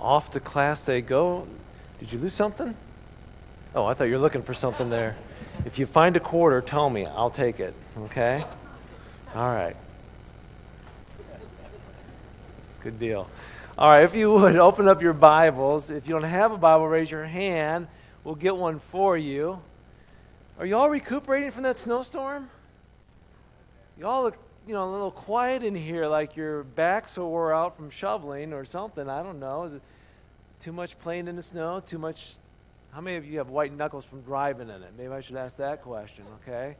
Off 0.00 0.30
to 0.32 0.40
class 0.40 0.82
they 0.82 1.02
go. 1.02 1.46
Did 1.98 2.12
you 2.12 2.18
lose 2.18 2.34
something? 2.34 2.74
Oh, 3.74 3.84
I 3.84 3.94
thought 3.94 4.04
you 4.04 4.14
were 4.14 4.20
looking 4.20 4.42
for 4.42 4.54
something 4.54 4.90
there. 4.90 5.16
If 5.66 5.78
you 5.78 5.86
find 5.86 6.16
a 6.16 6.20
quarter, 6.20 6.60
tell 6.60 6.88
me. 6.88 7.06
I'll 7.06 7.30
take 7.30 7.60
it. 7.60 7.74
Okay? 7.98 8.44
All 9.34 9.54
right. 9.54 9.76
Good 12.82 12.98
deal. 12.98 13.28
All 13.76 13.88
right, 13.88 14.02
if 14.02 14.14
you 14.14 14.32
would 14.32 14.56
open 14.56 14.88
up 14.88 15.02
your 15.02 15.12
Bibles. 15.12 15.90
If 15.90 16.08
you 16.08 16.14
don't 16.14 16.22
have 16.22 16.50
a 16.50 16.56
Bible, 16.56 16.88
raise 16.88 17.10
your 17.10 17.24
hand. 17.24 17.86
We'll 18.24 18.34
get 18.34 18.56
one 18.56 18.78
for 18.78 19.16
you. 19.16 19.60
Are 20.58 20.66
you 20.66 20.76
all 20.76 20.90
recuperating 20.90 21.50
from 21.50 21.62
that 21.62 21.78
snowstorm? 21.78 22.50
You 23.98 24.06
all 24.06 24.22
look, 24.22 24.36
you 24.66 24.74
know, 24.74 24.88
a 24.88 24.92
little 24.92 25.10
quiet 25.10 25.62
in 25.62 25.74
here, 25.74 26.06
like 26.06 26.36
your 26.36 26.64
backs 26.64 27.16
wore 27.16 27.52
out 27.52 27.76
from 27.76 27.90
shoveling 27.90 28.52
or 28.52 28.64
something. 28.64 29.08
I 29.08 29.22
don't 29.22 29.40
know. 29.40 29.64
Is 29.64 29.74
it 29.74 29.82
too 30.60 30.72
much 30.72 30.98
playing 30.98 31.28
in 31.28 31.36
the 31.36 31.42
snow? 31.42 31.80
Too 31.80 31.98
much? 31.98 32.36
How 32.92 33.00
many 33.00 33.16
of 33.16 33.24
you 33.24 33.38
have 33.38 33.50
white 33.50 33.72
knuckles 33.72 34.04
from 34.04 34.20
driving 34.22 34.68
in 34.68 34.82
it? 34.82 34.92
Maybe 34.96 35.12
I 35.12 35.20
should 35.20 35.36
ask 35.36 35.56
that 35.56 35.82
question, 35.82 36.24
okay? 36.42 36.76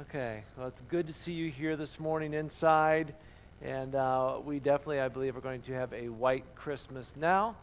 Okay. 0.00 0.42
Well, 0.56 0.66
it's 0.66 0.82
good 0.82 1.06
to 1.06 1.12
see 1.12 1.32
you 1.32 1.50
here 1.50 1.76
this 1.76 2.00
morning 2.00 2.34
inside. 2.34 3.14
And 3.62 3.94
uh, 3.94 4.38
we 4.44 4.58
definitely, 4.58 5.00
I 5.00 5.08
believe, 5.08 5.36
are 5.36 5.40
going 5.40 5.62
to 5.62 5.72
have 5.72 5.92
a 5.92 6.08
white 6.08 6.44
Christmas 6.54 7.14
now. 7.16 7.56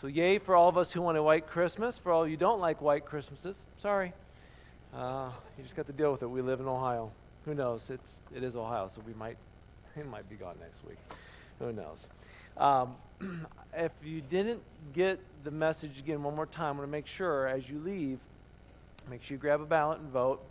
So, 0.00 0.06
yay 0.06 0.38
for 0.38 0.54
all 0.54 0.68
of 0.68 0.78
us 0.78 0.92
who 0.92 1.02
want 1.02 1.18
a 1.18 1.22
white 1.22 1.46
Christmas. 1.46 1.98
For 1.98 2.12
all 2.12 2.26
you 2.26 2.36
don't 2.36 2.60
like 2.60 2.80
white 2.80 3.04
Christmases, 3.04 3.62
sorry. 3.78 4.12
Uh, 4.94 5.30
you 5.56 5.64
just 5.64 5.76
got 5.76 5.86
to 5.86 5.92
deal 5.92 6.12
with 6.12 6.22
it. 6.22 6.26
We 6.30 6.40
live 6.40 6.60
in 6.60 6.68
Ohio. 6.68 7.10
Who 7.48 7.54
knows? 7.54 7.88
It's, 7.88 8.20
it 8.36 8.42
is 8.42 8.56
Ohio, 8.56 8.90
so 8.94 9.00
we 9.06 9.14
might, 9.14 9.38
it 9.96 10.06
might 10.06 10.28
be 10.28 10.36
gone 10.36 10.56
next 10.60 10.84
week. 10.84 10.98
Who 11.60 11.72
knows? 11.72 12.06
Um, 12.58 12.96
if 13.74 13.92
you 14.04 14.20
didn't 14.20 14.60
get 14.92 15.18
the 15.44 15.50
message 15.50 15.98
again 15.98 16.22
one 16.22 16.36
more 16.36 16.44
time, 16.44 16.76
I 16.76 16.80
want 16.80 16.88
to 16.88 16.92
make 16.92 17.06
sure 17.06 17.48
as 17.48 17.66
you 17.70 17.78
leave, 17.78 18.18
make 19.10 19.22
sure 19.22 19.36
you 19.36 19.38
grab 19.38 19.62
a 19.62 19.64
ballot 19.64 19.98
and 19.98 20.10
vote. 20.10 20.42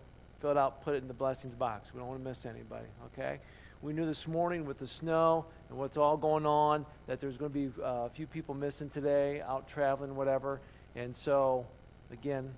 Fill 0.42 0.52
it 0.52 0.58
out, 0.58 0.84
put 0.84 0.96
it 0.96 1.04
in 1.04 1.08
the 1.08 1.14
blessings 1.14 1.54
box. 1.54 1.94
We 1.94 2.00
don't 2.00 2.10
want 2.10 2.20
to 2.24 2.28
miss 2.28 2.48
anybody, 2.48 2.88
okay? 3.14 3.42
We 3.84 3.94
knew 3.94 4.08
this 4.08 4.28
morning 4.28 4.66
with 4.66 4.80
the 4.80 4.88
snow 4.88 5.46
and 5.70 5.78
what's 5.78 5.98
all 5.98 6.18
going 6.18 6.48
on 6.48 6.84
that 7.06 7.20
there's 7.20 7.38
going 7.38 7.52
to 7.52 7.70
be 7.70 7.82
uh, 7.84 8.06
a 8.06 8.10
few 8.10 8.26
people 8.26 8.56
missing 8.56 8.90
today, 8.90 9.42
out 9.42 9.68
traveling, 9.68 10.16
whatever. 10.16 10.62
And 10.96 11.16
so, 11.16 11.68
again, 12.12 12.52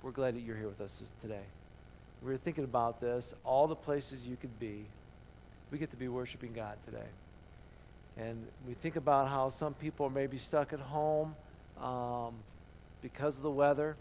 we're 0.00 0.12
glad 0.12 0.36
that 0.36 0.42
you're 0.42 0.56
here 0.56 0.68
with 0.68 0.80
us 0.80 1.02
today. 1.20 1.42
We 2.22 2.30
were 2.30 2.38
thinking 2.38 2.64
about 2.64 3.00
this, 3.00 3.34
all 3.44 3.66
the 3.66 3.76
places 3.76 4.24
you 4.26 4.36
could 4.36 4.58
be. 4.60 4.84
We 5.70 5.78
get 5.78 5.90
to 5.90 5.96
be 5.96 6.08
worshiping 6.08 6.52
God 6.52 6.76
today. 6.84 7.06
And 8.16 8.46
we 8.66 8.74
think 8.74 8.96
about 8.96 9.28
how 9.28 9.50
some 9.50 9.74
people 9.74 10.10
may 10.10 10.26
be 10.26 10.38
stuck 10.38 10.72
at 10.72 10.80
home 10.80 11.34
um, 11.80 12.34
because 13.02 13.36
of 13.36 13.42
the 13.42 13.50
weather, 13.50 13.96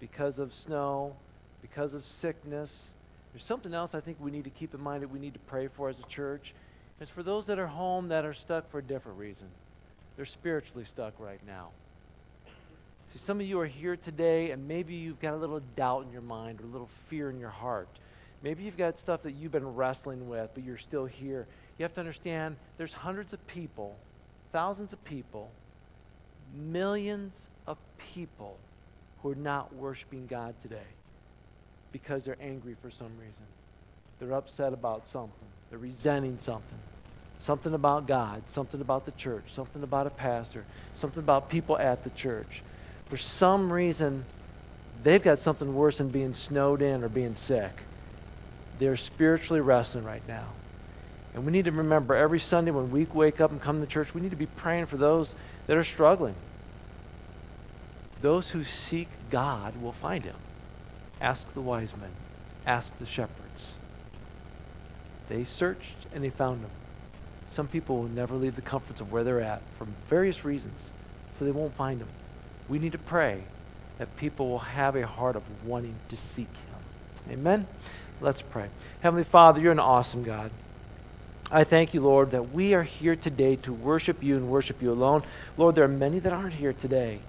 because 0.00 0.38
of 0.38 0.54
snow, 0.54 1.14
because 1.60 1.94
of 1.94 2.06
sickness. 2.06 2.88
There's 3.32 3.44
something 3.44 3.74
else 3.74 3.94
I 3.94 4.00
think 4.00 4.16
we 4.20 4.30
need 4.30 4.44
to 4.44 4.50
keep 4.50 4.74
in 4.74 4.80
mind 4.80 5.02
that 5.02 5.08
we 5.08 5.18
need 5.18 5.34
to 5.34 5.40
pray 5.40 5.68
for 5.68 5.88
as 5.88 5.98
a 5.98 6.06
church. 6.06 6.54
It's 7.00 7.10
for 7.10 7.22
those 7.22 7.46
that 7.46 7.58
are 7.58 7.66
home 7.66 8.08
that 8.08 8.24
are 8.24 8.34
stuck 8.34 8.70
for 8.70 8.78
a 8.78 8.82
different 8.82 9.18
reason. 9.18 9.48
They're 10.16 10.24
spiritually 10.24 10.84
stuck 10.84 11.14
right 11.18 11.40
now. 11.46 11.68
See, 13.12 13.18
some 13.18 13.40
of 13.40 13.46
you 13.46 13.58
are 13.60 13.66
here 13.66 13.96
today, 13.96 14.50
and 14.50 14.68
maybe 14.68 14.94
you've 14.94 15.20
got 15.20 15.32
a 15.32 15.36
little 15.36 15.60
doubt 15.76 16.04
in 16.04 16.12
your 16.12 16.22
mind 16.22 16.60
or 16.60 16.64
a 16.64 16.68
little 16.68 16.90
fear 17.08 17.30
in 17.30 17.38
your 17.38 17.50
heart. 17.50 17.88
Maybe 18.42 18.64
you've 18.64 18.76
got 18.76 18.98
stuff 18.98 19.22
that 19.22 19.32
you've 19.32 19.52
been 19.52 19.74
wrestling 19.74 20.28
with, 20.28 20.50
but 20.54 20.62
you're 20.62 20.76
still 20.78 21.06
here. 21.06 21.46
You 21.78 21.84
have 21.84 21.94
to 21.94 22.00
understand 22.00 22.56
there's 22.76 22.92
hundreds 22.92 23.32
of 23.32 23.44
people, 23.46 23.96
thousands 24.52 24.92
of 24.92 25.02
people, 25.04 25.50
millions 26.54 27.48
of 27.66 27.78
people 28.14 28.56
who 29.22 29.30
are 29.30 29.36
not 29.36 29.74
worshiping 29.74 30.26
God 30.26 30.54
today 30.62 30.76
because 31.92 32.24
they're 32.24 32.36
angry 32.40 32.76
for 32.80 32.90
some 32.90 33.10
reason. 33.18 33.44
They're 34.18 34.34
upset 34.34 34.72
about 34.72 35.08
something, 35.08 35.48
they're 35.70 35.78
resenting 35.78 36.38
something. 36.38 36.78
Something 37.40 37.72
about 37.72 38.08
God, 38.08 38.42
something 38.46 38.80
about 38.80 39.06
the 39.06 39.12
church, 39.12 39.44
something 39.46 39.84
about 39.84 40.08
a 40.08 40.10
pastor, 40.10 40.64
something 40.94 41.20
about 41.20 41.48
people 41.48 41.78
at 41.78 42.02
the 42.02 42.10
church. 42.10 42.62
For 43.08 43.16
some 43.16 43.72
reason, 43.72 44.24
they've 45.02 45.22
got 45.22 45.38
something 45.38 45.74
worse 45.74 45.98
than 45.98 46.08
being 46.08 46.34
snowed 46.34 46.82
in 46.82 47.02
or 47.02 47.08
being 47.08 47.34
sick. 47.34 47.82
They're 48.78 48.96
spiritually 48.96 49.60
wrestling 49.60 50.04
right 50.04 50.26
now. 50.28 50.48
And 51.34 51.44
we 51.44 51.52
need 51.52 51.64
to 51.66 51.72
remember 51.72 52.14
every 52.14 52.38
Sunday 52.38 52.70
when 52.70 52.90
we 52.90 53.04
wake 53.04 53.40
up 53.40 53.50
and 53.50 53.60
come 53.60 53.80
to 53.80 53.86
church, 53.86 54.14
we 54.14 54.20
need 54.20 54.30
to 54.30 54.36
be 54.36 54.46
praying 54.46 54.86
for 54.86 54.96
those 54.96 55.34
that 55.66 55.76
are 55.76 55.84
struggling. 55.84 56.34
Those 58.20 58.50
who 58.50 58.64
seek 58.64 59.08
God 59.30 59.80
will 59.80 59.92
find 59.92 60.24
him. 60.24 60.34
Ask 61.20 61.52
the 61.54 61.60
wise 61.60 61.94
men, 61.96 62.10
ask 62.66 62.96
the 62.98 63.06
shepherds. 63.06 63.78
They 65.28 65.44
searched 65.44 66.06
and 66.14 66.24
they 66.24 66.30
found 66.30 66.60
him. 66.60 66.70
Some 67.46 67.68
people 67.68 67.98
will 67.98 68.08
never 68.08 68.34
leave 68.34 68.56
the 68.56 68.62
comforts 68.62 69.00
of 69.00 69.12
where 69.12 69.24
they're 69.24 69.40
at 69.40 69.62
for 69.76 69.86
various 70.08 70.44
reasons, 70.44 70.90
so 71.30 71.44
they 71.44 71.50
won't 71.50 71.74
find 71.74 72.00
him. 72.00 72.08
We 72.68 72.78
need 72.78 72.92
to 72.92 72.98
pray 72.98 73.42
that 73.98 74.16
people 74.16 74.48
will 74.48 74.58
have 74.58 74.96
a 74.96 75.06
heart 75.06 75.36
of 75.36 75.42
wanting 75.64 75.94
to 76.08 76.16
seek 76.16 76.46
him. 76.46 77.38
Amen? 77.38 77.66
Let's 78.20 78.42
pray. 78.42 78.68
Heavenly 79.00 79.24
Father, 79.24 79.60
you're 79.60 79.72
an 79.72 79.78
awesome 79.78 80.22
God. 80.22 80.50
I 81.50 81.64
thank 81.64 81.94
you, 81.94 82.00
Lord, 82.00 82.32
that 82.32 82.52
we 82.52 82.74
are 82.74 82.82
here 82.82 83.16
today 83.16 83.56
to 83.56 83.72
worship 83.72 84.22
you 84.22 84.36
and 84.36 84.48
worship 84.50 84.82
you 84.82 84.92
alone. 84.92 85.22
Lord, 85.56 85.74
there 85.74 85.84
are 85.84 85.88
many 85.88 86.18
that 86.18 86.32
aren't 86.32 86.54
here 86.54 86.74
today. 86.74 87.20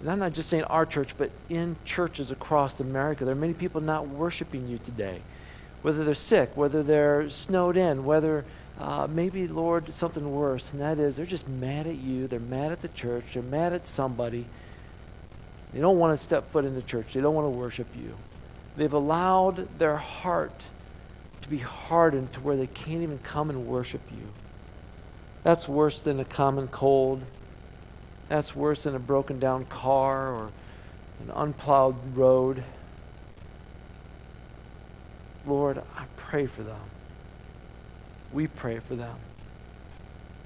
And 0.00 0.10
I'm 0.10 0.18
not 0.18 0.34
just 0.34 0.50
saying 0.50 0.64
our 0.64 0.84
church, 0.84 1.16
but 1.16 1.30
in 1.48 1.76
churches 1.84 2.30
across 2.30 2.78
America. 2.80 3.24
There 3.24 3.32
are 3.32 3.38
many 3.38 3.54
people 3.54 3.80
not 3.80 4.08
worshiping 4.08 4.68
you 4.68 4.78
today. 4.78 5.22
Whether 5.80 6.04
they're 6.04 6.14
sick, 6.14 6.54
whether 6.54 6.82
they're 6.82 7.30
snowed 7.30 7.78
in, 7.78 8.04
whether 8.04 8.44
uh, 8.78 9.06
maybe, 9.08 9.48
Lord, 9.48 9.92
something 9.94 10.34
worse, 10.34 10.72
and 10.72 10.82
that 10.82 10.98
is 10.98 11.16
they're 11.16 11.24
just 11.24 11.48
mad 11.48 11.86
at 11.86 11.96
you. 11.96 12.26
They're 12.26 12.40
mad 12.40 12.72
at 12.72 12.82
the 12.82 12.88
church. 12.88 13.24
They're 13.32 13.42
mad 13.42 13.72
at 13.72 13.86
somebody. 13.86 14.46
They 15.76 15.82
don't 15.82 15.98
want 15.98 16.18
to 16.18 16.24
step 16.24 16.50
foot 16.52 16.64
in 16.64 16.74
the 16.74 16.80
church. 16.80 17.12
They 17.12 17.20
don't 17.20 17.34
want 17.34 17.44
to 17.44 17.50
worship 17.50 17.88
you. 17.94 18.16
They've 18.78 18.94
allowed 18.94 19.78
their 19.78 19.98
heart 19.98 20.64
to 21.42 21.50
be 21.50 21.58
hardened 21.58 22.32
to 22.32 22.40
where 22.40 22.56
they 22.56 22.66
can't 22.66 23.02
even 23.02 23.18
come 23.18 23.50
and 23.50 23.66
worship 23.66 24.00
you. 24.10 24.26
That's 25.42 25.68
worse 25.68 26.00
than 26.00 26.18
a 26.18 26.24
common 26.24 26.68
cold. 26.68 27.20
That's 28.30 28.56
worse 28.56 28.84
than 28.84 28.94
a 28.94 28.98
broken 28.98 29.38
down 29.38 29.66
car 29.66 30.32
or 30.32 30.50
an 31.20 31.30
unplowed 31.34 32.16
road. 32.16 32.64
Lord, 35.46 35.82
I 35.94 36.06
pray 36.16 36.46
for 36.46 36.62
them. 36.62 36.80
We 38.32 38.46
pray 38.46 38.78
for 38.78 38.96
them 38.96 39.16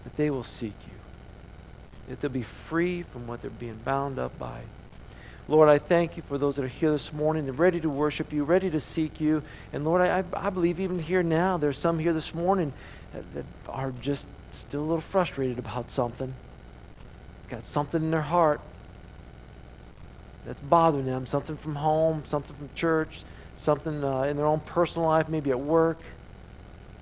that 0.02 0.16
they 0.16 0.28
will 0.30 0.42
seek 0.42 0.74
you, 0.88 2.08
that 2.08 2.18
they'll 2.18 2.32
be 2.32 2.42
free 2.42 3.04
from 3.04 3.28
what 3.28 3.42
they're 3.42 3.50
being 3.52 3.78
bound 3.84 4.18
up 4.18 4.36
by. 4.36 4.62
Lord, 5.50 5.68
I 5.68 5.78
thank 5.78 6.16
you 6.16 6.22
for 6.22 6.38
those 6.38 6.56
that 6.56 6.64
are 6.64 6.68
here 6.68 6.92
this 6.92 7.12
morning 7.12 7.48
and 7.48 7.58
ready 7.58 7.80
to 7.80 7.90
worship 7.90 8.32
you, 8.32 8.44
ready 8.44 8.70
to 8.70 8.78
seek 8.78 9.20
you. 9.20 9.42
And 9.72 9.84
Lord, 9.84 10.00
I, 10.00 10.22
I 10.32 10.48
believe 10.48 10.78
even 10.78 11.00
here 11.00 11.24
now, 11.24 11.56
there's 11.58 11.76
some 11.76 11.98
here 11.98 12.12
this 12.12 12.32
morning 12.32 12.72
that, 13.12 13.34
that 13.34 13.44
are 13.68 13.90
just 14.00 14.28
still 14.52 14.80
a 14.80 14.82
little 14.82 15.00
frustrated 15.00 15.58
about 15.58 15.90
something 15.90 16.32
got 17.48 17.66
something 17.66 18.00
in 18.00 18.10
their 18.12 18.22
heart 18.22 18.60
that's 20.46 20.60
bothering 20.60 21.04
them 21.04 21.26
something 21.26 21.56
from 21.56 21.74
home, 21.74 22.22
something 22.24 22.54
from 22.56 22.70
church, 22.74 23.24
something 23.56 24.04
uh, 24.04 24.22
in 24.22 24.36
their 24.36 24.46
own 24.46 24.60
personal 24.60 25.08
life, 25.08 25.28
maybe 25.28 25.50
at 25.50 25.58
work. 25.58 25.98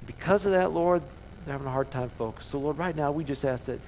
Because 0.06 0.46
of 0.46 0.52
that, 0.52 0.72
Lord, 0.72 1.02
they're 1.44 1.52
having 1.52 1.66
a 1.66 1.70
hard 1.70 1.90
time 1.90 2.10
focused. 2.16 2.50
So, 2.50 2.58
Lord, 2.58 2.78
right 2.78 2.96
now, 2.96 3.12
we 3.12 3.24
just 3.24 3.44
ask 3.44 3.66
that, 3.66 3.78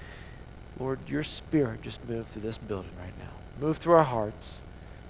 Lord, 0.78 0.98
your 1.08 1.24
spirit 1.24 1.82
just 1.82 2.06
move 2.06 2.26
through 2.28 2.42
this 2.42 2.58
building 2.58 2.92
right 3.00 3.18
now. 3.18 3.19
Move 3.60 3.78
through 3.78 3.94
our 3.94 4.04
hearts. 4.04 4.60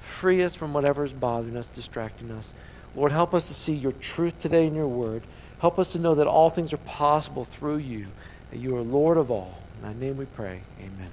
Free 0.00 0.42
us 0.42 0.54
from 0.54 0.72
whatever 0.72 1.04
is 1.04 1.12
bothering 1.12 1.56
us, 1.56 1.66
distracting 1.68 2.30
us. 2.30 2.54
Lord, 2.94 3.12
help 3.12 3.34
us 3.34 3.48
to 3.48 3.54
see 3.54 3.74
your 3.74 3.92
truth 3.92 4.40
today 4.40 4.66
in 4.66 4.74
your 4.74 4.88
word. 4.88 5.22
Help 5.60 5.78
us 5.78 5.92
to 5.92 5.98
know 5.98 6.14
that 6.16 6.26
all 6.26 6.50
things 6.50 6.72
are 6.72 6.78
possible 6.78 7.44
through 7.44 7.78
you, 7.78 8.06
that 8.50 8.58
you 8.58 8.76
are 8.76 8.82
Lord 8.82 9.16
of 9.16 9.30
all. 9.30 9.58
In 9.76 9.82
thy 9.82 10.06
name 10.06 10.16
we 10.16 10.24
pray. 10.24 10.62
Amen 10.80 11.10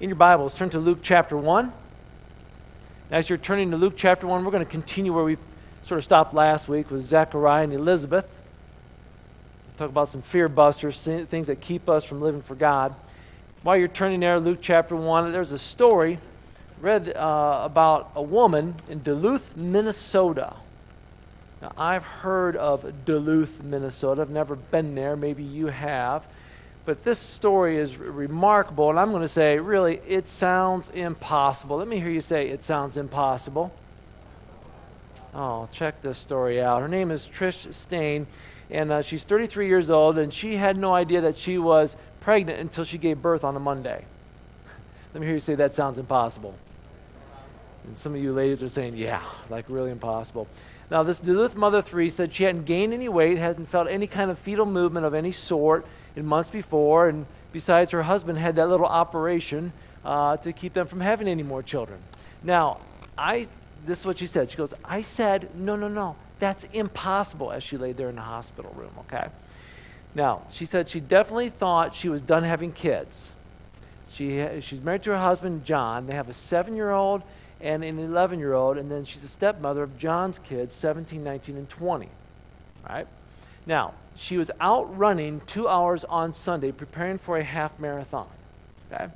in 0.00 0.08
your 0.08 0.16
Bibles, 0.16 0.54
turn 0.54 0.70
to 0.70 0.78
Luke 0.78 0.98
chapter 1.02 1.36
1. 1.36 1.72
As 3.10 3.28
you're 3.28 3.36
turning 3.36 3.72
to 3.72 3.76
Luke 3.76 3.94
chapter 3.96 4.28
1, 4.28 4.44
we're 4.44 4.52
going 4.52 4.64
to 4.64 4.70
continue 4.70 5.12
where 5.12 5.24
we 5.24 5.38
sort 5.82 5.98
of 5.98 6.04
stopped 6.04 6.34
last 6.34 6.68
week 6.68 6.90
with 6.90 7.02
Zechariah 7.02 7.64
and 7.64 7.72
Elizabeth. 7.72 8.30
Talk 9.76 9.88
about 9.88 10.08
some 10.08 10.22
fear 10.22 10.48
busters, 10.48 11.02
things 11.02 11.48
that 11.48 11.60
keep 11.60 11.88
us 11.88 12.04
from 12.04 12.20
living 12.20 12.42
for 12.42 12.54
God. 12.54 12.94
While 13.64 13.76
you're 13.76 13.88
turning 13.88 14.20
there, 14.20 14.38
Luke 14.38 14.58
chapter 14.60 14.94
1, 14.94 15.32
there's 15.32 15.50
a 15.50 15.58
story 15.58 16.18
read 16.80 17.08
uh, 17.16 17.62
about 17.64 18.12
a 18.14 18.22
woman 18.22 18.76
in 18.88 19.02
Duluth, 19.02 19.56
Minnesota. 19.56 20.54
Now, 21.60 21.72
I've 21.76 22.04
heard 22.04 22.54
of 22.54 23.04
Duluth, 23.04 23.60
Minnesota. 23.64 24.22
I've 24.22 24.30
never 24.30 24.54
been 24.54 24.94
there. 24.94 25.16
Maybe 25.16 25.42
you 25.42 25.66
have. 25.66 26.24
But 26.84 27.02
this 27.02 27.18
story 27.18 27.76
is 27.76 27.96
remarkable, 27.96 28.90
and 28.90 28.98
I'm 28.98 29.10
going 29.10 29.22
to 29.22 29.28
say, 29.28 29.58
really, 29.58 30.00
it 30.06 30.28
sounds 30.28 30.88
impossible. 30.90 31.78
Let 31.78 31.88
me 31.88 31.98
hear 31.98 32.10
you 32.10 32.20
say, 32.20 32.48
it 32.50 32.62
sounds 32.62 32.96
impossible. 32.96 33.74
Oh, 35.34 35.68
check 35.72 36.00
this 36.00 36.16
story 36.16 36.62
out. 36.62 36.80
Her 36.80 36.88
name 36.88 37.10
is 37.10 37.26
Trish 37.26 37.74
Stain, 37.74 38.28
and 38.70 38.92
uh, 38.92 39.02
she's 39.02 39.24
33 39.24 39.66
years 39.66 39.90
old, 39.90 40.16
and 40.16 40.32
she 40.32 40.54
had 40.56 40.76
no 40.76 40.94
idea 40.94 41.20
that 41.22 41.36
she 41.36 41.58
was 41.58 41.96
pregnant 42.20 42.60
until 42.60 42.84
she 42.84 42.98
gave 42.98 43.22
birth 43.22 43.44
on 43.44 43.56
a 43.56 43.60
Monday. 43.60 44.04
Let 45.14 45.20
me 45.20 45.26
hear 45.26 45.34
you 45.34 45.40
say, 45.40 45.54
that 45.54 45.74
sounds 45.74 45.98
impossible. 45.98 46.54
And 47.84 47.96
some 47.96 48.14
of 48.14 48.22
you 48.22 48.32
ladies 48.32 48.62
are 48.62 48.68
saying, 48.68 48.96
yeah, 48.96 49.22
like 49.48 49.64
really 49.68 49.90
impossible. 49.90 50.46
Now, 50.90 51.02
this 51.02 51.20
Duluth 51.20 51.56
mother 51.56 51.82
three 51.82 52.10
said 52.10 52.32
she 52.32 52.44
hadn't 52.44 52.64
gained 52.64 52.92
any 52.92 53.08
weight, 53.08 53.38
hadn't 53.38 53.66
felt 53.66 53.88
any 53.88 54.06
kind 54.06 54.30
of 54.30 54.38
fetal 54.38 54.66
movement 54.66 55.06
of 55.06 55.14
any 55.14 55.32
sort 55.32 55.86
in 56.16 56.24
months 56.26 56.50
before, 56.50 57.08
and 57.08 57.26
besides, 57.52 57.92
her 57.92 58.02
husband 58.02 58.38
had 58.38 58.56
that 58.56 58.68
little 58.68 58.86
operation 58.86 59.72
uh, 60.04 60.36
to 60.38 60.52
keep 60.52 60.72
them 60.72 60.86
from 60.86 61.00
having 61.00 61.28
any 61.28 61.42
more 61.42 61.62
children. 61.62 61.98
Now, 62.42 62.78
I 63.16 63.48
this 63.86 64.00
is 64.00 64.06
what 64.06 64.18
she 64.18 64.26
said. 64.26 64.50
She 64.50 64.56
goes, 64.56 64.74
I 64.84 65.02
said, 65.02 65.54
no, 65.54 65.76
no, 65.76 65.88
no, 65.88 66.16
that's 66.38 66.64
impossible 66.72 67.52
as 67.52 67.62
she 67.62 67.76
laid 67.76 67.96
there 67.96 68.08
in 68.08 68.16
the 68.16 68.22
hospital 68.22 68.74
room, 68.76 68.90
okay? 69.00 69.28
Now, 70.14 70.42
she 70.50 70.64
said 70.64 70.88
she 70.88 71.00
definitely 71.00 71.50
thought 71.50 71.94
she 71.94 72.08
was 72.08 72.22
done 72.22 72.42
having 72.42 72.72
kids. 72.72 73.32
She, 74.10 74.44
she's 74.60 74.80
married 74.80 75.02
to 75.04 75.10
her 75.10 75.18
husband, 75.18 75.64
John. 75.64 76.06
They 76.06 76.14
have 76.14 76.28
a 76.28 76.32
seven 76.32 76.74
year 76.74 76.90
old 76.90 77.22
and 77.60 77.84
an 77.84 77.98
11 77.98 78.38
year 78.38 78.54
old, 78.54 78.78
and 78.78 78.90
then 78.90 79.04
she's 79.04 79.24
a 79.24 79.28
stepmother 79.28 79.82
of 79.82 79.98
John's 79.98 80.38
kids, 80.38 80.74
17, 80.74 81.22
19, 81.22 81.56
and 81.56 81.68
20. 81.68 82.08
Right? 82.88 83.06
Now, 83.66 83.94
she 84.16 84.38
was 84.38 84.50
out 84.60 84.96
running 84.96 85.40
two 85.46 85.68
hours 85.68 86.04
on 86.04 86.32
Sunday 86.32 86.72
preparing 86.72 87.18
for 87.18 87.36
a 87.36 87.44
half 87.44 87.78
marathon. 87.78 88.28
Okay? 88.90 89.08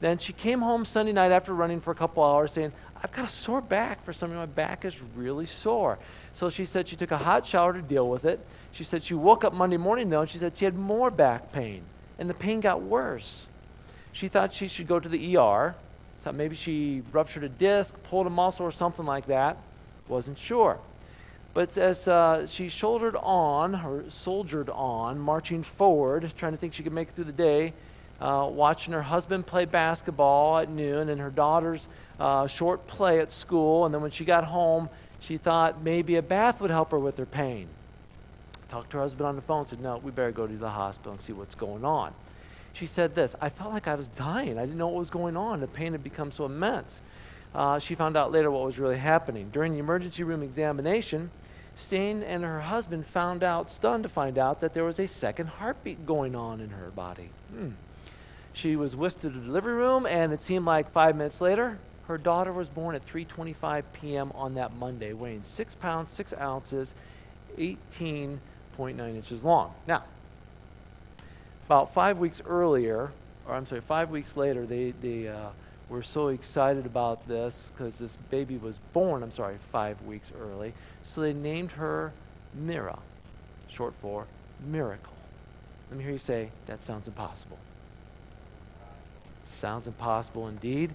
Then 0.00 0.18
she 0.18 0.32
came 0.32 0.60
home 0.60 0.84
Sunday 0.84 1.12
night 1.12 1.30
after 1.30 1.54
running 1.54 1.80
for 1.80 1.92
a 1.92 1.94
couple 1.94 2.24
hours 2.24 2.52
saying, 2.52 2.72
I've 3.02 3.10
got 3.10 3.24
a 3.24 3.28
sore 3.28 3.60
back 3.60 4.04
for 4.04 4.12
some 4.12 4.30
reason. 4.30 4.40
My 4.40 4.46
back 4.46 4.84
is 4.84 5.00
really 5.16 5.46
sore. 5.46 5.98
So 6.32 6.50
she 6.50 6.64
said 6.64 6.86
she 6.86 6.94
took 6.94 7.10
a 7.10 7.18
hot 7.18 7.46
shower 7.46 7.72
to 7.72 7.82
deal 7.82 8.08
with 8.08 8.24
it. 8.24 8.38
She 8.70 8.84
said 8.84 9.02
she 9.02 9.14
woke 9.14 9.44
up 9.44 9.52
Monday 9.52 9.76
morning, 9.76 10.08
though, 10.08 10.20
and 10.20 10.30
she 10.30 10.38
said 10.38 10.56
she 10.56 10.64
had 10.64 10.76
more 10.76 11.10
back 11.10 11.50
pain, 11.52 11.82
and 12.18 12.30
the 12.30 12.34
pain 12.34 12.60
got 12.60 12.80
worse. 12.82 13.48
She 14.12 14.28
thought 14.28 14.54
she 14.54 14.68
should 14.68 14.86
go 14.86 15.00
to 15.00 15.08
the 15.08 15.36
ER. 15.36 15.74
Thought 16.20 16.34
maybe 16.36 16.54
she 16.54 17.02
ruptured 17.10 17.42
a 17.42 17.48
disc, 17.48 17.94
pulled 18.04 18.28
a 18.28 18.30
muscle, 18.30 18.64
or 18.64 18.70
something 18.70 19.04
like 19.04 19.26
that. 19.26 19.56
Wasn't 20.06 20.38
sure. 20.38 20.78
But 21.54 21.76
as 21.76 22.06
uh, 22.06 22.46
she 22.46 22.68
shouldered 22.68 23.16
on, 23.16 23.74
or 23.74 24.08
soldiered 24.08 24.70
on, 24.70 25.18
marching 25.18 25.64
forward, 25.64 26.32
trying 26.36 26.52
to 26.52 26.58
think 26.58 26.72
she 26.72 26.84
could 26.84 26.92
make 26.92 27.08
it 27.08 27.14
through 27.16 27.24
the 27.24 27.32
day, 27.32 27.74
uh, 28.20 28.48
watching 28.48 28.92
her 28.92 29.02
husband 29.02 29.44
play 29.44 29.64
basketball 29.64 30.58
at 30.58 30.70
noon 30.70 31.08
and 31.08 31.20
her 31.20 31.30
daughter's 31.30 31.88
uh, 32.22 32.46
short 32.46 32.86
play 32.86 33.20
at 33.20 33.32
school. 33.32 33.84
And 33.84 33.94
then 33.94 34.00
when 34.00 34.10
she 34.10 34.24
got 34.24 34.44
home, 34.44 34.88
she 35.20 35.36
thought 35.36 35.82
maybe 35.82 36.16
a 36.16 36.22
bath 36.22 36.60
would 36.60 36.70
help 36.70 36.90
her 36.92 36.98
with 36.98 37.16
her 37.18 37.26
pain. 37.26 37.68
Talked 38.68 38.90
to 38.90 38.96
her 38.98 39.02
husband 39.02 39.26
on 39.26 39.36
the 39.36 39.42
phone, 39.42 39.66
said, 39.66 39.80
No, 39.80 39.98
we 39.98 40.10
better 40.10 40.32
go 40.32 40.46
to 40.46 40.56
the 40.56 40.70
hospital 40.70 41.12
and 41.12 41.20
see 41.20 41.32
what's 41.32 41.54
going 41.54 41.84
on 41.84 42.14
she 42.72 42.86
said 42.86 43.14
this 43.14 43.34
I 43.40 43.48
felt 43.48 43.72
like 43.72 43.88
I 43.88 43.94
was 43.94 44.08
dying. 44.08 44.58
I 44.58 44.62
didn't 44.62 44.78
know 44.78 44.88
what 44.88 44.98
was 44.98 45.10
going 45.10 45.36
on. 45.36 45.60
The 45.60 45.66
pain 45.66 45.92
had 45.92 46.02
become 46.02 46.32
so 46.32 46.44
immense. 46.44 47.02
Uh, 47.54 47.78
she 47.78 47.94
found 47.94 48.16
out 48.16 48.32
later 48.32 48.50
what 48.50 48.64
was 48.64 48.78
really 48.78 48.96
happening. 48.96 49.50
During 49.52 49.74
the 49.74 49.78
emergency 49.78 50.22
room 50.22 50.42
examination, 50.42 51.30
Stain 51.74 52.22
and 52.22 52.44
her 52.44 52.60
husband 52.60 53.06
found 53.06 53.42
out, 53.42 53.70
stunned 53.70 54.04
to 54.04 54.08
find 54.08 54.38
out, 54.38 54.60
that 54.60 54.72
there 54.72 54.84
was 54.84 54.98
a 54.98 55.06
second 55.06 55.48
heartbeat 55.48 56.06
going 56.06 56.34
on 56.34 56.60
in 56.60 56.70
her 56.70 56.90
body. 56.90 57.28
Hmm. 57.54 57.70
She 58.54 58.76
was 58.76 58.96
whisked 58.96 59.22
to 59.22 59.30
the 59.30 59.38
delivery 59.38 59.74
room, 59.74 60.06
and 60.06 60.32
it 60.32 60.42
seemed 60.42 60.64
like 60.64 60.90
five 60.92 61.14
minutes 61.16 61.40
later, 61.40 61.78
her 62.06 62.18
daughter 62.18 62.52
was 62.52 62.68
born 62.68 62.94
at 62.94 63.06
3:25 63.06 63.84
p.m. 63.92 64.32
on 64.34 64.54
that 64.54 64.74
Monday, 64.76 65.12
weighing 65.12 65.44
six 65.44 65.74
pounds 65.74 66.10
six 66.10 66.34
ounces, 66.38 66.94
18.9 67.58 68.38
inches 68.78 69.44
long. 69.44 69.74
Now, 69.86 70.04
about 71.66 71.94
five 71.94 72.18
weeks 72.18 72.42
earlier, 72.44 73.12
or 73.46 73.54
I'm 73.54 73.66
sorry, 73.66 73.80
five 73.80 74.10
weeks 74.10 74.36
later, 74.36 74.66
they, 74.66 74.92
they 75.00 75.28
uh, 75.28 75.50
were 75.88 76.02
so 76.02 76.28
excited 76.28 76.86
about 76.86 77.26
this 77.28 77.70
because 77.74 77.98
this 77.98 78.16
baby 78.30 78.56
was 78.56 78.78
born, 78.92 79.22
I'm 79.22 79.30
sorry, 79.30 79.56
five 79.70 80.00
weeks 80.02 80.32
early. 80.38 80.74
So 81.02 81.20
they 81.20 81.32
named 81.32 81.72
her 81.72 82.12
Mira, 82.54 82.98
short 83.68 83.94
for 84.00 84.26
miracle. 84.66 85.12
Let 85.90 85.98
me 85.98 86.04
hear 86.04 86.12
you 86.12 86.18
say, 86.18 86.50
that 86.66 86.82
sounds 86.82 87.06
impossible. 87.08 87.58
Sounds 89.44 89.86
impossible 89.86 90.48
indeed. 90.48 90.94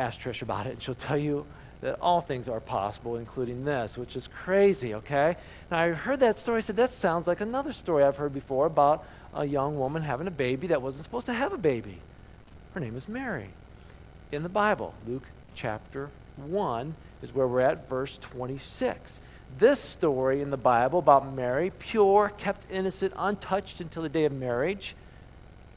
Ask 0.00 0.18
Trish 0.18 0.40
about 0.40 0.66
it, 0.66 0.70
and 0.70 0.82
she'll 0.82 0.94
tell 0.94 1.18
you 1.18 1.44
that 1.82 1.98
all 2.00 2.22
things 2.22 2.48
are 2.48 2.58
possible, 2.58 3.16
including 3.16 3.66
this, 3.66 3.98
which 3.98 4.16
is 4.16 4.28
crazy, 4.28 4.94
okay? 4.94 5.36
Now, 5.70 5.78
I 5.78 5.90
heard 5.90 6.20
that 6.20 6.38
story, 6.38 6.58
I 6.58 6.60
said, 6.60 6.76
that 6.76 6.94
sounds 6.94 7.26
like 7.26 7.42
another 7.42 7.74
story 7.74 8.02
I've 8.02 8.16
heard 8.16 8.32
before 8.32 8.64
about 8.64 9.04
a 9.34 9.44
young 9.44 9.78
woman 9.78 10.02
having 10.02 10.26
a 10.26 10.30
baby 10.30 10.68
that 10.68 10.80
wasn't 10.80 11.04
supposed 11.04 11.26
to 11.26 11.34
have 11.34 11.52
a 11.52 11.58
baby. 11.58 11.98
Her 12.72 12.80
name 12.80 12.96
is 12.96 13.08
Mary. 13.08 13.50
In 14.32 14.42
the 14.42 14.48
Bible, 14.48 14.94
Luke 15.06 15.26
chapter 15.54 16.08
1 16.36 16.94
is 17.20 17.34
where 17.34 17.46
we're 17.46 17.60
at, 17.60 17.86
verse 17.86 18.16
26. 18.18 19.20
This 19.58 19.80
story 19.80 20.40
in 20.40 20.48
the 20.48 20.56
Bible 20.56 21.00
about 21.00 21.34
Mary, 21.34 21.72
pure, 21.78 22.32
kept 22.38 22.66
innocent, 22.70 23.12
untouched 23.18 23.82
until 23.82 24.02
the 24.02 24.08
day 24.08 24.24
of 24.24 24.32
marriage. 24.32 24.94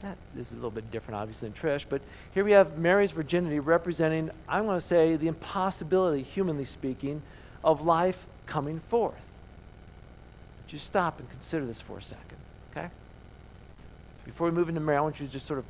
That 0.04 0.18
is 0.38 0.52
a 0.52 0.54
little 0.54 0.70
bit 0.70 0.90
different, 0.90 1.16
obviously, 1.16 1.48
than 1.48 1.58
Trish, 1.58 1.86
but 1.88 2.02
here 2.34 2.44
we 2.44 2.52
have 2.52 2.76
Mary's 2.76 3.10
virginity 3.10 3.58
representing, 3.58 4.30
I'm 4.46 4.66
going 4.66 4.78
to 4.78 4.86
say, 4.86 5.16
the 5.16 5.28
impossibility, 5.28 6.22
humanly 6.22 6.64
speaking, 6.64 7.22
of 7.64 7.86
life 7.86 8.26
coming 8.44 8.80
forth. 8.88 9.14
Just 10.66 10.86
stop 10.86 11.20
and 11.20 11.30
consider 11.30 11.64
this 11.64 11.80
for 11.80 11.96
a 11.96 12.02
second, 12.02 12.36
okay? 12.70 12.90
before 14.24 14.48
we 14.48 14.52
move 14.52 14.68
into 14.68 14.80
Mary, 14.80 14.98
I 14.98 15.00
want 15.00 15.20
you 15.20 15.26
to 15.26 15.32
just 15.32 15.46
sort 15.46 15.58
of 15.58 15.64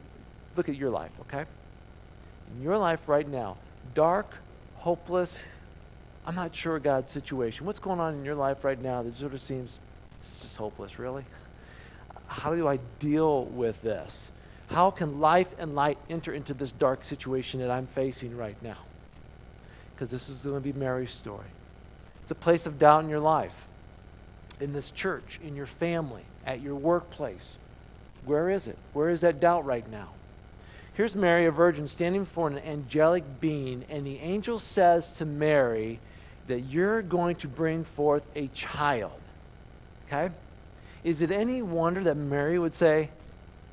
look 0.57 0.69
at 0.69 0.77
your 0.77 0.91
life, 0.91 1.11
okay? 1.23 1.45
In 2.57 2.63
your 2.63 2.79
life 2.79 3.09
right 3.09 3.29
now, 3.29 3.57
dark, 3.95 4.33
hopeless, 4.77 5.45
I'm 6.27 6.35
not 6.35 6.55
sure 6.55 6.79
God's 6.79 7.13
situation. 7.13 7.67
What's 7.67 7.81
going 7.81 8.01
on 8.01 8.15
in 8.15 8.25
your 8.25 8.35
life 8.35 8.65
right 8.65 8.81
now 8.81 9.03
that 9.03 9.17
sort 9.17 9.35
of 9.35 9.41
seems 9.41 9.79
it's 10.21 10.41
just 10.41 10.57
hopeless, 10.57 10.99
really? 10.99 11.25
How 12.27 12.55
do 12.55 12.67
I 12.67 12.79
deal 12.99 13.45
with 13.45 13.81
this? 13.83 14.31
How 14.69 14.91
can 14.91 15.21
life 15.21 15.49
and 15.59 15.75
light 15.75 15.99
enter 16.09 16.33
into 16.33 16.55
this 16.55 16.73
dark 16.73 17.05
situation 17.05 17.61
that 17.61 17.71
I'm 17.71 17.87
facing 17.87 18.37
right 18.37 18.57
now? 18.63 18.79
Because 19.95 20.11
this 20.11 20.29
is 20.29 20.39
going 20.39 20.57
to 20.57 20.73
be 20.73 20.73
Mary's 20.73 21.13
story. 21.13 21.47
It's 22.23 22.31
a 22.31 22.35
place 22.37 22.67
of 22.67 22.79
doubt 22.79 23.05
in 23.05 23.11
your 23.11 23.21
life, 23.21 23.55
in 24.59 24.73
this 24.73 24.91
church, 24.91 25.39
in 25.45 25.55
your 25.55 25.67
family, 25.67 26.23
at 26.47 26.61
your 26.61 26.75
workplace, 26.75 27.59
where 28.25 28.49
is 28.49 28.67
it? 28.67 28.79
Where 28.93 29.11
is 29.11 29.21
that 29.21 29.41
doubt 29.41 29.65
right 29.65 29.89
now? 29.91 30.09
Here's 30.95 31.17
Mary, 31.17 31.47
a 31.47 31.51
virgin, 31.51 31.87
standing 31.87 32.23
before 32.23 32.49
an 32.49 32.59
angelic 32.59 33.41
being, 33.41 33.85
and 33.91 34.07
the 34.07 34.19
angel 34.21 34.59
says 34.59 35.13
to 35.15 35.25
Mary 35.25 35.99
that 36.47 36.61
you're 36.61 37.03
going 37.03 37.37
to 37.37 37.49
bring 37.49 37.85
forth 37.85 38.23
a 38.35 38.47
child. 38.49 39.21
Okay? 40.07 40.33
Is 41.05 41.23
it 41.23 41.31
any 41.31 41.63
wonder 41.63 42.03
that 42.05 42.17
Mary 42.17 42.59
would 42.59 42.75
say, 42.75 43.11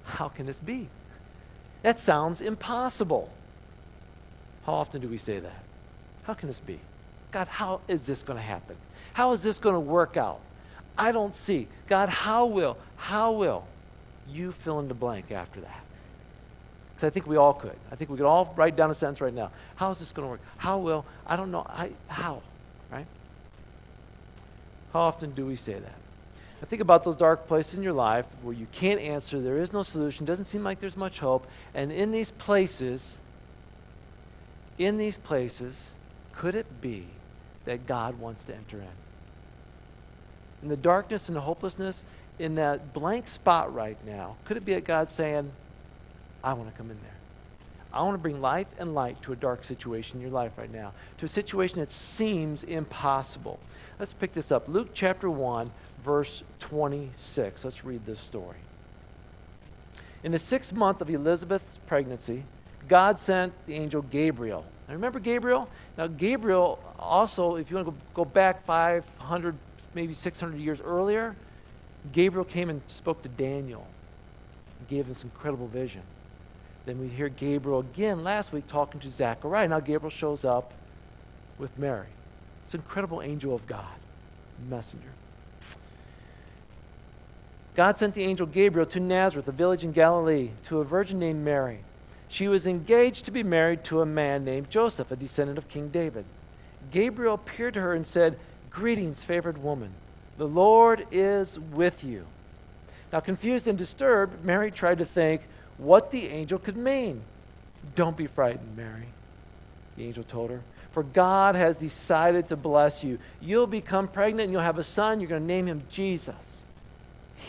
How 0.04 0.28
can 0.28 0.46
this 0.46 0.60
be? 0.60 0.90
That 1.82 2.00
sounds 2.00 2.42
impossible. 2.42 3.32
How 4.66 4.74
often 4.74 5.02
do 5.02 5.08
we 5.08 5.18
say 5.18 5.40
that? 5.40 5.64
How 6.24 6.36
can 6.36 6.48
this 6.48 6.60
be? 6.60 6.80
God, 7.32 7.48
how 7.48 7.82
is 7.88 8.06
this 8.06 8.22
going 8.22 8.38
to 8.38 8.44
happen? 8.44 8.76
How 9.14 9.32
is 9.32 9.42
this 9.42 9.58
going 9.58 9.74
to 9.74 9.80
work 9.80 10.18
out? 10.18 10.42
I 10.98 11.12
don't 11.12 11.34
see. 11.34 11.68
God, 11.88 12.10
how 12.10 12.46
will? 12.46 12.78
How 12.98 13.32
will? 13.32 13.66
you 14.32 14.52
fill 14.52 14.80
in 14.80 14.88
the 14.88 14.94
blank 14.94 15.32
after 15.32 15.62
that. 15.62 15.82
Because 16.94 17.08
I 17.08 17.10
think 17.10 17.28
we 17.28 17.38
all 17.38 17.54
could. 17.54 17.76
I 17.92 17.96
think 17.96 18.10
we 18.10 18.18
could 18.18 18.26
all 18.26 18.54
write 18.56 18.76
down 18.76 18.92
a 18.92 18.96
sentence 18.96 19.22
right 19.22 19.34
now. 19.34 19.52
How 19.76 19.92
is 19.92 20.00
this 20.00 20.12
going 20.12 20.28
to 20.28 20.32
work? 20.32 20.42
How 20.58 20.78
will? 20.80 21.06
I 21.26 21.36
don't 21.36 21.52
know. 21.52 21.66
I, 21.68 21.92
how? 22.08 22.42
Right? 22.92 23.06
How 24.94 25.02
often 25.02 25.32
do 25.32 25.46
we 25.46 25.56
say 25.56 25.74
that? 25.74 25.96
I 26.62 26.66
think 26.66 26.82
about 26.82 27.04
those 27.04 27.18
dark 27.18 27.48
places 27.48 27.76
in 27.76 27.84
your 27.84 27.94
life 27.94 28.26
where 28.44 28.54
you 28.54 28.68
can't 28.72 29.02
answer, 29.02 29.42
there 29.42 29.58
is 29.58 29.74
no 29.74 29.82
solution, 29.82 30.26
doesn't 30.26 30.46
seem 30.46 30.64
like 30.64 30.80
there's 30.80 30.98
much 30.98 31.20
hope. 31.20 31.48
And 31.74 31.92
in 31.92 32.12
these 32.12 32.32
places, 32.32 33.18
in 34.78 34.98
these 34.98 35.18
places, 35.18 35.94
could 36.34 36.54
it 36.54 36.82
be 36.82 37.08
that 37.66 37.88
God 37.88 38.20
wants 38.20 38.44
to 38.46 38.56
enter 38.56 38.78
in? 38.78 38.88
In 40.64 40.70
the 40.70 40.78
darkness 40.78 41.30
and 41.30 41.36
the 41.36 41.42
hopelessness, 41.42 42.06
in 42.38 42.56
that 42.56 42.94
blank 42.94 43.28
spot 43.28 43.74
right 43.74 43.98
now, 44.06 44.36
could 44.46 44.58
it 44.58 44.66
be 44.66 44.74
that 44.76 44.86
God's 44.86 45.14
saying, 45.14 45.52
I 46.44 46.54
want 46.54 46.72
to 46.72 46.78
come 46.78 46.92
in 46.92 46.98
there? 47.02 47.12
I 47.94 48.04
want 48.04 48.14
to 48.14 48.20
bring 48.20 48.40
life 48.40 48.68
and 48.80 48.96
light 48.96 49.22
to 49.24 49.34
a 49.34 49.36
dark 49.36 49.64
situation 49.64 50.18
in 50.18 50.22
your 50.22 50.32
life 50.32 50.54
right 50.58 50.72
now, 50.72 50.94
to 51.18 51.26
a 51.26 51.30
situation 51.30 51.80
that 51.80 51.92
seems 51.92 52.64
impossible. 52.64 53.60
Let's 54.00 54.14
pick 54.14 54.34
this 54.34 54.52
up. 54.52 54.68
Luke 54.70 54.90
chapter 54.94 55.30
1, 55.30 55.70
verse 56.04 56.44
26. 56.60 57.64
Let's 57.64 57.86
read 57.86 58.06
this 58.06 58.20
story. 58.20 58.58
In 60.24 60.32
the 60.32 60.40
sixth 60.40 60.74
month 60.74 61.02
of 61.02 61.10
Elizabeth's 61.10 61.80
pregnancy, 61.88 62.44
God 62.88 63.20
sent 63.20 63.54
the 63.66 63.74
angel 63.74 64.02
Gabriel. 64.04 64.66
Now 64.88 64.94
remember 64.94 65.20
Gabriel? 65.20 65.70
Now, 65.98 66.08
Gabriel 66.08 66.80
also, 67.00 67.56
if 67.56 67.70
you 67.70 67.78
want 67.78 67.88
to 67.88 67.96
go 68.14 68.26
back 68.26 68.66
500, 68.66 69.56
maybe 69.94 70.14
600 70.14 70.60
years 70.60 70.82
earlier, 70.82 71.36
Gabriel 72.12 72.46
came 72.46 72.70
and 72.70 72.82
spoke 72.88 73.22
to 73.24 73.30
Daniel 73.30 73.86
and 74.80 74.88
gave 74.88 75.08
this 75.08 75.24
incredible 75.24 75.68
vision. 75.68 76.02
Then 76.86 77.00
we 77.00 77.08
hear 77.08 77.30
Gabriel 77.30 77.80
again 77.80 78.24
last 78.24 78.52
week 78.52 78.68
talking 78.68 79.00
to 79.02 79.10
Zechariah. 79.10 79.68
Now 79.68 79.80
Gabriel 79.80 80.10
shows 80.10 80.44
up 80.44 80.74
with 81.58 81.78
Mary. 81.78 82.08
It's 82.66 82.74
an 82.74 82.82
incredible 82.82 83.22
angel 83.22 83.54
of 83.54 83.68
God, 83.68 83.86
messenger. 84.70 85.12
God 87.76 87.98
sent 87.98 88.14
the 88.14 88.24
angel 88.24 88.46
Gabriel 88.46 88.86
to 88.88 89.00
Nazareth, 89.00 89.48
a 89.48 89.54
village 89.54 89.84
in 89.84 89.92
Galilee, 89.92 90.52
to 90.66 90.80
a 90.80 90.84
virgin 90.84 91.20
named 91.20 91.44
Mary. 91.46 91.80
She 92.28 92.48
was 92.48 92.68
engaged 92.68 93.26
to 93.26 93.32
be 93.32 93.44
married 93.44 93.84
to 93.86 94.02
a 94.02 94.06
man 94.06 94.44
named 94.44 94.70
Joseph, 94.70 95.12
a 95.12 95.16
descendant 95.16 95.58
of 95.58 95.68
King 95.68 95.90
David. 95.90 96.26
Gabriel 96.92 97.36
appeared 97.36 97.74
to 97.76 97.82
her 97.82 97.94
and 97.94 98.06
said, 98.06 98.38
Greetings, 98.70 99.24
favored 99.24 99.62
woman. 99.62 99.92
The 100.38 100.48
Lord 100.48 101.06
is 101.12 101.60
with 101.60 102.04
you. 102.04 102.26
Now, 103.12 103.20
confused 103.20 103.68
and 103.68 103.78
disturbed, 103.78 104.46
Mary 104.46 104.72
tried 104.72 105.00
to 105.00 105.06
think 105.06 105.42
what 105.78 106.12
the 106.12 106.28
angel 106.28 106.58
could 106.58 106.78
mean. 106.78 107.22
Don't 107.96 108.16
be 108.16 108.28
frightened, 108.28 108.78
Mary, 108.78 109.08
the 109.98 110.06
angel 110.06 110.24
told 110.24 110.52
her. 110.52 110.62
For 110.92 111.04
God 111.04 111.56
has 111.56 111.78
decided 111.78 112.48
to 112.50 112.56
bless 112.56 113.04
you. 113.04 113.18
You'll 113.42 113.68
become 113.68 114.08
pregnant 114.08 114.46
and 114.46 114.52
you'll 114.52 114.62
have 114.62 114.78
a 114.78 114.84
son. 114.84 115.20
You're 115.20 115.30
going 115.30 115.42
to 115.42 115.48
name 115.48 115.68
him 115.68 115.84
Jesus. 115.90 116.61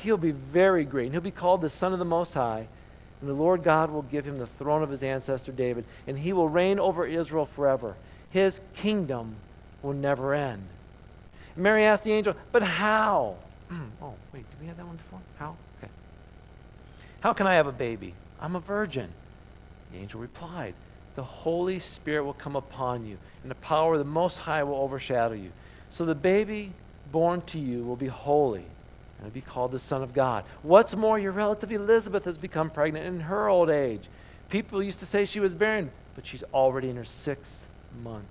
He'll 0.00 0.16
be 0.16 0.30
very 0.30 0.84
great, 0.84 1.06
and 1.06 1.12
he'll 1.12 1.20
be 1.20 1.30
called 1.30 1.60
the 1.60 1.68
Son 1.68 1.92
of 1.92 1.98
the 1.98 2.04
Most 2.04 2.34
High. 2.34 2.66
And 3.20 3.30
the 3.30 3.34
Lord 3.34 3.62
God 3.62 3.90
will 3.90 4.02
give 4.02 4.24
him 4.24 4.38
the 4.38 4.46
throne 4.46 4.82
of 4.82 4.90
his 4.90 5.02
ancestor 5.02 5.52
David, 5.52 5.84
and 6.06 6.18
he 6.18 6.32
will 6.32 6.48
reign 6.48 6.80
over 6.80 7.06
Israel 7.06 7.46
forever. 7.46 7.94
His 8.30 8.60
kingdom 8.74 9.36
will 9.82 9.92
never 9.92 10.34
end. 10.34 10.64
Mary 11.54 11.84
asked 11.84 12.04
the 12.04 12.12
angel, 12.12 12.34
But 12.50 12.62
how? 12.62 13.36
oh, 14.02 14.14
wait, 14.32 14.48
did 14.50 14.60
we 14.60 14.66
have 14.66 14.76
that 14.76 14.86
one 14.86 14.96
before? 14.96 15.20
How? 15.38 15.56
Okay. 15.78 15.92
How 17.20 17.32
can 17.32 17.46
I 17.46 17.54
have 17.54 17.66
a 17.66 17.72
baby? 17.72 18.14
I'm 18.40 18.56
a 18.56 18.60
virgin. 18.60 19.12
The 19.92 19.98
angel 19.98 20.20
replied, 20.20 20.74
The 21.14 21.22
Holy 21.22 21.78
Spirit 21.78 22.24
will 22.24 22.32
come 22.32 22.56
upon 22.56 23.06
you, 23.06 23.18
and 23.42 23.50
the 23.50 23.56
power 23.56 23.94
of 23.94 23.98
the 23.98 24.04
Most 24.04 24.38
High 24.38 24.64
will 24.64 24.76
overshadow 24.76 25.34
you. 25.34 25.52
So 25.90 26.04
the 26.04 26.14
baby 26.14 26.72
born 27.12 27.42
to 27.42 27.60
you 27.60 27.84
will 27.84 27.96
be 27.96 28.06
holy 28.06 28.64
and 29.22 29.32
be 29.32 29.40
called 29.40 29.72
the 29.72 29.78
Son 29.78 30.02
of 30.02 30.12
God. 30.12 30.44
What's 30.62 30.96
more, 30.96 31.18
your 31.18 31.32
relative 31.32 31.70
Elizabeth 31.70 32.24
has 32.24 32.36
become 32.36 32.70
pregnant 32.70 33.06
in 33.06 33.20
her 33.20 33.48
old 33.48 33.70
age. 33.70 34.08
People 34.48 34.82
used 34.82 34.98
to 34.98 35.06
say 35.06 35.24
she 35.24 35.40
was 35.40 35.54
barren, 35.54 35.90
but 36.14 36.26
she's 36.26 36.44
already 36.52 36.90
in 36.90 36.96
her 36.96 37.04
sixth 37.04 37.66
month. 38.02 38.26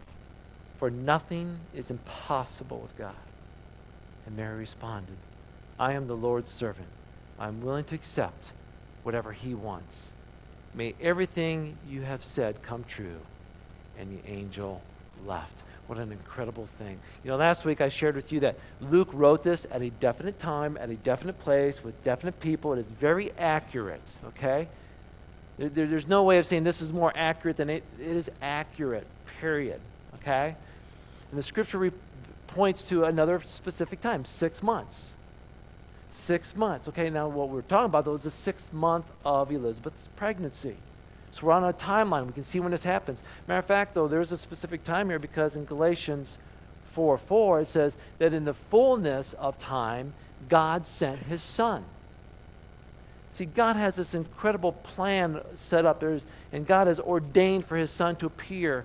For 0.78 0.90
nothing 0.90 1.60
is 1.74 1.92
impossible 1.92 2.80
with 2.80 2.98
God. 2.98 3.16
And 4.26 4.36
Mary 4.36 4.60
responded, 4.60 5.18
I 5.80 5.94
am 5.94 6.08
the 6.08 6.16
Lord's 6.16 6.52
servant. 6.52 6.88
I 7.40 7.48
am 7.48 7.62
willing 7.62 7.86
to 7.86 7.96
accept 7.96 8.54
whatever 9.04 9.32
He 9.32 9.54
wants. 9.54 10.12
May 10.74 10.96
everything 11.02 11.78
you 11.88 12.02
have 12.02 12.24
said 12.24 12.62
come 12.62 12.84
true. 12.84 13.20
And 13.98 14.18
the 14.18 14.30
angel 14.30 14.82
left. 15.26 15.64
What 15.92 16.00
an 16.00 16.14
incredible 16.14 16.70
thing. 16.78 16.98
You 17.22 17.32
know, 17.32 17.36
last 17.36 17.66
week 17.66 17.82
I 17.82 17.90
shared 17.90 18.16
with 18.16 18.32
you 18.32 18.40
that 18.40 18.56
Luke 18.80 19.10
wrote 19.12 19.44
this 19.44 19.68
at 19.70 19.82
a 19.82 19.90
definite 19.90 20.40
time, 20.40 20.78
at 20.80 20.90
a 20.90 20.96
definite 20.96 21.38
place, 21.38 21.84
with 21.84 22.02
definite 22.02 22.40
people. 22.40 22.72
And 22.72 22.80
It 22.80 22.86
is 22.86 22.92
very 22.94 23.34
accurate, 23.38 24.00
okay? 24.28 24.70
There, 25.58 25.68
there, 25.68 25.88
there's 25.88 26.08
no 26.08 26.24
way 26.24 26.38
of 26.38 26.46
saying 26.46 26.64
this 26.64 26.82
is 26.82 26.94
more 26.94 27.12
accurate 27.14 27.58
than 27.58 27.70
it, 27.70 27.84
it 28.00 28.08
is 28.08 28.32
accurate, 28.42 29.06
period, 29.42 29.82
okay? 30.16 30.56
And 31.30 31.38
the 31.38 31.44
scripture 31.44 31.78
re- 31.78 31.92
points 32.48 32.88
to 32.88 33.04
another 33.04 33.42
specific 33.44 34.00
time, 34.00 34.24
six 34.24 34.64
months. 34.64 35.12
Six 36.10 36.56
months. 36.56 36.88
Okay, 36.88 37.10
now 37.10 37.28
what 37.28 37.50
we're 37.50 37.64
talking 37.64 37.88
about, 37.88 38.06
though, 38.06 38.14
is 38.14 38.24
the 38.24 38.32
sixth 38.32 38.72
month 38.72 39.08
of 39.26 39.52
Elizabeth's 39.52 40.08
pregnancy. 40.16 40.78
So 41.32 41.48
we're 41.48 41.54
on 41.54 41.64
a 41.64 41.74
timeline. 41.74 42.28
We 42.28 42.34
can 42.34 42.44
see 42.44 42.60
when 42.60 42.72
this 42.72 42.84
happens. 42.84 43.24
Matter 43.48 43.60
of 43.60 43.66
fact, 43.66 43.94
though, 43.94 44.08
there's 44.08 44.32
a 44.32 44.38
specific 44.38 44.84
time 44.84 45.10
here 45.10 45.20
because 45.20 45.56
in 45.56 45.66
Galatians 45.66 46.38
4 46.92 47.18
4, 47.18 47.62
it 47.62 47.68
says 47.68 47.98
that 48.20 48.34
in 48.34 48.46
the 48.46 48.54
fullness 48.54 49.34
of 49.34 49.58
time, 49.58 50.14
God 50.50 50.86
sent 50.86 51.20
his 51.24 51.42
son. 51.42 51.86
See, 53.32 53.46
God 53.46 53.78
has 53.78 53.96
this 53.96 54.14
incredible 54.14 54.74
plan 54.74 55.40
set 55.56 55.86
up, 55.86 56.02
There's, 56.02 56.26
and 56.52 56.68
God 56.68 56.88
has 56.88 57.00
ordained 57.00 57.66
for 57.66 57.78
his 57.78 57.90
son 57.90 58.18
to 58.18 58.26
appear 58.26 58.84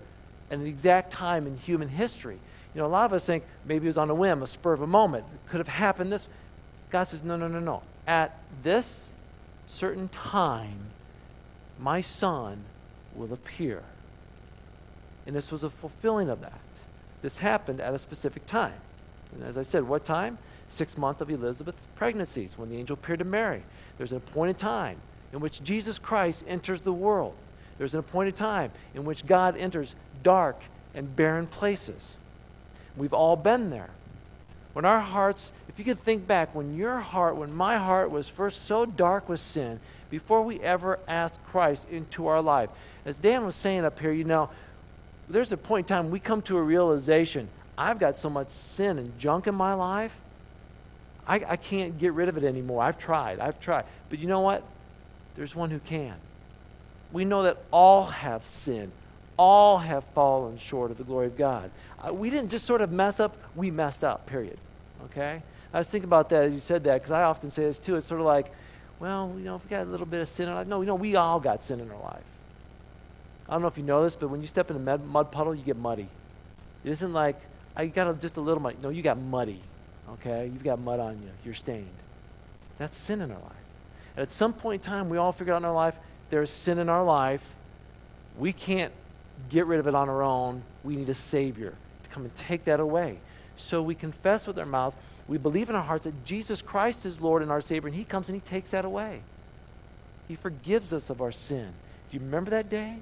at 0.50 0.58
an 0.58 0.66
exact 0.66 1.12
time 1.12 1.48
in 1.48 1.56
human 1.56 1.88
history. 1.88 2.38
You 2.72 2.80
know, 2.80 2.86
a 2.86 2.88
lot 2.88 3.06
of 3.06 3.12
us 3.12 3.26
think 3.26 3.42
maybe 3.64 3.86
it 3.86 3.88
was 3.88 3.98
on 3.98 4.08
a 4.08 4.14
whim, 4.14 4.42
a 4.42 4.46
spur 4.46 4.72
of 4.72 4.82
a 4.82 4.86
moment. 4.86 5.24
It 5.34 5.50
could 5.50 5.58
have 5.58 5.68
happened 5.68 6.12
this. 6.12 6.28
God 6.90 7.04
says, 7.04 7.24
no, 7.24 7.36
no, 7.36 7.48
no, 7.48 7.58
no. 7.58 7.82
At 8.06 8.38
this 8.62 9.10
certain 9.66 10.08
time, 10.08 10.78
my 11.78 12.00
son 12.00 12.64
will 13.14 13.32
appear. 13.32 13.82
And 15.26 15.34
this 15.34 15.50
was 15.50 15.64
a 15.64 15.70
fulfilling 15.70 16.30
of 16.30 16.40
that. 16.40 16.60
This 17.22 17.38
happened 17.38 17.80
at 17.80 17.94
a 17.94 17.98
specific 17.98 18.46
time. 18.46 18.74
And 19.34 19.42
as 19.42 19.58
I 19.58 19.62
said, 19.62 19.82
what 19.82 20.04
time? 20.04 20.38
Six 20.68 20.96
month 20.96 21.20
of 21.20 21.30
Elizabeth's 21.30 21.86
pregnancies, 21.96 22.56
when 22.56 22.68
the 22.70 22.76
angel 22.76 22.94
appeared 22.94 23.18
to 23.20 23.24
Mary. 23.24 23.62
There's 23.98 24.12
an 24.12 24.18
appointed 24.18 24.58
time 24.58 24.98
in 25.32 25.40
which 25.40 25.62
Jesus 25.62 25.98
Christ 25.98 26.44
enters 26.46 26.80
the 26.80 26.92
world. 26.92 27.34
There's 27.78 27.94
an 27.94 28.00
appointed 28.00 28.36
time 28.36 28.70
in 28.94 29.04
which 29.04 29.26
God 29.26 29.56
enters 29.56 29.94
dark 30.22 30.62
and 30.94 31.14
barren 31.14 31.46
places. 31.46 32.16
We've 32.96 33.12
all 33.12 33.36
been 33.36 33.70
there. 33.70 33.90
When 34.72 34.84
our 34.84 35.00
hearts, 35.00 35.52
if 35.68 35.78
you 35.78 35.84
could 35.84 35.98
think 35.98 36.26
back, 36.26 36.54
when 36.54 36.76
your 36.76 36.98
heart, 37.00 37.36
when 37.36 37.54
my 37.54 37.76
heart 37.76 38.10
was 38.10 38.28
first 38.28 38.66
so 38.66 38.86
dark 38.86 39.28
with 39.28 39.40
sin, 39.40 39.80
before 40.10 40.42
we 40.42 40.60
ever 40.60 40.98
ask 41.08 41.42
Christ 41.46 41.86
into 41.90 42.26
our 42.26 42.40
life, 42.40 42.70
as 43.04 43.18
Dan 43.18 43.44
was 43.44 43.54
saying 43.54 43.84
up 43.84 43.98
here, 43.98 44.12
you 44.12 44.24
know, 44.24 44.50
there's 45.28 45.52
a 45.52 45.56
point 45.56 45.90
in 45.90 45.96
time 45.96 46.10
we 46.10 46.20
come 46.20 46.42
to 46.42 46.56
a 46.56 46.62
realization 46.62 47.48
I've 47.78 47.98
got 47.98 48.16
so 48.16 48.30
much 48.30 48.48
sin 48.48 48.98
and 48.98 49.18
junk 49.18 49.46
in 49.46 49.54
my 49.54 49.74
life, 49.74 50.18
I, 51.26 51.42
I 51.46 51.56
can't 51.56 51.98
get 51.98 52.14
rid 52.14 52.28
of 52.28 52.38
it 52.38 52.44
anymore. 52.44 52.82
I've 52.82 52.96
tried, 52.96 53.38
I've 53.38 53.60
tried. 53.60 53.84
But 54.08 54.18
you 54.18 54.28
know 54.28 54.40
what? 54.40 54.62
There's 55.34 55.54
one 55.54 55.70
who 55.70 55.78
can. 55.80 56.14
We 57.12 57.26
know 57.26 57.42
that 57.42 57.58
all 57.70 58.04
have 58.04 58.46
sinned 58.46 58.92
all 59.38 59.78
have 59.78 60.04
fallen 60.14 60.56
short 60.56 60.90
of 60.90 60.98
the 60.98 61.04
glory 61.04 61.26
of 61.26 61.36
God. 61.36 61.70
Uh, 62.06 62.12
we 62.12 62.30
didn't 62.30 62.50
just 62.50 62.64
sort 62.64 62.80
of 62.80 62.90
mess 62.90 63.20
up, 63.20 63.36
we 63.54 63.70
messed 63.70 64.04
up, 64.04 64.26
period. 64.26 64.58
Okay? 65.06 65.42
I 65.72 65.78
was 65.78 65.88
thinking 65.88 66.08
about 66.08 66.28
that 66.30 66.44
as 66.44 66.54
you 66.54 66.60
said 66.60 66.84
that 66.84 66.94
because 66.94 67.10
I 67.10 67.24
often 67.24 67.50
say 67.50 67.64
this 67.64 67.78
too. 67.78 67.96
It's 67.96 68.06
sort 68.06 68.20
of 68.20 68.26
like, 68.26 68.50
well, 68.98 69.32
you 69.36 69.44
know, 69.44 69.60
we 69.62 69.68
got 69.68 69.86
a 69.86 69.90
little 69.90 70.06
bit 70.06 70.20
of 70.20 70.28
sin 70.28 70.46
in 70.46 70.52
our 70.52 70.58
life. 70.60 70.66
No, 70.66 70.80
you 70.80 70.86
know, 70.86 70.94
we 70.94 71.16
all 71.16 71.40
got 71.40 71.62
sin 71.62 71.80
in 71.80 71.90
our 71.90 72.02
life. 72.02 72.24
I 73.48 73.52
don't 73.52 73.62
know 73.62 73.68
if 73.68 73.76
you 73.76 73.84
know 73.84 74.02
this, 74.02 74.16
but 74.16 74.28
when 74.28 74.40
you 74.40 74.46
step 74.46 74.70
in 74.70 74.76
a 74.76 74.98
mud 74.98 75.30
puddle, 75.30 75.54
you 75.54 75.62
get 75.62 75.76
muddy. 75.76 76.08
It 76.84 76.90
isn't 76.90 77.12
like, 77.12 77.38
I 77.76 77.86
got 77.86 78.20
just 78.20 78.36
a 78.36 78.40
little 78.40 78.62
muddy. 78.62 78.76
No, 78.82 78.88
you 78.88 79.02
got 79.02 79.18
muddy. 79.18 79.60
Okay? 80.14 80.46
You've 80.46 80.64
got 80.64 80.80
mud 80.80 80.98
on 80.98 81.20
you. 81.22 81.30
You're 81.44 81.54
stained. 81.54 81.86
That's 82.78 82.96
sin 82.96 83.20
in 83.20 83.30
our 83.30 83.38
life. 83.38 83.52
And 84.16 84.22
at 84.22 84.30
some 84.30 84.52
point 84.52 84.84
in 84.84 84.90
time, 84.90 85.08
we 85.08 85.18
all 85.18 85.32
figure 85.32 85.52
out 85.52 85.58
in 85.58 85.64
our 85.64 85.74
life 85.74 85.96
there's 86.30 86.50
sin 86.50 86.78
in 86.78 86.88
our 86.88 87.04
life. 87.04 87.54
We 88.38 88.52
can't 88.52 88.92
get 89.48 89.66
rid 89.66 89.78
of 89.78 89.86
it 89.86 89.94
on 89.94 90.08
our 90.08 90.22
own. 90.22 90.62
We 90.82 90.96
need 90.96 91.08
a 91.08 91.14
Savior 91.14 91.74
to 92.02 92.08
come 92.10 92.24
and 92.24 92.34
take 92.34 92.64
that 92.64 92.80
away. 92.80 93.18
So 93.56 93.82
we 93.82 93.94
confess 93.94 94.46
with 94.46 94.58
our 94.58 94.66
mouths, 94.66 94.96
we 95.28 95.38
believe 95.38 95.68
in 95.68 95.76
our 95.76 95.82
hearts 95.82 96.04
that 96.04 96.24
Jesus 96.24 96.62
Christ 96.62 97.04
is 97.04 97.20
Lord 97.20 97.42
and 97.42 97.50
our 97.50 97.60
Savior, 97.60 97.88
and 97.88 97.96
He 97.96 98.04
comes 98.04 98.28
and 98.28 98.36
He 98.36 98.40
takes 98.40 98.70
that 98.70 98.84
away. 98.84 99.20
He 100.28 100.34
forgives 100.34 100.92
us 100.92 101.10
of 101.10 101.20
our 101.20 101.32
sin. 101.32 101.72
Do 102.10 102.16
you 102.16 102.22
remember 102.22 102.50
that 102.50 102.68
day? 102.68 102.98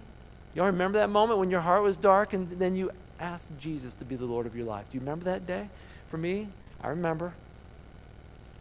You 0.54 0.62
all 0.62 0.69
remember 0.69 0.99
that 0.99 1.11
moment 1.11 1.38
when 1.38 1.50
your 1.50 1.61
heart 1.61 1.83
was 1.83 1.97
dark 1.97 2.33
and 2.33 2.49
then 2.59 2.76
you 2.76 2.90
asked 3.21 3.49
Jesus 3.59 3.95
to 3.95 4.04
be 4.04 4.16
the 4.16 4.25
Lord 4.25 4.47
of 4.47 4.57
your 4.57 4.66
life? 4.66 4.85
Do 4.90 4.97
you 4.97 5.00
remember 5.00 5.25
that 5.26 5.47
day? 5.47 5.69
For 6.11 6.16
me, 6.16 6.49
I 6.83 6.88
remember. 6.88 7.35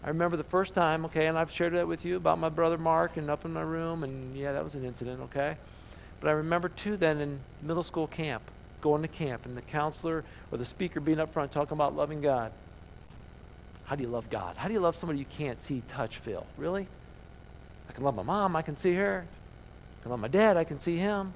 I 0.04 0.10
remember 0.10 0.36
the 0.36 0.44
first 0.44 0.74
time, 0.74 1.06
okay, 1.06 1.28
and 1.28 1.38
I've 1.38 1.52
shared 1.52 1.74
that 1.74 1.88
with 1.88 2.04
you 2.04 2.18
about 2.18 2.38
my 2.38 2.50
brother 2.50 2.78
Mark 2.78 3.16
and 3.16 3.30
up 3.30 3.46
in 3.46 3.54
my 3.54 3.62
room, 3.62 4.04
and 4.04 4.36
yeah, 4.36 4.52
that 4.52 4.64
was 4.64 4.76
an 4.76 4.84
incident, 4.84 5.22
okay? 5.22 5.56
But 6.20 6.30
I 6.30 6.34
remember 6.34 6.68
too 6.68 6.98
then 6.98 7.22
in 7.22 7.40
middle 7.62 7.84
school 7.84 8.08
camp, 8.08 8.44
going 8.82 9.02
to 9.02 9.08
camp, 9.08 9.46
and 9.46 9.56
the 9.56 9.62
counselor 9.62 10.26
or 10.52 10.58
the 10.58 10.66
speaker 10.66 11.00
being 11.00 11.20
up 11.20 11.32
front 11.32 11.52
talking 11.52 11.74
about 11.74 11.96
loving 11.96 12.20
God. 12.22 12.52
How 13.86 13.96
do 13.96 14.04
you 14.04 14.10
love 14.10 14.30
God? 14.30 14.58
How 14.58 14.68
do 14.68 14.74
you 14.74 14.80
love 14.80 14.96
somebody 14.96 15.20
you 15.20 15.26
can't 15.26 15.62
see, 15.62 15.84
touch, 15.88 16.18
feel? 16.18 16.46
Really? 16.58 16.88
I 17.90 17.94
can 17.94 18.04
love 18.04 18.16
my 18.16 18.24
mom, 18.24 18.56
I 18.56 18.62
can 18.62 18.78
see 18.78 18.94
her. 18.96 19.26
I 19.28 20.02
can 20.02 20.12
love 20.12 20.20
my 20.20 20.28
dad, 20.28 20.58
I 20.58 20.64
can 20.64 20.80
see 20.80 20.98
him. 20.98 21.34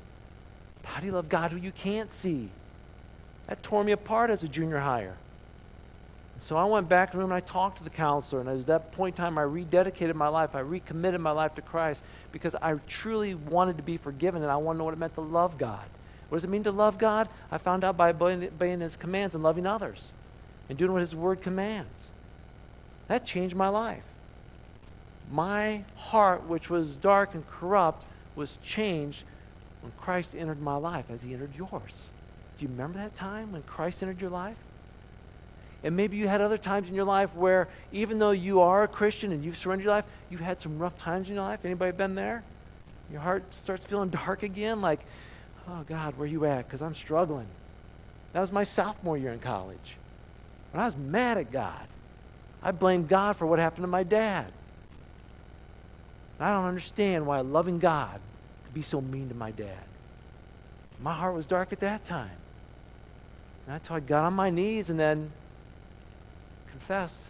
But 0.81 0.91
how 0.91 1.01
do 1.01 1.07
you 1.07 1.11
love 1.11 1.29
God 1.29 1.51
who 1.51 1.57
you 1.57 1.71
can't 1.71 2.13
see? 2.13 2.49
That 3.47 3.63
tore 3.63 3.83
me 3.83 3.91
apart 3.91 4.29
as 4.29 4.43
a 4.43 4.47
junior 4.47 4.79
higher. 4.79 5.15
So 6.39 6.55
I 6.55 6.65
went 6.65 6.87
back 6.87 7.13
in 7.13 7.17
the 7.17 7.23
room 7.23 7.31
and 7.31 7.37
I 7.37 7.45
talked 7.45 7.79
to 7.79 7.83
the 7.83 7.89
counselor. 7.89 8.41
And 8.41 8.49
at 8.49 8.67
that 8.67 8.91
point 8.91 9.17
in 9.17 9.23
time, 9.23 9.37
I 9.37 9.43
rededicated 9.43 10.13
my 10.13 10.27
life. 10.27 10.53
I 10.53 10.59
recommitted 10.59 11.19
my 11.19 11.31
life 11.31 11.55
to 11.55 11.61
Christ 11.61 12.03
because 12.31 12.55
I 12.55 12.75
truly 12.87 13.33
wanted 13.33 13.77
to 13.77 13.83
be 13.83 13.97
forgiven 13.97 14.43
and 14.43 14.51
I 14.51 14.57
wanted 14.57 14.75
to 14.75 14.79
know 14.79 14.85
what 14.85 14.93
it 14.93 14.99
meant 14.99 15.15
to 15.15 15.21
love 15.21 15.57
God. 15.57 15.83
What 16.29 16.37
does 16.37 16.43
it 16.43 16.49
mean 16.49 16.63
to 16.63 16.71
love 16.71 16.97
God? 16.97 17.27
I 17.51 17.57
found 17.57 17.83
out 17.83 17.97
by 17.97 18.09
obeying 18.09 18.81
His 18.81 18.97
commands 18.97 19.33
and 19.33 19.43
loving 19.43 19.65
others 19.65 20.11
and 20.69 20.77
doing 20.77 20.91
what 20.91 20.99
His 20.99 21.15
Word 21.15 21.41
commands. 21.41 22.09
That 23.07 23.25
changed 23.25 23.55
my 23.55 23.69
life. 23.69 24.03
My 25.31 25.83
heart, 25.95 26.47
which 26.47 26.69
was 26.69 26.95
dark 26.95 27.33
and 27.33 27.47
corrupt, 27.47 28.05
was 28.35 28.57
changed 28.63 29.23
when 29.81 29.91
Christ 29.97 30.35
entered 30.35 30.61
my 30.61 30.75
life 30.75 31.05
as 31.09 31.21
He 31.21 31.33
entered 31.33 31.55
yours. 31.55 32.09
Do 32.57 32.65
you 32.65 32.71
remember 32.71 32.99
that 32.99 33.15
time 33.15 33.51
when 33.51 33.63
Christ 33.63 34.01
entered 34.01 34.21
your 34.21 34.29
life? 34.29 34.57
And 35.83 35.95
maybe 35.95 36.17
you 36.17 36.27
had 36.27 36.41
other 36.41 36.57
times 36.57 36.89
in 36.89 36.95
your 36.95 37.05
life 37.05 37.33
where 37.35 37.67
even 37.91 38.19
though 38.19 38.31
you 38.31 38.61
are 38.61 38.83
a 38.83 38.87
Christian 38.87 39.31
and 39.31 39.45
you've 39.45 39.57
surrendered 39.57 39.85
your 39.85 39.93
life, 39.93 40.05
you've 40.29 40.41
had 40.41 40.59
some 40.59 40.79
rough 40.79 40.97
times 40.97 41.29
in 41.29 41.35
your 41.35 41.43
life. 41.43 41.63
Anybody 41.63 41.91
been 41.91 42.15
there? 42.15 42.43
Your 43.11 43.21
heart 43.21 43.53
starts 43.53 43.85
feeling 43.85 44.09
dark 44.25 44.43
again, 44.43 44.81
like, 44.81 45.01
oh 45.67 45.83
God, 45.87 46.17
where 46.17 46.27
you 46.27 46.45
at? 46.45 46.67
Because 46.67 46.81
I'm 46.81 46.95
struggling. 46.95 47.47
That 48.33 48.41
was 48.41 48.51
my 48.51 48.63
sophomore 48.63 49.17
year 49.17 49.31
in 49.31 49.39
college. 49.39 49.97
When 50.71 50.81
I 50.81 50.85
was 50.85 50.97
mad 50.97 51.37
at 51.37 51.51
God, 51.51 51.87
I 52.61 52.71
blamed 52.71 53.07
God 53.07 53.35
for 53.37 53.45
what 53.45 53.59
happened 53.59 53.83
to 53.83 53.87
my 53.87 54.03
dad. 54.03 54.51
And 56.37 56.47
I 56.47 56.51
don't 56.51 56.65
understand 56.65 57.25
why 57.25 57.39
a 57.39 57.43
loving 57.43 57.79
God 57.79 58.19
could 58.63 58.73
be 58.73 58.81
so 58.81 59.01
mean 59.01 59.29
to 59.29 59.35
my 59.35 59.51
dad. 59.51 59.83
My 60.99 61.13
heart 61.13 61.35
was 61.35 61.45
dark 61.45 61.71
at 61.73 61.79
that 61.81 62.03
time. 62.03 62.37
And 63.65 63.75
I 63.75 63.79
told 63.79 64.07
got 64.07 64.23
on 64.23 64.33
my 64.33 64.49
knees 64.49 64.89
and 64.89 64.99
then 64.99 65.31
confessed 66.69 67.29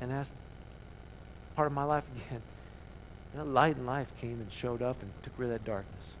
and 0.00 0.12
asked 0.12 0.34
part 1.54 1.66
of 1.66 1.72
my 1.72 1.84
life 1.84 2.04
again. 2.16 2.42
That 3.34 3.46
light 3.46 3.78
in 3.78 3.86
life 3.86 4.12
came 4.20 4.42
and 4.42 4.52
showed 4.52 4.82
up 4.82 5.00
and 5.00 5.10
took 5.22 5.32
rid 5.38 5.46
of 5.46 5.52
that 5.52 5.64
darkness. 5.64 6.12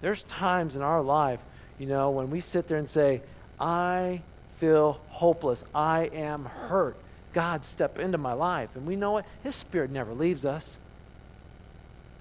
There's 0.00 0.22
times 0.22 0.76
in 0.76 0.82
our 0.82 1.02
life, 1.02 1.40
you 1.76 1.86
know, 1.86 2.10
when 2.10 2.30
we 2.30 2.40
sit 2.40 2.68
there 2.68 2.78
and 2.78 2.88
say, 2.88 3.20
I 3.58 4.22
feel 4.56 5.00
hopeless. 5.08 5.64
I 5.74 6.04
am 6.12 6.44
hurt. 6.44 6.96
God, 7.32 7.64
step 7.64 7.98
into 7.98 8.18
my 8.18 8.32
life. 8.32 8.70
And 8.74 8.86
we 8.86 8.96
know 8.96 9.18
it. 9.18 9.24
His 9.42 9.54
Spirit 9.54 9.90
never 9.90 10.14
leaves 10.14 10.44
us. 10.44 10.78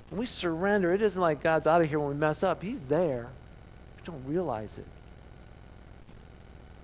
When 0.09 0.19
we 0.19 0.25
surrender, 0.25 0.93
it 0.93 1.01
isn't 1.01 1.21
like 1.21 1.41
God's 1.41 1.67
out 1.67 1.81
of 1.81 1.89
here 1.89 1.99
when 1.99 2.09
we 2.09 2.15
mess 2.15 2.43
up. 2.43 2.61
He's 2.61 2.81
there. 2.83 3.29
We 3.97 4.03
don't 4.03 4.23
realize 4.25 4.77
it. 4.77 4.85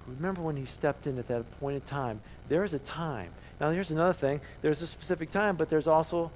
Remember 0.07 0.41
when 0.41 0.55
He 0.55 0.65
stepped 0.65 1.07
in 1.07 1.19
at 1.19 1.27
that 1.27 1.41
appointed 1.41 1.85
time. 1.85 2.21
There 2.49 2.63
is 2.63 2.73
a 2.73 2.79
time. 2.79 3.31
Now, 3.59 3.69
here's 3.69 3.91
another 3.91 4.13
thing 4.13 4.41
there's 4.61 4.81
a 4.81 4.87
specific 4.87 5.29
time, 5.29 5.55
but 5.55 5.69
there's 5.69 5.87
also 5.87 6.31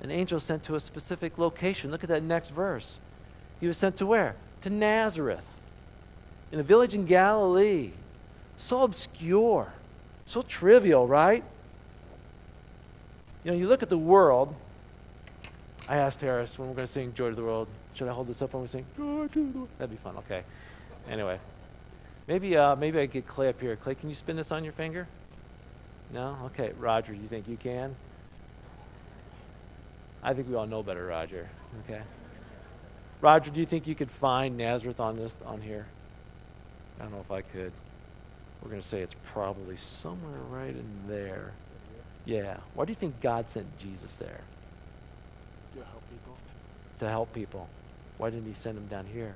an 0.00 0.10
angel 0.10 0.40
sent 0.40 0.64
to 0.64 0.74
a 0.74 0.80
specific 0.80 1.38
location. 1.38 1.90
Look 1.90 2.02
at 2.02 2.08
that 2.08 2.22
next 2.22 2.50
verse. 2.50 3.00
He 3.60 3.66
was 3.66 3.76
sent 3.76 3.96
to 3.98 4.06
where? 4.06 4.36
To 4.62 4.70
Nazareth, 4.70 5.44
in 6.52 6.58
a 6.58 6.62
village 6.62 6.94
in 6.94 7.04
Galilee. 7.04 7.92
So 8.58 8.82
obscure, 8.82 9.72
so 10.26 10.42
trivial, 10.42 11.06
right? 11.06 11.44
You 13.44 13.52
know, 13.52 13.56
you 13.56 13.68
look 13.68 13.82
at 13.82 13.88
the 13.88 13.96
world. 13.96 14.54
I 15.88 15.96
asked 15.96 16.20
Harris 16.20 16.58
when 16.58 16.68
we're 16.68 16.74
going 16.74 16.86
to 16.86 16.92
sing 16.92 17.14
Joy 17.14 17.30
to 17.30 17.34
the 17.34 17.42
World, 17.42 17.68
should 17.94 18.08
I 18.08 18.12
hold 18.12 18.26
this 18.26 18.42
up 18.42 18.52
when 18.52 18.62
we 18.62 18.68
sing 18.68 18.84
Joy 18.96 19.28
to 19.28 19.52
the 19.52 19.58
World? 19.58 19.68
That'd 19.78 19.90
be 19.90 20.02
fun. 20.02 20.16
Okay. 20.18 20.42
Anyway, 21.08 21.38
maybe 22.26 22.56
uh, 22.56 22.76
maybe 22.76 22.98
I 22.98 23.06
get 23.06 23.26
Clay 23.26 23.48
up 23.48 23.60
here. 23.60 23.74
Clay, 23.76 23.94
can 23.94 24.08
you 24.10 24.14
spin 24.14 24.36
this 24.36 24.52
on 24.52 24.64
your 24.64 24.74
finger? 24.74 25.06
No? 26.12 26.36
Okay. 26.46 26.72
Roger, 26.78 27.14
do 27.14 27.22
you 27.22 27.28
think 27.28 27.48
you 27.48 27.56
can? 27.56 27.94
I 30.22 30.34
think 30.34 30.48
we 30.48 30.56
all 30.56 30.66
know 30.66 30.82
better, 30.82 31.06
Roger. 31.06 31.48
Okay. 31.84 32.02
Roger, 33.20 33.50
do 33.50 33.60
you 33.60 33.66
think 33.66 33.86
you 33.86 33.94
could 33.94 34.10
find 34.10 34.56
Nazareth 34.56 35.00
on 35.00 35.16
this 35.16 35.36
on 35.46 35.60
here? 35.60 35.86
I 36.98 37.04
don't 37.04 37.12
know 37.12 37.20
if 37.20 37.30
I 37.30 37.40
could. 37.40 37.72
We're 38.62 38.70
going 38.70 38.82
to 38.82 38.86
say 38.86 39.00
it's 39.00 39.14
probably 39.24 39.76
somewhere 39.76 40.40
right 40.50 40.74
in 40.74 40.88
there. 41.06 41.52
Yeah. 42.24 42.56
Why 42.74 42.84
do 42.84 42.90
you 42.90 42.96
think 42.96 43.20
God 43.20 43.48
sent 43.48 43.78
Jesus 43.78 44.16
there? 44.16 44.40
To 45.74 45.84
help 45.84 46.02
people. 46.10 46.36
To 46.98 47.08
help 47.08 47.32
people. 47.32 47.68
Why 48.18 48.30
didn't 48.30 48.46
he 48.46 48.52
send 48.52 48.76
him 48.76 48.86
down 48.88 49.06
here 49.06 49.34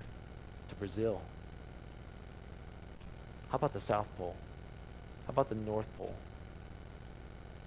to 0.69 0.75
Brazil? 0.75 1.21
How 3.51 3.57
about 3.57 3.73
the 3.73 3.81
South 3.81 4.07
Pole? 4.19 4.35
How 5.27 5.31
about 5.31 5.49
the 5.49 5.55
North 5.55 5.87
Pole? 5.97 6.15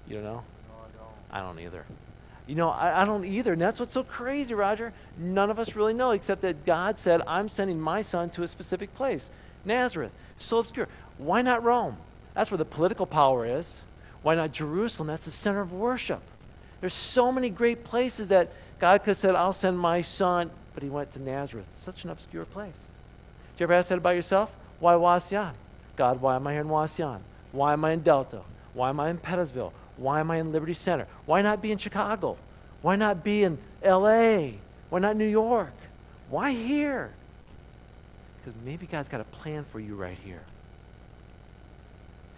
You 0.07 0.15
don't 0.15 0.23
know? 0.23 0.31
No, 0.33 0.75
I 1.31 1.39
don't. 1.39 1.41
I 1.43 1.47
don't 1.47 1.59
either. 1.59 1.85
You 2.47 2.55
know, 2.55 2.69
I, 2.69 3.01
I, 3.01 3.05
don't 3.05 3.25
either. 3.25 3.53
And 3.53 3.61
that's 3.61 3.79
what's 3.79 3.93
so 3.93 4.03
crazy, 4.03 4.53
Roger. 4.53 4.93
None 5.17 5.49
of 5.49 5.57
us 5.57 5.75
really 5.75 5.93
know, 5.93 6.11
except 6.11 6.41
that 6.41 6.65
God 6.65 6.99
said, 6.99 7.21
I'm 7.25 7.49
sending 7.49 7.79
my 7.79 8.01
son 8.01 8.29
to 8.31 8.43
a 8.43 8.47
specific 8.47 8.93
place 8.93 9.31
Nazareth. 9.65 10.11
So 10.37 10.59
obscure. 10.59 10.87
Why 11.17 11.41
not 11.41 11.63
Rome? 11.63 11.97
That's 12.33 12.51
where 12.51 12.57
the 12.57 12.65
political 12.65 13.05
power 13.05 13.45
is. 13.45 13.81
Why 14.21 14.35
not 14.35 14.51
Jerusalem? 14.51 15.07
That's 15.07 15.25
the 15.25 15.31
center 15.31 15.61
of 15.61 15.71
worship. 15.71 16.21
There's 16.81 16.93
so 16.93 17.31
many 17.31 17.49
great 17.49 17.83
places 17.83 18.27
that 18.29 18.51
God 18.79 18.99
could 18.99 19.11
have 19.11 19.17
said, 19.17 19.35
I'll 19.35 19.53
send 19.53 19.79
my 19.79 20.01
son, 20.01 20.51
but 20.73 20.83
he 20.83 20.89
went 20.89 21.11
to 21.13 21.21
Nazareth. 21.21 21.67
Such 21.75 22.03
an 22.03 22.09
obscure 22.09 22.45
place. 22.45 22.75
Do 23.55 23.61
you 23.61 23.65
ever 23.65 23.73
ask 23.73 23.89
that 23.89 23.97
about 23.97 24.15
yourself? 24.15 24.53
Why 24.79 24.93
Wauseon? 24.93 25.53
God, 25.95 26.21
why 26.21 26.35
am 26.35 26.45
I 26.47 26.51
here 26.51 26.61
in 26.61 26.67
Wauseon? 26.67 27.19
Why 27.53 27.73
am 27.73 27.85
I 27.85 27.91
in 27.91 28.01
Delta? 28.01 28.41
Why 28.73 28.89
am 28.89 28.99
I 28.99 29.09
in 29.09 29.17
Pettisville? 29.17 29.71
Why 29.95 30.19
am 30.19 30.29
I 30.29 30.37
in 30.37 30.51
Liberty 30.51 30.73
Center? 30.73 31.07
Why 31.25 31.41
not 31.41 31.61
be 31.61 31.71
in 31.71 31.77
Chicago? 31.77 32.37
Why 32.81 32.97
not 32.97 33.23
be 33.23 33.43
in 33.43 33.57
LA? 33.83 34.57
Why 34.89 34.99
not 34.99 35.15
New 35.15 35.27
York? 35.27 35.73
Why 36.29 36.51
here? 36.51 37.11
Because 38.37 38.59
maybe 38.65 38.85
God's 38.85 39.07
got 39.07 39.21
a 39.21 39.25
plan 39.25 39.63
for 39.63 39.79
you 39.79 39.95
right 39.95 40.17
here. 40.25 40.41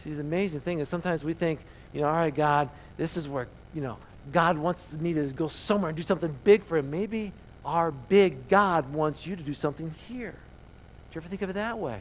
See, 0.08 0.14
the 0.14 0.22
amazing 0.22 0.62
thing 0.62 0.80
is 0.80 0.88
sometimes 0.88 1.26
we 1.26 1.34
think, 1.34 1.60
you 1.92 2.00
know, 2.00 2.08
all 2.08 2.14
right, 2.14 2.34
God, 2.34 2.70
this 2.96 3.18
is 3.18 3.28
where, 3.28 3.50
you 3.74 3.82
know, 3.82 3.98
God 4.32 4.58
wants 4.58 4.94
me 4.94 5.12
to 5.12 5.28
go 5.34 5.50
somewhere 5.50 5.90
and 5.90 5.98
do 5.98 6.04
something 6.04 6.34
big 6.46 6.64
for 6.64 6.78
him. 6.78 6.90
Maybe 6.90 7.34
our 7.66 7.92
big 7.92 8.48
God 8.48 8.94
wants 8.94 9.28
you 9.28 9.36
to 9.36 9.44
do 9.44 9.54
something 9.54 9.94
here. 10.08 10.32
Do 10.32 11.16
you 11.16 11.20
ever 11.20 11.28
think 11.28 11.42
of 11.42 11.50
it 11.50 11.54
that 11.54 11.78
way? 11.78 12.00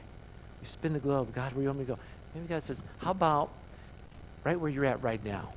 You 0.60 0.68
spin 0.68 0.92
the 0.92 1.00
globe. 1.00 1.34
God, 1.34 1.50
where 1.50 1.56
do 1.56 1.62
you 1.62 1.66
want 1.66 1.80
me 1.80 1.84
to 1.86 1.92
go? 1.94 1.98
Maybe 2.32 2.46
God 2.46 2.62
says, 2.62 2.78
how 2.98 3.10
about 3.10 3.50
right 4.44 4.58
where 4.58 4.70
you're 4.70 4.84
at 4.84 5.02
right 5.02 5.24
now? 5.24 5.52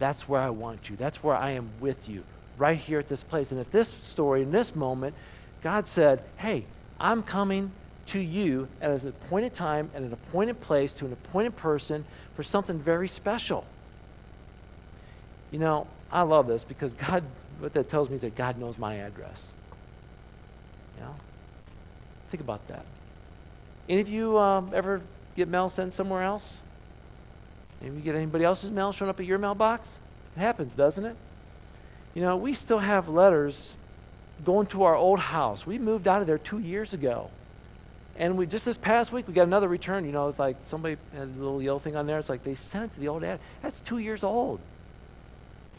That's 0.00 0.28
where 0.28 0.40
I 0.40 0.50
want 0.50 0.90
you. 0.90 0.96
That's 0.96 1.22
where 1.22 1.36
I 1.36 1.52
am 1.52 1.70
with 1.78 2.08
you, 2.08 2.24
right 2.58 2.78
here 2.78 2.98
at 2.98 3.08
this 3.08 3.22
place. 3.22 3.52
And 3.52 3.60
at 3.60 3.70
this 3.70 3.90
story, 4.00 4.42
in 4.42 4.50
this 4.50 4.74
moment, 4.74 5.14
God 5.62 5.86
said, 5.86 6.24
hey, 6.36 6.64
I'm 6.98 7.22
coming 7.22 7.70
to 8.06 8.20
you 8.20 8.68
at 8.80 8.90
an 8.90 9.08
appointed 9.08 9.54
time, 9.54 9.90
at 9.94 10.02
an 10.02 10.12
appointed 10.12 10.60
place, 10.60 10.94
to 10.94 11.06
an 11.06 11.12
appointed 11.12 11.56
person 11.56 12.04
for 12.34 12.42
something 12.42 12.78
very 12.78 13.08
special. 13.08 13.64
You 15.50 15.58
know, 15.58 15.86
I 16.10 16.22
love 16.22 16.46
this 16.46 16.64
because 16.64 16.94
God, 16.94 17.24
what 17.58 17.72
that 17.74 17.88
tells 17.88 18.08
me 18.08 18.16
is 18.16 18.20
that 18.22 18.34
God 18.34 18.58
knows 18.58 18.78
my 18.78 18.94
address. 18.94 19.52
You 20.96 21.04
know? 21.04 21.14
Think 22.30 22.42
about 22.42 22.66
that. 22.68 22.84
Any 23.88 24.00
of 24.00 24.08
you 24.08 24.38
um, 24.38 24.70
ever 24.74 25.00
get 25.36 25.48
mail 25.48 25.68
sent 25.68 25.92
somewhere 25.92 26.22
else? 26.22 26.58
Maybe 27.80 27.96
you 27.96 28.02
get 28.02 28.14
anybody 28.14 28.44
else's 28.44 28.70
mail 28.70 28.92
showing 28.92 29.10
up 29.10 29.20
at 29.20 29.26
your 29.26 29.38
mailbox? 29.38 29.98
It 30.36 30.40
happens, 30.40 30.74
doesn't 30.74 31.04
it? 31.04 31.16
You 32.14 32.22
know, 32.22 32.36
we 32.36 32.54
still 32.54 32.78
have 32.78 33.08
letters 33.08 33.74
going 34.44 34.66
to 34.68 34.84
our 34.84 34.94
old 34.94 35.18
house. 35.18 35.66
We 35.66 35.78
moved 35.78 36.08
out 36.08 36.20
of 36.20 36.26
there 36.26 36.38
two 36.38 36.58
years 36.58 36.94
ago. 36.94 37.30
And 38.16 38.38
we 38.38 38.46
just 38.46 38.64
this 38.64 38.76
past 38.76 39.12
week 39.12 39.26
we 39.26 39.34
got 39.34 39.42
another 39.42 39.68
return. 39.68 40.04
You 40.04 40.12
know, 40.12 40.28
it's 40.28 40.38
like 40.38 40.56
somebody 40.60 40.96
had 41.12 41.22
a 41.22 41.38
little 41.38 41.60
yellow 41.60 41.78
thing 41.78 41.96
on 41.96 42.06
there. 42.06 42.18
It's 42.18 42.28
like 42.28 42.44
they 42.44 42.54
sent 42.54 42.84
it 42.84 42.94
to 42.94 43.00
the 43.00 43.08
old 43.08 43.24
ad. 43.24 43.40
That's 43.62 43.80
two 43.80 43.98
years 43.98 44.22
old. 44.22 44.60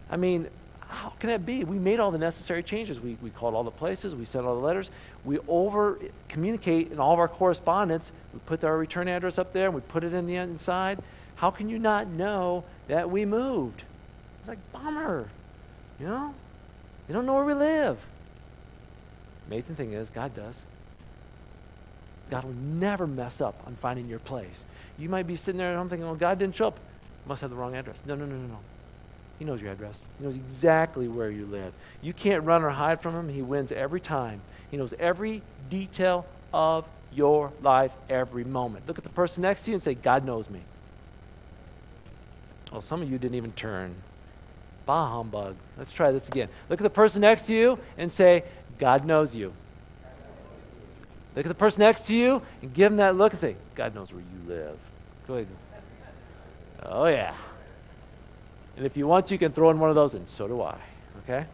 I 0.10 0.18
mean, 0.18 0.48
how 0.82 1.10
can 1.20 1.30
that 1.30 1.46
be? 1.46 1.64
We 1.64 1.80
made 1.80 2.00
all 2.00 2.12
the 2.12 2.18
necessary 2.18 2.62
changes. 2.62 3.00
We, 3.00 3.18
we 3.22 3.30
called 3.30 3.56
all 3.56 3.64
the 3.64 3.72
places. 3.72 4.14
We 4.14 4.26
sent 4.26 4.46
all 4.46 4.56
the 4.56 4.66
letters. 4.66 4.92
We 5.24 5.40
over 5.48 6.00
communicate 6.28 6.92
in 6.92 7.00
all 7.00 7.14
of 7.14 7.20
our 7.20 7.28
correspondence. 7.28 8.12
We 8.34 8.40
put 8.46 8.64
our 8.64 8.78
return 8.78 9.08
address 9.08 9.40
up 9.40 9.54
there 9.54 9.66
and 9.66 9.74
we 9.74 9.82
put 9.82 10.04
it 10.04 10.14
in 10.14 10.28
the 10.28 10.36
inside. 10.36 11.00
How 11.36 11.52
can 11.52 11.70
you 11.70 11.80
not 11.80 12.08
know 12.08 12.64
that 12.88 13.10
we 13.10 13.26
moved? 13.26 13.84
It's 14.40 14.48
like, 14.48 14.60
bummer. 14.72 15.28
You 16.00 16.08
know? 16.08 16.34
They 17.08 17.14
don't 17.14 17.26
know 17.26 17.34
where 17.34 17.46
we 17.46 17.54
live. 17.54 17.98
Amazing 19.48 19.76
thing 19.76 19.94
is, 19.94 20.10
God 20.10 20.36
does. 20.36 20.66
God 22.30 22.44
will 22.44 22.54
never 22.54 23.06
mess 23.06 23.42
up 23.42 23.62
on 23.68 23.76
finding 23.76 24.08
your 24.08 24.20
place. 24.20 24.64
You 24.98 25.10
might 25.10 25.28
be 25.28 25.36
sitting 25.36 25.58
there 25.60 25.72
at 25.72 25.78
home 25.78 25.90
thinking, 25.90 26.06
well, 26.06 26.16
God 26.16 26.40
didn't 26.40 26.56
show 26.56 26.68
up. 26.68 26.80
Must 27.28 27.42
have 27.42 27.50
the 27.50 27.56
wrong 27.56 27.76
address. 27.76 28.02
No, 28.06 28.16
no, 28.16 28.26
no, 28.26 28.36
no, 28.36 28.48
no. 28.48 28.60
He 29.40 29.46
knows 29.46 29.62
your 29.62 29.72
address. 29.72 30.02
He 30.18 30.26
knows 30.26 30.36
exactly 30.36 31.08
where 31.08 31.30
you 31.30 31.46
live. 31.46 31.74
You 32.02 32.14
can't 32.14 32.44
run 32.44 32.64
or 32.64 32.70
hide 32.70 33.02
from 33.02 33.16
him. 33.16 33.30
He 33.30 33.42
wins 33.42 33.72
every 33.72 34.00
time. 34.00 34.42
He 34.72 34.78
knows 34.78 34.94
every 35.00 35.42
detail 35.70 36.26
of 36.54 36.86
your 37.14 37.52
life 37.62 37.92
every 38.10 38.44
moment. 38.44 38.88
Look 38.88 38.98
at 38.98 39.04
the 39.04 39.10
person 39.10 39.42
next 39.42 39.64
to 39.64 39.72
you 39.72 39.76
and 39.76 39.84
say, 39.84 39.94
God 39.94 40.26
knows 40.26 40.50
me. 40.50 40.62
Well, 42.72 42.82
some 42.82 43.02
of 43.02 43.10
you 43.10 43.18
didn't 43.18 43.36
even 43.36 43.52
turn. 43.54 43.96
Bah 44.86 45.10
humbug. 45.10 45.56
Let's 45.78 45.94
try 45.94 46.12
this 46.12 46.28
again. 46.28 46.50
Look 46.70 46.80
at 46.80 46.84
the 46.84 46.90
person 46.90 47.22
next 47.22 47.48
to 47.48 47.54
you 47.54 47.80
and 47.98 48.12
say, 48.12 48.44
God 48.78 49.06
knows 49.06 49.36
you. 49.36 49.54
Look 51.36 51.46
at 51.46 51.50
the 51.50 51.56
person 51.56 51.82
next 51.82 52.08
to 52.08 52.16
you 52.16 52.42
and 52.62 52.74
give 52.74 52.92
them 52.92 52.98
that 52.98 53.18
look 53.18 53.34
and 53.34 53.40
say, 53.40 53.56
God 53.76 53.94
knows 53.94 54.14
where 54.14 54.22
you 54.22 54.50
live. 54.50 54.78
Go 55.28 55.36
ahead. 55.36 55.48
Oh, 56.84 57.06
yeah. 57.08 57.34
And 58.78 58.86
if 58.86 58.96
you 58.96 59.08
want, 59.08 59.32
you 59.32 59.38
can 59.38 59.52
throw 59.52 59.70
in 59.70 59.80
one 59.80 59.90
of 59.90 59.96
those, 59.96 60.14
and 60.14 60.28
so 60.28 60.48
do 60.48 60.62
I. 60.62 60.78
Okay? 61.24 61.46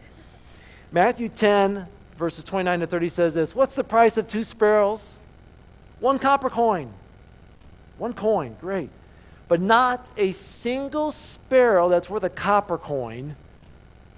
Matthew 0.92 1.28
10, 1.28 1.86
verses 2.18 2.44
29 2.44 2.80
to 2.80 2.86
30 2.86 3.08
says 3.08 3.34
this 3.34 3.54
What's 3.54 3.74
the 3.74 3.84
price 3.84 4.16
of 4.16 4.28
two 4.28 4.44
sparrows? 4.44 5.14
One 6.00 6.18
copper 6.18 6.50
coin. 6.50 6.92
One 7.98 8.12
coin, 8.12 8.56
great. 8.60 8.90
But 9.48 9.60
not 9.60 10.10
a 10.16 10.32
single 10.32 11.12
sparrow 11.12 11.88
that's 11.88 12.08
worth 12.10 12.24
a 12.24 12.30
copper 12.30 12.78
coin 12.78 13.36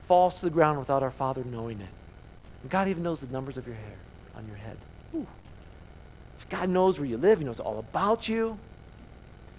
falls 0.02 0.36
to 0.36 0.46
the 0.46 0.50
ground 0.50 0.78
without 0.78 1.02
our 1.02 1.10
Father 1.10 1.44
knowing 1.44 1.80
it. 1.80 1.88
And 2.62 2.70
God 2.70 2.88
even 2.88 3.02
knows 3.02 3.20
the 3.20 3.26
numbers 3.26 3.56
of 3.56 3.66
your 3.66 3.76
hair 3.76 3.96
on 4.36 4.46
your 4.46 4.56
head. 4.56 4.76
Ooh. 5.14 5.26
God 6.48 6.68
knows 6.68 6.98
where 6.98 7.08
you 7.08 7.16
live, 7.16 7.38
He 7.38 7.44
knows 7.44 7.60
all 7.60 7.78
about 7.78 8.28
you. 8.28 8.58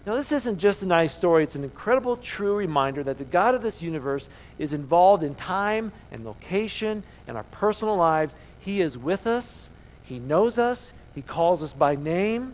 Now, 0.06 0.16
this 0.16 0.32
isn't 0.32 0.60
just 0.60 0.84
a 0.84 0.86
nice 0.86 1.16
story, 1.16 1.44
it's 1.44 1.56
an 1.56 1.64
incredible, 1.64 2.18
true 2.18 2.56
reminder 2.56 3.04
that 3.04 3.18
the 3.18 3.24
God 3.24 3.56
of 3.56 3.62
this 3.62 3.82
universe 3.82 4.30
is 4.60 4.72
involved 4.74 5.24
in 5.24 5.34
time 5.34 5.92
and 6.12 6.24
location 6.24 7.04
and 7.28 7.36
our 7.36 7.44
personal 7.44 7.96
lives. 7.96 8.36
He 8.60 8.82
is 8.82 8.98
with 8.98 9.26
us, 9.26 9.72
He 10.04 10.20
knows 10.20 10.60
us, 10.60 10.94
He 11.16 11.22
calls 11.22 11.64
us 11.64 11.74
by 11.74 11.96
name. 11.96 12.54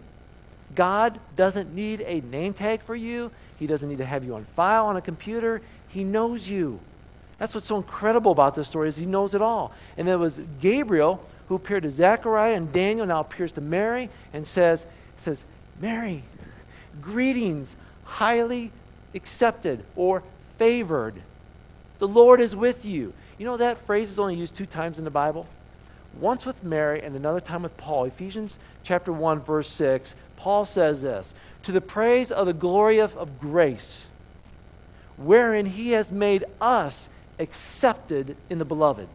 God 0.75 1.19
doesn't 1.35 1.75
need 1.75 2.01
a 2.01 2.21
name 2.21 2.53
tag 2.53 2.81
for 2.83 2.95
you, 2.95 3.31
He 3.59 3.67
doesn't 3.67 3.89
need 3.89 3.97
to 3.97 4.05
have 4.05 4.23
you 4.23 4.35
on 4.35 4.45
file 4.55 4.85
on 4.85 4.95
a 4.95 5.01
computer. 5.01 5.61
He 5.89 6.05
knows 6.05 6.47
you. 6.47 6.79
That's 7.41 7.55
what's 7.55 7.67
so 7.67 7.77
incredible 7.77 8.31
about 8.31 8.53
this 8.53 8.67
story 8.67 8.87
is 8.87 8.97
he 8.97 9.07
knows 9.07 9.33
it 9.33 9.41
all. 9.41 9.73
And 9.97 10.07
it 10.07 10.15
was 10.15 10.39
Gabriel 10.59 11.25
who 11.47 11.55
appeared 11.55 11.83
to 11.83 11.89
Zechariah 11.89 12.55
and 12.55 12.71
Daniel, 12.71 13.05
now 13.05 13.19
appears 13.19 13.51
to 13.53 13.61
Mary 13.61 14.09
and 14.33 14.45
says, 14.45 14.85
says, 15.17 15.45
Mary, 15.79 16.23
Greetings, 16.99 17.75
highly 18.03 18.71
accepted 19.13 19.83
or 19.95 20.23
favored. 20.57 21.21
The 21.99 22.07
Lord 22.07 22.41
is 22.41 22.55
with 22.55 22.85
you. 22.85 23.13
You 23.37 23.45
know 23.45 23.57
that 23.57 23.77
phrase 23.77 24.11
is 24.11 24.19
only 24.19 24.35
used 24.35 24.55
two 24.55 24.65
times 24.65 24.97
in 24.97 25.05
the 25.05 25.11
Bible? 25.11 25.47
Once 26.19 26.45
with 26.45 26.63
Mary 26.63 27.01
and 27.01 27.15
another 27.15 27.39
time 27.39 27.63
with 27.63 27.77
Paul. 27.77 28.05
Ephesians 28.05 28.59
chapter 28.83 29.13
1 29.13 29.39
verse 29.39 29.69
6, 29.69 30.15
Paul 30.35 30.65
says 30.65 31.01
this, 31.01 31.33
"To 31.63 31.71
the 31.71 31.79
praise 31.79 32.31
of 32.31 32.47
the 32.47 32.53
glory 32.53 32.99
of, 32.99 33.15
of 33.15 33.39
grace, 33.39 34.09
wherein 35.15 35.67
he 35.67 35.91
has 35.91 36.11
made 36.11 36.43
us 36.59 37.07
accepted 37.39 38.35
in 38.49 38.57
the 38.57 38.65
beloved." 38.65 39.07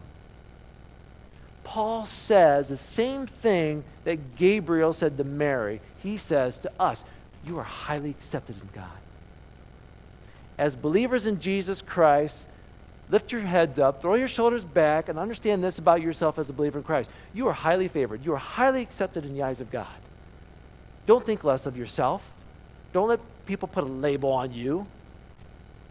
Paul 1.77 2.07
says 2.07 2.71
the 2.71 2.77
same 2.79 3.27
thing 3.27 3.85
that 4.05 4.37
Gabriel 4.37 4.95
said 4.95 5.19
to 5.19 5.25
Mary. 5.25 5.83
He 6.03 6.17
says 6.17 6.59
to 6.61 6.73
us, 6.81 7.05
you 7.45 7.59
are 7.59 7.65
highly 7.65 8.09
accepted 8.09 8.57
in 8.59 8.67
God. 8.75 8.89
As 10.57 10.75
believers 10.75 11.27
in 11.27 11.39
Jesus 11.39 11.83
Christ, 11.83 12.47
lift 13.11 13.31
your 13.31 13.43
heads 13.43 13.79
up, 13.79 14.01
throw 14.01 14.15
your 14.15 14.27
shoulders 14.27 14.65
back, 14.65 15.11
and 15.11 15.19
understand 15.19 15.63
this 15.63 15.79
about 15.79 16.01
yourself 16.01 16.39
as 16.39 16.49
a 16.49 16.55
believer 16.55 16.79
in 16.79 16.83
Christ. 16.83 17.11
You 17.35 17.47
are 17.49 17.53
highly 17.53 17.89
favored. 17.89 18.25
You 18.25 18.33
are 18.33 18.39
highly 18.39 18.81
accepted 18.81 19.27
in 19.27 19.35
the 19.35 19.43
eyes 19.43 19.61
of 19.61 19.71
God. 19.71 19.87
Don't 21.05 21.27
think 21.27 21.45
less 21.45 21.67
of 21.67 21.77
yourself. 21.77 22.33
Don't 22.95 23.09
let 23.09 23.21
people 23.45 23.69
put 23.69 23.85
a 23.85 23.87
label 23.87 24.33
on 24.33 24.51
you. 24.51 24.87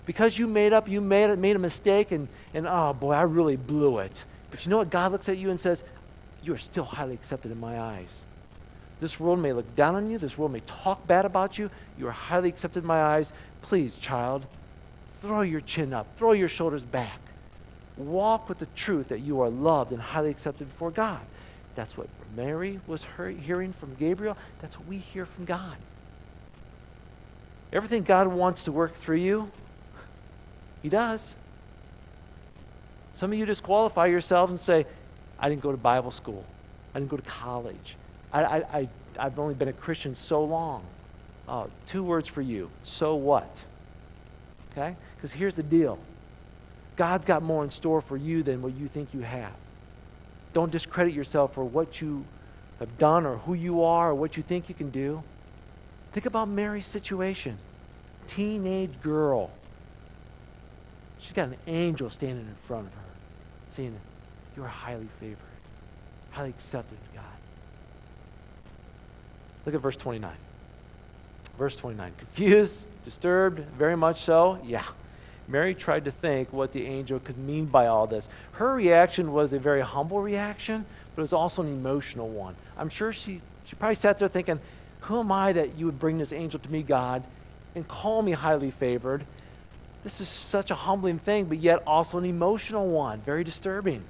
Because 0.08 0.40
you 0.40 0.48
made 0.48 0.74
up, 0.74 0.90
you 0.90 1.00
made, 1.00 1.38
made 1.38 1.56
a 1.56 1.60
mistake, 1.60 2.12
and, 2.12 2.28
and 2.56 2.66
oh 2.68 2.94
boy, 2.94 3.12
I 3.14 3.22
really 3.22 3.56
blew 3.56 4.00
it. 4.00 4.26
But 4.56 4.66
you 4.66 4.70
know 4.70 4.78
what? 4.78 4.90
God 4.90 5.12
looks 5.12 5.28
at 5.28 5.38
you 5.38 5.50
and 5.50 5.60
says, 5.60 5.84
You 6.42 6.54
are 6.54 6.58
still 6.58 6.86
highly 6.86 7.14
accepted 7.14 7.52
in 7.52 7.60
my 7.60 7.78
eyes. 7.78 8.24
This 9.02 9.20
world 9.20 9.40
may 9.40 9.52
look 9.52 9.76
down 9.76 9.96
on 9.96 10.10
you. 10.10 10.18
This 10.18 10.38
world 10.38 10.54
may 10.54 10.62
talk 10.62 11.06
bad 11.06 11.26
about 11.26 11.58
you. 11.58 11.70
You 11.98 12.08
are 12.08 12.14
highly 12.14 12.48
accepted 12.48 12.84
in 12.84 12.88
my 12.88 13.02
eyes. 13.02 13.34
Please, 13.62 13.98
child, 13.98 14.46
throw 15.20 15.42
your 15.42 15.60
chin 15.60 15.94
up, 15.94 16.08
throw 16.16 16.32
your 16.32 16.48
shoulders 16.48 16.84
back. 16.84 17.20
Walk 17.98 18.48
with 18.48 18.60
the 18.60 18.68
truth 18.78 19.10
that 19.10 19.20
you 19.20 19.42
are 19.42 19.50
loved 19.50 19.92
and 19.92 20.02
highly 20.02 20.30
accepted 20.30 20.70
before 20.70 20.90
God. 20.90 21.20
That's 21.76 21.98
what 21.98 22.08
Mary 22.34 22.80
was 22.88 23.06
hearing 23.18 23.74
from 23.74 23.94
Gabriel. 23.96 24.38
That's 24.60 24.80
what 24.80 24.88
we 24.88 25.00
hear 25.00 25.26
from 25.26 25.44
God. 25.44 25.76
Everything 27.74 28.04
God 28.04 28.28
wants 28.28 28.64
to 28.64 28.72
work 28.72 28.94
through 28.94 29.18
you, 29.18 29.52
He 30.82 30.88
does. 30.88 31.36
Some 33.16 33.32
of 33.32 33.40
you 33.40 33.46
disqualify 33.46 34.08
yourselves 34.08 34.52
and 34.52 34.60
say, 34.60 34.86
I 35.40 35.48
didn't 35.48 35.62
go 35.62 35.72
to 35.72 35.78
Bible 35.78 36.12
school. 36.12 36.44
I 36.94 37.00
didn't 37.00 37.10
go 37.10 37.18
to 37.18 37.24
college. 37.24 37.96
I, 38.32 38.64
I, 38.74 38.90
have 39.18 39.40
only 39.40 39.54
been 39.54 39.70
a 39.70 39.74
Christian 39.74 40.14
so 40.16 40.44
long. 40.44 40.84
Uh, 41.48 41.68
two 41.88 42.04
words 42.04 42.28
for 42.28 42.42
you 42.42 42.70
so 42.84 43.16
what? 43.16 43.64
Okay? 44.72 44.98
Because 45.16 45.32
here's 45.32 45.54
the 45.54 45.64
deal 45.64 45.98
God's 46.98 47.26
got 47.26 47.42
more 47.42 47.64
in 47.64 47.72
store 47.72 48.02
for 48.02 48.18
you 48.18 48.44
than 48.44 48.62
what 48.62 48.76
you 48.76 48.90
think 48.90 49.14
you 49.14 49.22
have. 49.22 49.54
Don't 50.52 50.72
discredit 50.72 51.14
yourself 51.14 51.54
for 51.54 51.64
what 51.64 52.02
you 52.02 52.26
have 52.80 52.98
done 52.98 53.26
or 53.26 53.38
who 53.38 53.54
you 53.54 53.84
are 53.84 54.10
or 54.10 54.16
what 54.16 54.36
you 54.36 54.44
think 54.44 54.68
you 54.68 54.76
can 54.76 54.90
do. 54.90 55.24
Think 56.12 56.26
about 56.26 56.50
Mary's 56.50 56.86
situation. 56.86 57.58
Teenage 58.28 59.02
girl. 59.02 59.52
She's 61.26 61.34
got 61.34 61.48
an 61.48 61.58
angel 61.66 62.12
standing 62.12 62.46
in 62.46 62.56
front 62.68 62.86
of 62.86 62.94
her, 62.94 63.00
saying, 63.68 63.98
You 64.56 64.64
are 64.64 64.68
highly 64.68 65.08
favored, 65.20 65.40
highly 66.30 66.50
accepted 66.50 67.00
of 67.10 67.16
God. 67.16 67.24
Look 69.66 69.74
at 69.74 69.82
verse 69.82 69.96
29. 69.96 70.32
Verse 71.58 71.76
29. 71.76 72.14
Confused, 72.16 72.86
disturbed, 73.04 73.60
very 73.76 73.98
much 73.98 74.22
so? 74.22 74.60
Yeah. 74.64 74.84
Mary 75.48 75.74
tried 75.74 76.06
to 76.06 76.12
think 76.12 76.54
what 76.54 76.74
the 76.74 76.86
angel 76.86 77.20
could 77.20 77.40
mean 77.40 77.66
by 77.66 77.88
all 77.88 78.06
this. 78.06 78.30
Her 78.52 78.76
reaction 78.76 79.34
was 79.34 79.52
a 79.52 79.58
very 79.58 79.82
humble 79.82 80.22
reaction, 80.22 80.86
but 81.16 81.22
it 81.22 81.24
was 81.24 81.34
also 81.34 81.64
an 81.64 81.70
emotional 81.70 82.30
one. 82.30 82.56
I'm 82.78 82.90
sure 82.90 83.12
she, 83.12 83.42
she 83.64 83.76
probably 83.76 83.96
sat 83.96 84.20
there 84.20 84.28
thinking, 84.28 84.60
Who 85.02 85.22
am 85.22 85.32
I 85.32 85.54
that 85.54 85.76
you 85.76 85.88
would 85.88 85.98
bring 85.98 86.20
this 86.20 86.32
angel 86.32 86.60
to 86.60 86.72
me, 86.72 86.84
God, 86.84 87.24
and 87.74 87.88
call 87.88 88.22
me 88.22 88.34
highly 88.34 88.70
favored? 88.70 89.26
This 90.06 90.22
is 90.22 90.30
such 90.30 90.70
a 90.70 90.76
humbling 90.76 91.18
thing, 91.18 91.46
but 91.46 91.58
yet 91.58 91.82
also 91.88 92.20
an 92.20 92.26
emotional 92.26 92.88
one, 92.88 93.22
very 93.22 93.44
disturbing. 93.44 94.04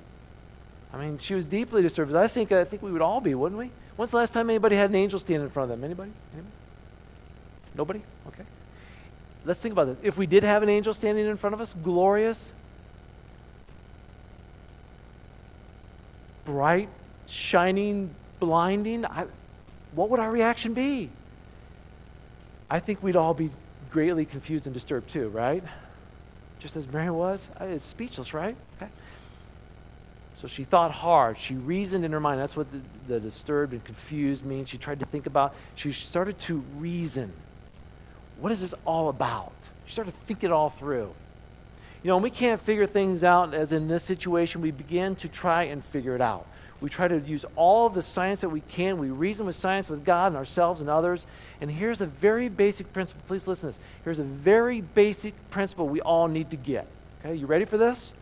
I 0.93 0.97
mean, 0.97 1.17
she 1.19 1.33
was 1.33 1.45
deeply 1.45 1.81
disturbed. 1.81 2.13
I 2.13 2.27
think, 2.27 2.51
I 2.51 2.65
think 2.65 2.81
we 2.81 2.91
would 2.91 3.01
all 3.01 3.21
be, 3.21 3.33
wouldn't 3.33 3.57
we? 3.57 3.71
When's 3.95 4.11
the 4.11 4.17
last 4.17 4.33
time 4.33 4.49
anybody 4.49 4.75
had 4.75 4.89
an 4.89 4.97
angel 4.97 5.19
stand 5.19 5.41
in 5.41 5.49
front 5.49 5.71
of 5.71 5.77
them? 5.77 5.85
Anybody? 5.85 6.11
Anybody? 6.33 6.53
Nobody? 7.75 8.01
Okay. 8.27 8.43
Let's 9.45 9.61
think 9.61 9.71
about 9.71 9.87
this. 9.87 9.97
If 10.03 10.17
we 10.17 10.27
did 10.27 10.43
have 10.43 10.63
an 10.63 10.69
angel 10.69 10.93
standing 10.93 11.27
in 11.27 11.37
front 11.37 11.53
of 11.53 11.61
us, 11.61 11.73
glorious, 11.81 12.51
bright, 16.43 16.89
shining, 17.25 18.13
blinding, 18.41 19.05
I, 19.05 19.27
what 19.93 20.09
would 20.09 20.19
our 20.19 20.29
reaction 20.29 20.73
be? 20.73 21.09
I 22.69 22.81
think 22.81 23.01
we'd 23.01 23.15
all 23.15 23.33
be 23.33 23.49
greatly 23.91 24.25
confused 24.25 24.67
and 24.67 24.73
disturbed 24.73 25.09
too, 25.09 25.29
right? 25.29 25.63
Just 26.65 26.77
as 26.77 26.91
Mary 26.91 27.11
was. 27.11 27.47
Uh, 27.61 27.65
it's 27.65 27.85
speechless, 27.85 28.33
right? 28.33 28.55
Okay. 28.77 28.91
So 30.37 30.47
she 30.47 30.63
thought 30.63 30.89
hard. 30.89 31.37
She 31.37 31.53
reasoned 31.53 32.03
in 32.03 32.11
her 32.11 32.19
mind. 32.19 32.39
That's 32.39 32.57
what 32.57 32.65
the, 32.71 32.81
the, 33.07 33.19
disturbed 33.19 33.73
and 33.73 33.83
confused 33.83 34.43
means. 34.43 34.67
She 34.69 34.79
tried 34.79 34.99
to 35.01 35.05
think 35.05 35.27
about, 35.27 35.53
she 35.75 35.91
started 35.91 36.39
to 36.39 36.63
reason. 36.77 37.31
What 38.39 38.51
is 38.51 38.61
this 38.61 38.73
all 38.83 39.09
about? 39.09 39.53
She 39.85 39.91
started 39.91 40.09
to 40.09 40.17
think 40.25 40.43
it 40.43 40.51
all 40.51 40.71
through. 40.71 41.13
You 42.01 42.07
know, 42.07 42.15
when 42.15 42.23
we 42.23 42.31
can't 42.31 42.59
figure 42.59 42.87
things 42.87 43.23
out 43.23 43.53
as 43.53 43.71
in 43.71 43.87
this 43.87 44.03
situation. 44.03 44.61
We 44.61 44.71
begin 44.71 45.15
to 45.17 45.27
try 45.27 45.65
and 45.65 45.85
figure 45.85 46.15
it 46.15 46.21
out. 46.21 46.47
We 46.81 46.89
try 46.89 47.07
to 47.07 47.19
use 47.19 47.45
all 47.55 47.89
the 47.89 48.01
science 48.01 48.41
that 48.41 48.49
we 48.49 48.61
can. 48.61 48.97
We 48.97 49.09
reason 49.09 49.45
with 49.45 49.55
science 49.55 49.89
with 49.89 50.03
God 50.03 50.27
and 50.27 50.35
ourselves 50.35 50.81
and 50.81 50.89
others. 50.89 51.25
And 51.61 51.71
here's 51.71 52.01
a 52.01 52.05
very 52.05 52.49
basic 52.49 52.91
principle. 52.91 53.23
Please 53.27 53.47
listen 53.47 53.71
to 53.71 53.77
this. 53.77 53.85
Here's 54.03 54.19
a 54.19 54.23
very 54.23 54.81
basic 54.81 55.33
principle 55.49 55.87
we 55.87 56.01
all 56.01 56.27
need 56.27 56.49
to 56.51 56.57
get. 56.57 56.87
Okay, 57.23 57.35
you 57.35 57.45
ready 57.45 57.65
for 57.65 57.77
this? 57.77 58.13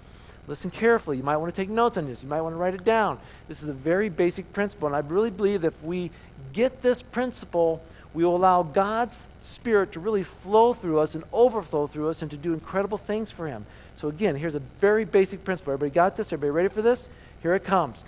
Listen 0.47 0.69
carefully. 0.69 1.17
You 1.17 1.23
might 1.23 1.37
want 1.37 1.53
to 1.53 1.61
take 1.61 1.69
notes 1.69 1.97
on 1.97 2.05
this. 2.07 2.21
You 2.21 2.29
might 2.29 2.41
want 2.41 2.53
to 2.53 2.57
write 2.57 2.73
it 2.73 2.83
down. 2.83 3.19
This 3.47 3.63
is 3.63 3.69
a 3.69 3.73
very 3.73 4.09
basic 4.09 4.51
principle, 4.53 4.87
and 4.87 4.95
I 4.95 4.99
really 4.99 5.31
believe 5.31 5.61
that 5.61 5.73
if 5.73 5.83
we 5.83 6.11
get 6.51 6.81
this 6.81 7.01
principle, 7.01 7.81
we 8.13 8.23
will 8.23 8.35
allow 8.35 8.61
God's 8.61 9.25
Spirit 9.39 9.93
to 9.93 9.99
really 9.99 10.23
flow 10.23 10.73
through 10.73 10.99
us 10.99 11.15
and 11.15 11.23
overflow 11.31 11.87
through 11.87 12.09
us 12.09 12.21
and 12.21 12.29
to 12.31 12.37
do 12.37 12.53
incredible 12.53 12.97
things 12.97 13.31
for 13.31 13.47
Him. 13.47 13.65
So, 13.95 14.09
again, 14.09 14.35
here's 14.35 14.55
a 14.55 14.59
very 14.59 15.05
basic 15.05 15.43
principle. 15.43 15.73
Everybody 15.73 15.95
got 15.95 16.15
this? 16.15 16.33
Everybody 16.33 16.51
ready 16.51 16.69
for 16.69 16.81
this? 16.81 17.09
Here 17.41 17.53
it 17.55 17.63
comes. 17.63 18.03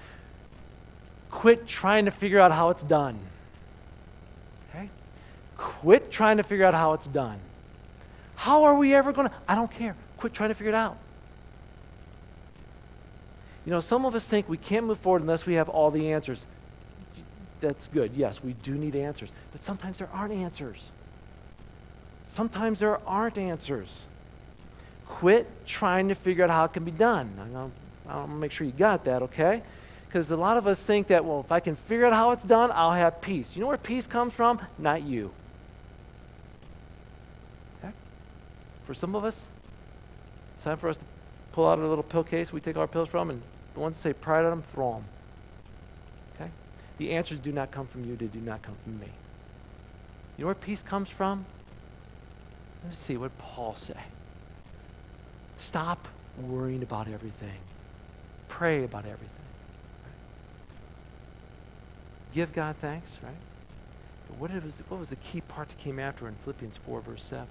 Quit 1.36 1.68
trying 1.68 2.06
to 2.06 2.12
figure 2.12 2.40
out 2.40 2.54
how 2.54 2.70
it's 2.70 2.82
done. 2.82 3.20
Okay? 4.70 4.90
Quit 5.58 6.10
trying 6.10 6.38
to 6.38 6.44
figure 6.44 6.66
out 6.66 6.74
how 6.74 6.94
it's 6.94 7.08
done. 7.08 7.40
How 8.36 8.64
are 8.64 8.78
we 8.78 8.96
ever 8.96 9.12
going 9.12 9.28
to? 9.28 9.36
I 9.46 9.54
don't 9.56 9.70
care. 9.70 9.98
Quit 10.16 10.34
trying 10.34 10.50
to 10.50 10.56
figure 10.56 10.72
it 10.72 10.76
out. 10.76 10.98
You 13.66 13.72
know, 13.72 13.82
some 13.82 14.06
of 14.06 14.16
us 14.16 14.28
think 14.28 14.48
we 14.48 14.58
can't 14.58 14.86
move 14.86 14.98
forward 14.98 15.24
unless 15.24 15.46
we 15.46 15.56
have 15.56 15.68
all 15.68 15.92
the 15.92 16.14
answers. 16.14 16.46
That's 17.60 17.90
good. 17.90 18.14
Yes, 18.16 18.42
we 18.42 18.54
do 18.54 18.74
need 18.74 18.96
answers. 18.96 19.34
But 19.52 19.62
sometimes 19.62 19.98
there 19.98 20.10
aren't 20.14 20.34
answers. 20.34 20.90
Sometimes 22.32 22.80
there 22.80 23.00
aren't 23.06 23.38
answers. 23.38 24.06
Quit 25.06 25.50
trying 25.66 26.08
to 26.08 26.16
figure 26.16 26.46
out 26.46 26.50
how 26.50 26.64
it 26.64 26.74
can 26.74 26.86
be 26.86 26.92
done. 26.92 27.30
I'm 27.38 27.72
going 28.08 28.30
to 28.30 28.36
make 28.36 28.54
sure 28.54 28.66
you 28.66 28.74
got 28.74 29.04
that, 29.04 29.22
okay? 29.24 29.64
Because 30.16 30.32
a 30.32 30.38
lot 30.38 30.56
of 30.56 30.66
us 30.66 30.86
think 30.86 31.08
that, 31.08 31.26
well, 31.26 31.42
if 31.42 31.52
I 31.52 31.60
can 31.60 31.76
figure 31.76 32.06
out 32.06 32.14
how 32.14 32.32
it's 32.32 32.46
done, 32.46 32.72
I'll 32.74 32.94
have 32.94 33.20
peace. 33.20 33.54
You 33.54 33.60
know 33.60 33.68
where 33.68 33.76
peace 33.76 34.08
comes 34.08 34.32
from? 34.32 34.62
Not 34.78 35.04
you. 35.04 35.30
Okay? 37.84 37.94
For 38.86 38.94
some 38.94 39.14
of 39.14 39.26
us, 39.26 39.44
it's 40.54 40.64
time 40.64 40.78
for 40.78 40.88
us 40.88 40.96
to 40.96 41.04
pull 41.52 41.68
out 41.68 41.80
our 41.80 41.86
little 41.86 42.02
pill 42.02 42.24
case 42.24 42.54
we 42.54 42.62
take 42.62 42.78
our 42.78 42.88
pills 42.88 43.10
from, 43.10 43.30
and 43.30 43.42
the 43.74 43.82
ones 43.82 43.98
that 43.98 44.04
say 44.04 44.14
pride 44.14 44.46
on 44.46 44.52
them, 44.52 44.62
throw 44.62 44.94
them. 44.94 45.04
Okay? 46.36 46.50
The 46.98 47.12
answers 47.12 47.40
do 47.40 47.52
not 47.52 47.72
come 47.72 47.86
from 47.86 48.06
you, 48.06 48.16
they 48.16 48.28
do 48.28 48.40
not 48.40 48.62
come 48.62 48.76
from 48.86 48.98
me. 48.98 49.10
You 50.38 50.44
know 50.44 50.46
where 50.46 50.56
peace 50.56 50.82
comes 50.82 51.10
from? 51.10 51.46
Let's 52.86 53.00
see, 53.00 53.18
what 53.18 53.38
Paul 53.38 53.76
say? 53.76 54.00
Stop 55.58 56.08
worrying 56.42 56.84
about 56.84 57.10
everything. 57.10 57.60
Pray 58.48 58.86
about 58.86 59.04
everything. 59.04 59.35
Give 62.36 62.52
God 62.52 62.76
thanks, 62.76 63.18
right? 63.24 63.34
But 64.28 64.38
what 64.38 64.64
was, 64.64 64.84
what 64.90 65.00
was 65.00 65.10
the 65.10 65.16
key 65.16 65.40
part 65.40 65.70
that 65.70 65.78
came 65.78 66.00
after 66.00 66.28
in 66.28 66.36
Philippians 66.44 66.78
4, 66.86 67.00
verse 67.00 67.24
7? 67.24 67.48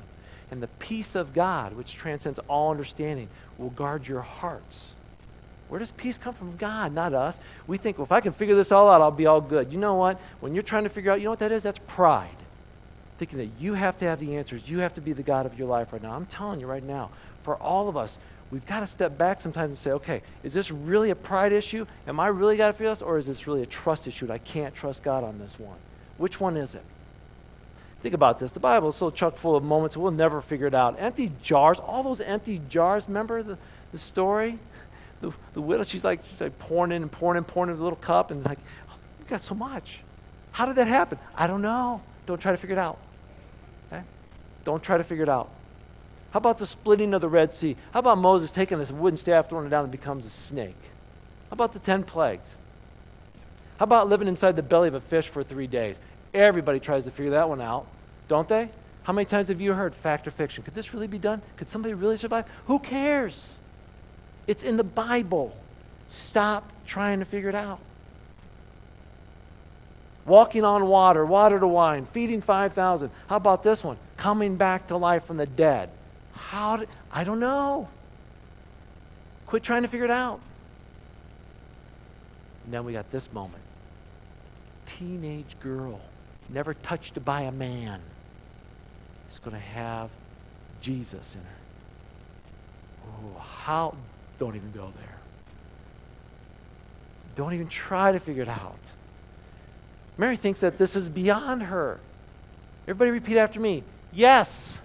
And 0.50 0.62
the 0.62 0.68
peace 0.78 1.14
of 1.14 1.32
God, 1.32 1.72
which 1.72 1.94
transcends 1.94 2.38
all 2.48 2.70
understanding, 2.70 3.28
will 3.56 3.70
guard 3.70 4.06
your 4.06 4.20
hearts. 4.20 4.92
Where 5.70 5.78
does 5.78 5.92
peace 5.92 6.18
come 6.18 6.34
from? 6.34 6.54
God, 6.56 6.92
not 6.92 7.14
us. 7.14 7.40
We 7.66 7.78
think, 7.78 7.96
well, 7.96 8.04
if 8.04 8.12
I 8.12 8.20
can 8.20 8.32
figure 8.32 8.54
this 8.54 8.72
all 8.72 8.90
out, 8.90 9.00
I'll 9.00 9.10
be 9.10 9.24
all 9.24 9.40
good. 9.40 9.72
You 9.72 9.78
know 9.78 9.94
what? 9.94 10.20
When 10.40 10.52
you're 10.52 10.62
trying 10.62 10.84
to 10.84 10.90
figure 10.90 11.10
out, 11.10 11.18
you 11.18 11.24
know 11.24 11.30
what 11.30 11.38
that 11.38 11.50
is? 11.50 11.62
That's 11.62 11.80
pride. 11.86 12.36
Thinking 13.16 13.38
that 13.38 13.50
you 13.58 13.72
have 13.72 13.96
to 13.98 14.04
have 14.04 14.20
the 14.20 14.36
answers. 14.36 14.68
You 14.68 14.80
have 14.80 14.92
to 14.94 15.00
be 15.00 15.14
the 15.14 15.22
God 15.22 15.46
of 15.46 15.58
your 15.58 15.66
life 15.66 15.94
right 15.94 16.02
now. 16.02 16.12
I'm 16.12 16.26
telling 16.26 16.60
you 16.60 16.66
right 16.66 16.84
now, 16.84 17.10
for 17.42 17.56
all 17.56 17.88
of 17.88 17.96
us, 17.96 18.18
we've 18.50 18.66
got 18.66 18.80
to 18.80 18.86
step 18.86 19.18
back 19.18 19.40
sometimes 19.40 19.70
and 19.70 19.78
say, 19.78 19.90
okay, 19.92 20.22
is 20.42 20.54
this 20.54 20.70
really 20.70 21.10
a 21.10 21.14
pride 21.14 21.52
issue? 21.52 21.86
Am 22.06 22.20
I 22.20 22.28
really 22.28 22.56
got 22.56 22.68
to 22.68 22.72
feel 22.72 22.90
this? 22.90 23.02
Or 23.02 23.18
is 23.18 23.26
this 23.26 23.46
really 23.46 23.62
a 23.62 23.66
trust 23.66 24.06
issue? 24.06 24.30
I 24.30 24.38
can't 24.38 24.74
trust 24.74 25.02
God 25.02 25.24
on 25.24 25.38
this 25.38 25.58
one. 25.58 25.78
Which 26.18 26.40
one 26.40 26.56
is 26.56 26.74
it? 26.74 26.84
Think 28.02 28.14
about 28.14 28.38
this. 28.38 28.52
The 28.52 28.60
Bible 28.60 28.88
is 28.88 28.96
so 28.96 29.10
chock 29.10 29.36
full 29.36 29.56
of 29.56 29.64
moments 29.64 29.96
we'll 29.96 30.12
never 30.12 30.42
figure 30.42 30.66
it 30.66 30.74
out. 30.74 30.96
Empty 30.98 31.32
jars, 31.42 31.78
all 31.78 32.02
those 32.02 32.20
empty 32.20 32.60
jars. 32.68 33.08
Remember 33.08 33.42
the, 33.42 33.58
the 33.92 33.98
story? 33.98 34.58
The, 35.20 35.32
the 35.54 35.62
widow, 35.62 35.84
she's 35.84 36.04
like, 36.04 36.20
she's 36.28 36.40
like 36.40 36.58
pouring 36.58 36.92
in 36.92 37.00
and 37.00 37.10
pouring 37.10 37.38
in, 37.38 37.44
pouring 37.44 37.70
in 37.70 37.78
a 37.78 37.82
little 37.82 37.96
cup, 37.96 38.30
and 38.30 38.44
like, 38.44 38.58
oh, 38.90 38.96
you 39.18 39.24
got 39.26 39.42
so 39.42 39.54
much. 39.54 40.02
How 40.52 40.66
did 40.66 40.76
that 40.76 40.86
happen? 40.86 41.18
I 41.34 41.46
don't 41.46 41.62
know. 41.62 42.02
Don't 42.26 42.38
try 42.38 42.52
to 42.52 42.58
figure 42.58 42.76
it 42.76 42.78
out. 42.78 42.98
Okay? 43.90 44.02
Don't 44.64 44.82
try 44.82 44.98
to 44.98 45.04
figure 45.04 45.22
it 45.22 45.30
out. 45.30 45.48
How 46.34 46.38
about 46.38 46.58
the 46.58 46.66
splitting 46.66 47.14
of 47.14 47.20
the 47.20 47.28
Red 47.28 47.54
Sea? 47.54 47.76
How 47.92 48.00
about 48.00 48.18
Moses 48.18 48.50
taking 48.50 48.76
this 48.78 48.90
wooden 48.90 49.16
staff, 49.16 49.48
throwing 49.48 49.66
it 49.66 49.68
down, 49.68 49.84
and 49.84 49.92
becomes 49.92 50.26
a 50.26 50.30
snake? 50.30 50.74
How 51.48 51.52
about 51.52 51.72
the 51.72 51.78
ten 51.78 52.02
plagues? 52.02 52.56
How 53.78 53.84
about 53.84 54.08
living 54.08 54.26
inside 54.26 54.56
the 54.56 54.62
belly 54.62 54.88
of 54.88 54.94
a 54.94 55.00
fish 55.00 55.28
for 55.28 55.44
three 55.44 55.68
days? 55.68 56.00
Everybody 56.34 56.80
tries 56.80 57.04
to 57.04 57.12
figure 57.12 57.30
that 57.30 57.48
one 57.48 57.60
out, 57.60 57.86
don't 58.26 58.48
they? 58.48 58.68
How 59.04 59.12
many 59.12 59.26
times 59.26 59.46
have 59.46 59.60
you 59.60 59.74
heard 59.74 59.94
fact 59.94 60.26
or 60.26 60.32
fiction? 60.32 60.64
Could 60.64 60.74
this 60.74 60.92
really 60.92 61.06
be 61.06 61.18
done? 61.18 61.40
Could 61.56 61.70
somebody 61.70 61.94
really 61.94 62.16
survive? 62.16 62.46
Who 62.66 62.80
cares? 62.80 63.52
It's 64.48 64.64
in 64.64 64.76
the 64.76 64.82
Bible. 64.82 65.56
Stop 66.08 66.68
trying 66.84 67.20
to 67.20 67.24
figure 67.24 67.48
it 67.48 67.54
out. 67.54 67.78
Walking 70.26 70.64
on 70.64 70.88
water, 70.88 71.24
water 71.24 71.60
to 71.60 71.68
wine, 71.68 72.06
feeding 72.06 72.40
5,000. 72.40 73.12
How 73.28 73.36
about 73.36 73.62
this 73.62 73.84
one? 73.84 73.98
Coming 74.16 74.56
back 74.56 74.88
to 74.88 74.96
life 74.96 75.26
from 75.26 75.36
the 75.36 75.46
dead. 75.46 75.90
How 76.50 76.76
did, 76.76 76.88
I 77.10 77.24
don't 77.24 77.40
know. 77.40 77.88
Quit 79.46 79.62
trying 79.62 79.82
to 79.82 79.88
figure 79.88 80.04
it 80.04 80.10
out. 80.10 80.40
And 82.64 82.74
then 82.74 82.84
we 82.84 82.92
got 82.92 83.10
this 83.10 83.32
moment. 83.32 83.62
Teenage 84.86 85.56
girl, 85.60 86.00
never 86.48 86.74
touched 86.74 87.24
by 87.24 87.42
a 87.42 87.52
man, 87.52 88.00
is 89.30 89.38
going 89.38 89.56
to 89.56 89.62
have 89.62 90.10
Jesus 90.80 91.34
in 91.34 91.40
her. 91.40 91.46
Oh, 93.06 93.38
how? 93.40 93.94
Don't 94.38 94.56
even 94.56 94.72
go 94.72 94.92
there. 95.00 95.16
Don't 97.34 97.54
even 97.54 97.68
try 97.68 98.12
to 98.12 98.20
figure 98.20 98.42
it 98.42 98.48
out. 98.48 98.78
Mary 100.16 100.36
thinks 100.36 100.60
that 100.60 100.78
this 100.78 100.94
is 100.94 101.08
beyond 101.08 101.64
her. 101.64 101.98
Everybody 102.84 103.10
repeat 103.10 103.36
after 103.36 103.58
me. 103.58 103.82
Yes. 104.12 104.80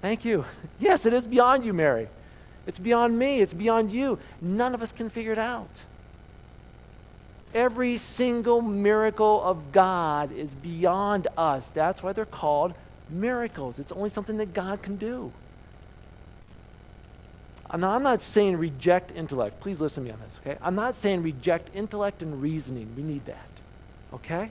Thank 0.00 0.24
you. 0.24 0.44
Yes, 0.78 1.04
it 1.04 1.12
is 1.12 1.26
beyond 1.26 1.66
you, 1.66 1.74
Mary. 1.74 2.08
It's 2.66 2.78
beyond 2.78 3.18
me. 3.18 3.42
It's 3.42 3.52
beyond 3.52 3.92
you. 3.92 4.18
None 4.40 4.74
of 4.74 4.80
us 4.80 4.92
can 4.92 5.10
figure 5.10 5.32
it 5.32 5.38
out. 5.38 5.84
Every 7.52 7.98
single 7.98 8.62
miracle 8.62 9.42
of 9.42 9.72
God 9.72 10.32
is 10.32 10.54
beyond 10.54 11.28
us. 11.36 11.68
That's 11.68 12.02
why 12.02 12.14
they're 12.14 12.24
called 12.24 12.72
miracles. 13.10 13.78
It's 13.78 13.92
only 13.92 14.08
something 14.08 14.38
that 14.38 14.54
God 14.54 14.80
can 14.82 14.96
do. 14.96 15.32
Now, 17.76 17.90
I'm 17.90 18.02
not 18.02 18.20
saying 18.20 18.56
reject 18.56 19.12
intellect. 19.14 19.60
Please 19.60 19.80
listen 19.80 20.02
to 20.02 20.08
me 20.08 20.12
on 20.12 20.20
this, 20.20 20.38
okay? 20.40 20.58
I'm 20.60 20.74
not 20.74 20.96
saying 20.96 21.22
reject 21.22 21.70
intellect 21.74 22.22
and 22.22 22.40
reasoning. 22.42 22.88
We 22.96 23.02
need 23.02 23.26
that, 23.26 23.48
okay? 24.12 24.50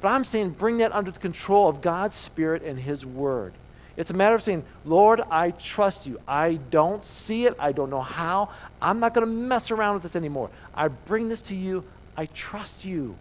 But 0.00 0.08
I'm 0.08 0.22
saying 0.22 0.50
bring 0.50 0.78
that 0.78 0.92
under 0.92 1.10
the 1.10 1.18
control 1.18 1.68
of 1.68 1.80
God's 1.80 2.14
Spirit 2.14 2.62
and 2.62 2.78
His 2.78 3.04
Word. 3.04 3.52
It's 3.96 4.10
a 4.10 4.14
matter 4.14 4.34
of 4.34 4.42
saying, 4.42 4.64
Lord, 4.84 5.22
I 5.30 5.52
trust 5.52 6.06
you. 6.06 6.20
I 6.28 6.54
don't 6.70 7.04
see 7.04 7.46
it. 7.46 7.54
I 7.58 7.72
don't 7.72 7.88
know 7.88 8.02
how. 8.02 8.50
I'm 8.80 9.00
not 9.00 9.14
going 9.14 9.26
to 9.26 9.32
mess 9.32 9.70
around 9.70 9.94
with 9.94 10.02
this 10.02 10.16
anymore. 10.16 10.50
I 10.74 10.88
bring 10.88 11.28
this 11.28 11.42
to 11.42 11.54
you. 11.54 11.84
I 12.16 12.26
trust 12.26 12.84
you. 12.84 13.16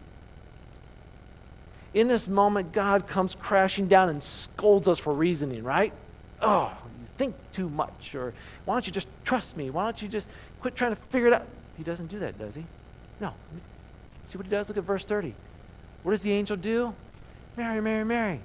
In 1.93 2.09
this 2.09 2.27
moment, 2.27 2.73
God 2.73 3.07
comes 3.07 3.35
crashing 3.35 3.87
down 3.87 4.09
and 4.09 4.21
scolds 4.21 4.89
us 4.89 4.99
for 4.99 5.13
reasoning, 5.13 5.63
right? 5.63 5.93
Oh, 6.41 6.77
you 6.99 7.07
think 7.15 7.35
too 7.53 7.69
much. 7.69 8.13
Or 8.13 8.33
why 8.65 8.75
don't 8.75 8.85
you 8.85 8.91
just 8.91 9.07
trust 9.23 9.55
me? 9.55 9.69
Why 9.69 9.85
don't 9.85 10.01
you 10.01 10.09
just 10.09 10.29
quit 10.59 10.75
trying 10.75 10.91
to 10.91 10.97
figure 10.97 11.27
it 11.27 11.33
out? 11.33 11.47
He 11.77 11.83
doesn't 11.83 12.07
do 12.07 12.19
that, 12.19 12.37
does 12.37 12.55
he? 12.55 12.65
No. 13.21 13.33
See 14.27 14.37
what 14.37 14.45
he 14.45 14.51
does? 14.51 14.67
Look 14.67 14.77
at 14.77 14.83
verse 14.83 15.05
30. 15.05 15.33
What 16.03 16.11
does 16.11 16.21
the 16.21 16.33
angel 16.33 16.57
do? 16.57 16.93
Mary, 17.55 17.81
Mary, 17.81 18.03
Mary. 18.03 18.41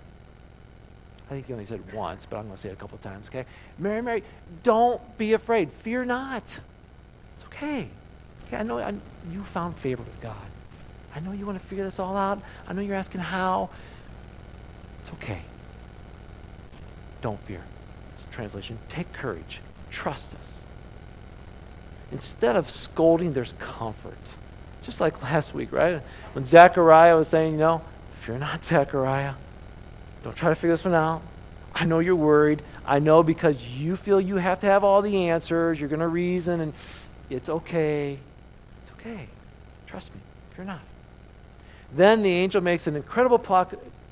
I 1.31 1.35
think 1.35 1.47
he 1.47 1.53
only 1.53 1.65
said 1.65 1.79
it 1.87 1.95
once, 1.95 2.27
but 2.27 2.39
I'm 2.39 2.47
going 2.47 2.57
to 2.57 2.61
say 2.61 2.71
it 2.71 2.73
a 2.73 2.77
couple 2.77 2.99
times, 2.99 3.29
okay? 3.29 3.47
Mary, 3.79 4.03
Mary, 4.03 4.25
don't 4.65 5.01
be 5.17 5.35
afraid. 5.35 5.71
Fear 5.71 6.05
not. 6.07 6.43
It's 7.37 7.45
okay. 7.45 7.89
okay 8.47 8.57
I 8.57 8.65
know 8.65 8.81
I, 8.81 8.93
you 9.31 9.45
found 9.45 9.77
favor 9.77 10.03
with 10.03 10.21
God. 10.21 10.35
I 11.15 11.21
know 11.21 11.31
you 11.31 11.47
want 11.47 11.61
to 11.61 11.65
figure 11.65 11.85
this 11.85 12.01
all 12.01 12.17
out. 12.17 12.43
I 12.67 12.73
know 12.73 12.83
you're 12.83 12.97
asking 12.97 13.21
how. 13.21 13.71
It's 15.01 15.13
okay. 15.13 15.43
Don't 17.21 17.41
fear. 17.45 17.63
It's 18.17 18.27
translation. 18.35 18.77
Take 18.89 19.13
courage. 19.13 19.61
Trust 19.89 20.35
us. 20.35 20.53
Instead 22.11 22.57
of 22.57 22.69
scolding, 22.69 23.35
there's 23.35 23.55
comfort. 23.61 24.19
Just 24.83 25.01
like 25.01 25.23
last 25.23 25.55
week, 25.55 25.71
right? 25.71 26.03
When 26.33 26.45
Zechariah 26.45 27.17
was 27.17 27.29
saying, 27.29 27.53
you 27.53 27.59
know, 27.59 27.83
fear 28.15 28.37
not, 28.37 28.65
Zechariah. 28.65 29.35
Don't 30.23 30.37
try 30.37 30.51
to 30.51 30.55
figure 30.55 30.71
this 30.71 30.85
one 30.85 30.95
out. 30.95 31.23
I 31.75 31.85
know 31.85 32.01
you're 32.01 32.17
worried. 32.17 32.63
I 32.85 32.99
know 32.99 33.23
because 33.23 33.67
you 33.67 33.97
feel 33.97 34.21
you 34.21 34.37
have 34.37 34.61
to 34.61 34.67
have 34.67 34.85
all 34.85 35.03
the 35.03 35.29
answers. 35.29 35.81
You're 35.81 35.89
going 35.89 36.01
to 36.01 36.09
reason, 36.09 36.61
and 36.61 36.75
it's 37.31 37.49
okay. 37.49 38.19
It's 38.83 38.91
okay. 38.99 39.29
Trust 39.87 40.15
me. 40.15 40.21
You're 40.57 40.67
not. 40.67 40.81
Then 41.95 42.23
the 42.23 42.31
angel 42.31 42.61
makes 42.61 42.87
an 42.87 42.97
incredible 42.97 43.39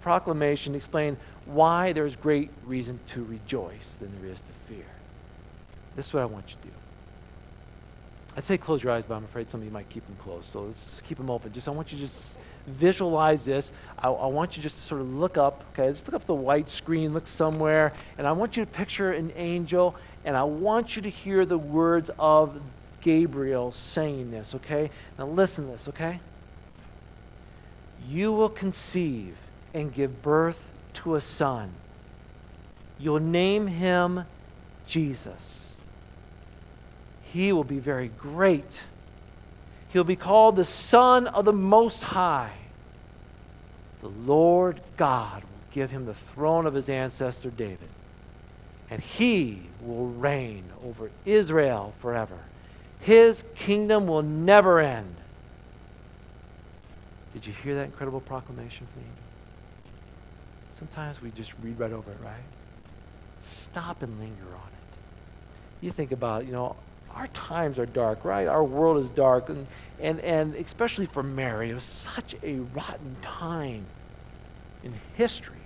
proclamation 0.02 0.72
to 0.72 0.76
explain 0.76 1.16
why 1.46 1.92
there's 1.92 2.16
great 2.16 2.50
reason 2.64 3.00
to 3.08 3.24
rejoice 3.24 3.96
than 4.00 4.12
there 4.20 4.30
is 4.30 4.40
to 4.40 4.52
fear. 4.66 4.86
This 5.96 6.08
is 6.08 6.14
what 6.14 6.22
I 6.22 6.26
want 6.26 6.50
you 6.50 6.56
to 6.62 6.68
do. 6.68 6.74
I'd 8.38 8.44
say 8.44 8.56
close 8.56 8.84
your 8.84 8.92
eyes, 8.92 9.04
but 9.04 9.16
I'm 9.16 9.24
afraid 9.24 9.50
some 9.50 9.62
of 9.62 9.64
you 9.64 9.72
might 9.72 9.88
keep 9.88 10.06
them 10.06 10.14
closed. 10.22 10.44
So 10.44 10.62
let's 10.62 10.90
just 10.90 11.04
keep 11.04 11.18
them 11.18 11.28
open. 11.28 11.52
Just 11.52 11.66
I 11.66 11.72
want 11.72 11.90
you 11.90 11.98
to 11.98 12.04
just 12.04 12.38
visualize 12.68 13.44
this. 13.44 13.72
I, 13.98 14.10
I, 14.10 14.26
want 14.26 14.56
you 14.56 14.62
just 14.62 14.76
to 14.76 14.82
sort 14.82 15.00
of 15.00 15.12
look 15.12 15.36
up, 15.36 15.64
okay? 15.72 15.90
Just 15.90 16.06
look 16.06 16.14
up 16.14 16.24
the 16.24 16.34
white 16.34 16.70
screen, 16.70 17.12
look 17.12 17.26
somewhere, 17.26 17.92
and 18.16 18.28
I 18.28 18.30
want 18.30 18.56
you 18.56 18.64
to 18.64 18.70
picture 18.70 19.10
an 19.10 19.32
angel, 19.34 19.96
and 20.24 20.36
I 20.36 20.44
want 20.44 20.94
you 20.94 21.02
to 21.02 21.08
hear 21.08 21.44
the 21.44 21.58
words 21.58 22.12
of 22.16 22.60
Gabriel 23.00 23.72
saying 23.72 24.30
this, 24.30 24.54
okay? 24.54 24.92
Now 25.18 25.26
listen 25.26 25.64
to 25.66 25.72
this, 25.72 25.88
okay? 25.88 26.20
You 28.08 28.32
will 28.32 28.50
conceive 28.50 29.36
and 29.74 29.92
give 29.92 30.22
birth 30.22 30.70
to 30.94 31.16
a 31.16 31.20
son, 31.20 31.72
You'll 33.00 33.18
name 33.18 33.66
him 33.66 34.26
Jesus. 34.86 35.57
He 37.32 37.52
will 37.52 37.64
be 37.64 37.78
very 37.78 38.08
great. 38.08 38.84
He'll 39.90 40.04
be 40.04 40.16
called 40.16 40.56
the 40.56 40.64
Son 40.64 41.26
of 41.26 41.44
the 41.44 41.52
Most 41.52 42.02
High. 42.02 42.52
The 44.00 44.08
Lord 44.08 44.80
God 44.96 45.42
will 45.42 45.72
give 45.72 45.90
him 45.90 46.06
the 46.06 46.14
throne 46.14 46.66
of 46.66 46.74
his 46.74 46.88
ancestor 46.88 47.50
David, 47.50 47.88
and 48.90 49.02
he 49.02 49.62
will 49.82 50.06
reign 50.06 50.64
over 50.84 51.10
Israel 51.24 51.94
forever. 52.00 52.38
His 53.00 53.44
kingdom 53.54 54.06
will 54.06 54.22
never 54.22 54.80
end. 54.80 55.14
Did 57.34 57.46
you 57.46 57.52
hear 57.62 57.74
that 57.76 57.84
incredible 57.84 58.20
proclamation 58.20 58.86
from 58.86 59.02
the 59.02 59.08
angel? 59.08 59.24
Sometimes 60.72 61.20
we 61.20 61.30
just 61.32 61.54
read 61.62 61.78
right 61.78 61.92
over 61.92 62.10
it, 62.10 62.18
right? 62.22 62.34
Stop 63.40 64.02
and 64.02 64.18
linger 64.18 64.46
on 64.54 64.68
it. 64.68 64.98
You 65.80 65.90
think 65.90 66.12
about, 66.12 66.46
you 66.46 66.52
know, 66.52 66.76
our 67.14 67.26
times 67.28 67.78
are 67.78 67.86
dark, 67.86 68.24
right? 68.24 68.46
Our 68.46 68.64
world 68.64 68.98
is 68.98 69.10
dark. 69.10 69.48
And, 69.48 69.66
and, 70.00 70.20
and 70.20 70.54
especially 70.54 71.06
for 71.06 71.22
Mary, 71.22 71.70
it 71.70 71.74
was 71.74 71.84
such 71.84 72.36
a 72.42 72.58
rotten 72.74 73.16
time 73.22 73.84
in 74.84 74.94
history. 75.14 75.56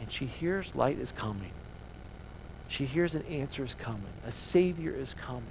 And 0.00 0.10
she 0.10 0.26
hears 0.26 0.74
light 0.74 0.98
is 0.98 1.12
coming. 1.12 1.50
She 2.68 2.84
hears 2.84 3.14
an 3.14 3.22
answer 3.26 3.64
is 3.64 3.74
coming. 3.74 4.02
A 4.26 4.30
Savior 4.30 4.92
is 4.92 5.14
coming. 5.14 5.42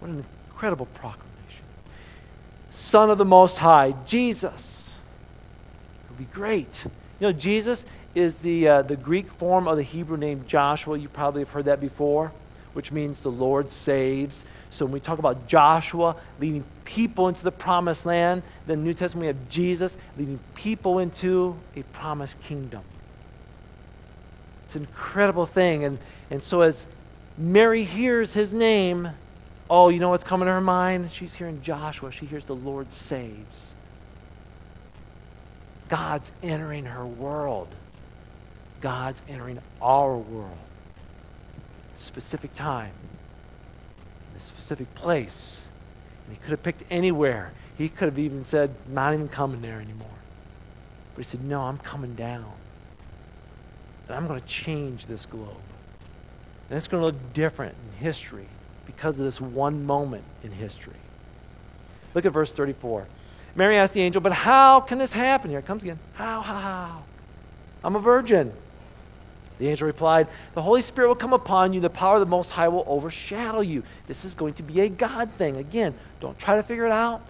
What 0.00 0.10
an 0.10 0.24
incredible 0.48 0.86
proclamation. 0.86 1.64
Son 2.70 3.10
of 3.10 3.18
the 3.18 3.24
Most 3.24 3.58
High, 3.58 3.94
Jesus. 4.04 4.94
It 6.04 6.10
would 6.10 6.18
be 6.18 6.34
great. 6.34 6.84
You 7.20 7.28
know, 7.28 7.32
Jesus 7.32 7.86
is 8.14 8.38
the, 8.38 8.68
uh, 8.68 8.82
the 8.82 8.96
Greek 8.96 9.30
form 9.30 9.66
of 9.66 9.76
the 9.76 9.82
Hebrew 9.82 10.16
name 10.16 10.44
Joshua. 10.46 10.98
You 10.98 11.08
probably 11.08 11.42
have 11.42 11.50
heard 11.50 11.64
that 11.66 11.80
before, 11.80 12.32
which 12.74 12.92
means 12.92 13.20
the 13.20 13.30
Lord 13.30 13.70
saves. 13.70 14.44
So 14.70 14.84
when 14.84 14.92
we 14.92 15.00
talk 15.00 15.18
about 15.18 15.46
Joshua 15.46 16.16
leading 16.40 16.64
people 16.84 17.28
into 17.28 17.44
the 17.44 17.52
promised 17.52 18.06
land, 18.06 18.42
the 18.66 18.76
New 18.76 18.94
Testament 18.94 19.22
we 19.22 19.26
have 19.28 19.48
Jesus 19.48 19.96
leading 20.18 20.38
people 20.54 20.98
into 20.98 21.56
a 21.76 21.82
promised 21.84 22.40
kingdom. 22.42 22.82
It's 24.64 24.76
an 24.76 24.82
incredible 24.82 25.46
thing. 25.46 25.84
And, 25.84 25.98
and 26.30 26.42
so 26.42 26.62
as 26.62 26.86
Mary 27.36 27.84
hears 27.84 28.34
his 28.34 28.52
name, 28.52 29.10
oh, 29.68 29.88
you 29.88 30.00
know 30.00 30.10
what's 30.10 30.24
coming 30.24 30.46
to 30.46 30.52
her 30.52 30.60
mind? 30.60 31.10
She's 31.10 31.34
hearing 31.34 31.62
Joshua. 31.62 32.12
She 32.12 32.26
hears 32.26 32.44
the 32.44 32.54
Lord 32.54 32.92
saves. 32.92 33.72
God's 35.88 36.32
entering 36.42 36.86
her 36.86 37.06
world. 37.06 37.68
God's 38.82 39.22
entering 39.28 39.58
our 39.80 40.14
world. 40.14 40.58
Specific 41.94 42.52
time, 42.52 42.92
a 44.36 44.40
specific 44.40 44.94
place. 44.94 45.64
And 46.26 46.36
he 46.36 46.42
could 46.42 46.50
have 46.50 46.62
picked 46.62 46.82
anywhere. 46.90 47.52
He 47.78 47.88
could 47.88 48.08
have 48.08 48.18
even 48.18 48.44
said, 48.44 48.74
not 48.88 49.14
even 49.14 49.28
coming 49.28 49.62
there 49.62 49.80
anymore. 49.80 50.08
But 51.14 51.24
he 51.24 51.30
said, 51.30 51.44
no, 51.44 51.62
I'm 51.62 51.78
coming 51.78 52.14
down. 52.14 52.52
And 54.08 54.16
I'm 54.16 54.26
going 54.26 54.40
to 54.40 54.46
change 54.46 55.06
this 55.06 55.24
globe. 55.24 55.56
And 56.68 56.76
it's 56.76 56.88
going 56.88 57.00
to 57.00 57.06
look 57.06 57.32
different 57.32 57.74
in 57.74 58.04
history 58.04 58.48
because 58.84 59.18
of 59.18 59.24
this 59.24 59.40
one 59.40 59.86
moment 59.86 60.24
in 60.42 60.50
history. 60.50 60.96
Look 62.14 62.26
at 62.26 62.32
verse 62.32 62.52
34. 62.52 63.06
Mary 63.54 63.76
asked 63.76 63.92
the 63.92 64.00
angel, 64.00 64.20
But 64.20 64.32
how 64.32 64.80
can 64.80 64.98
this 64.98 65.12
happen? 65.12 65.50
Here 65.50 65.60
it 65.60 65.66
comes 65.66 65.82
again. 65.82 65.98
How, 66.14 66.40
how, 66.40 66.58
how? 66.58 67.04
I'm 67.84 67.96
a 67.96 68.00
virgin. 68.00 68.52
The 69.62 69.68
angel 69.68 69.86
replied, 69.86 70.26
The 70.54 70.62
Holy 70.62 70.82
Spirit 70.82 71.06
will 71.06 71.14
come 71.14 71.32
upon 71.32 71.72
you, 71.72 71.78
the 71.78 71.88
power 71.88 72.16
of 72.16 72.20
the 72.20 72.26
Most 72.26 72.50
High 72.50 72.66
will 72.66 72.82
overshadow 72.84 73.60
you. 73.60 73.84
This 74.08 74.24
is 74.24 74.34
going 74.34 74.54
to 74.54 74.64
be 74.64 74.80
a 74.80 74.88
God 74.88 75.30
thing. 75.30 75.56
Again, 75.56 75.94
don't 76.18 76.36
try 76.36 76.56
to 76.56 76.64
figure 76.64 76.84
it 76.84 76.90
out. 76.90 77.24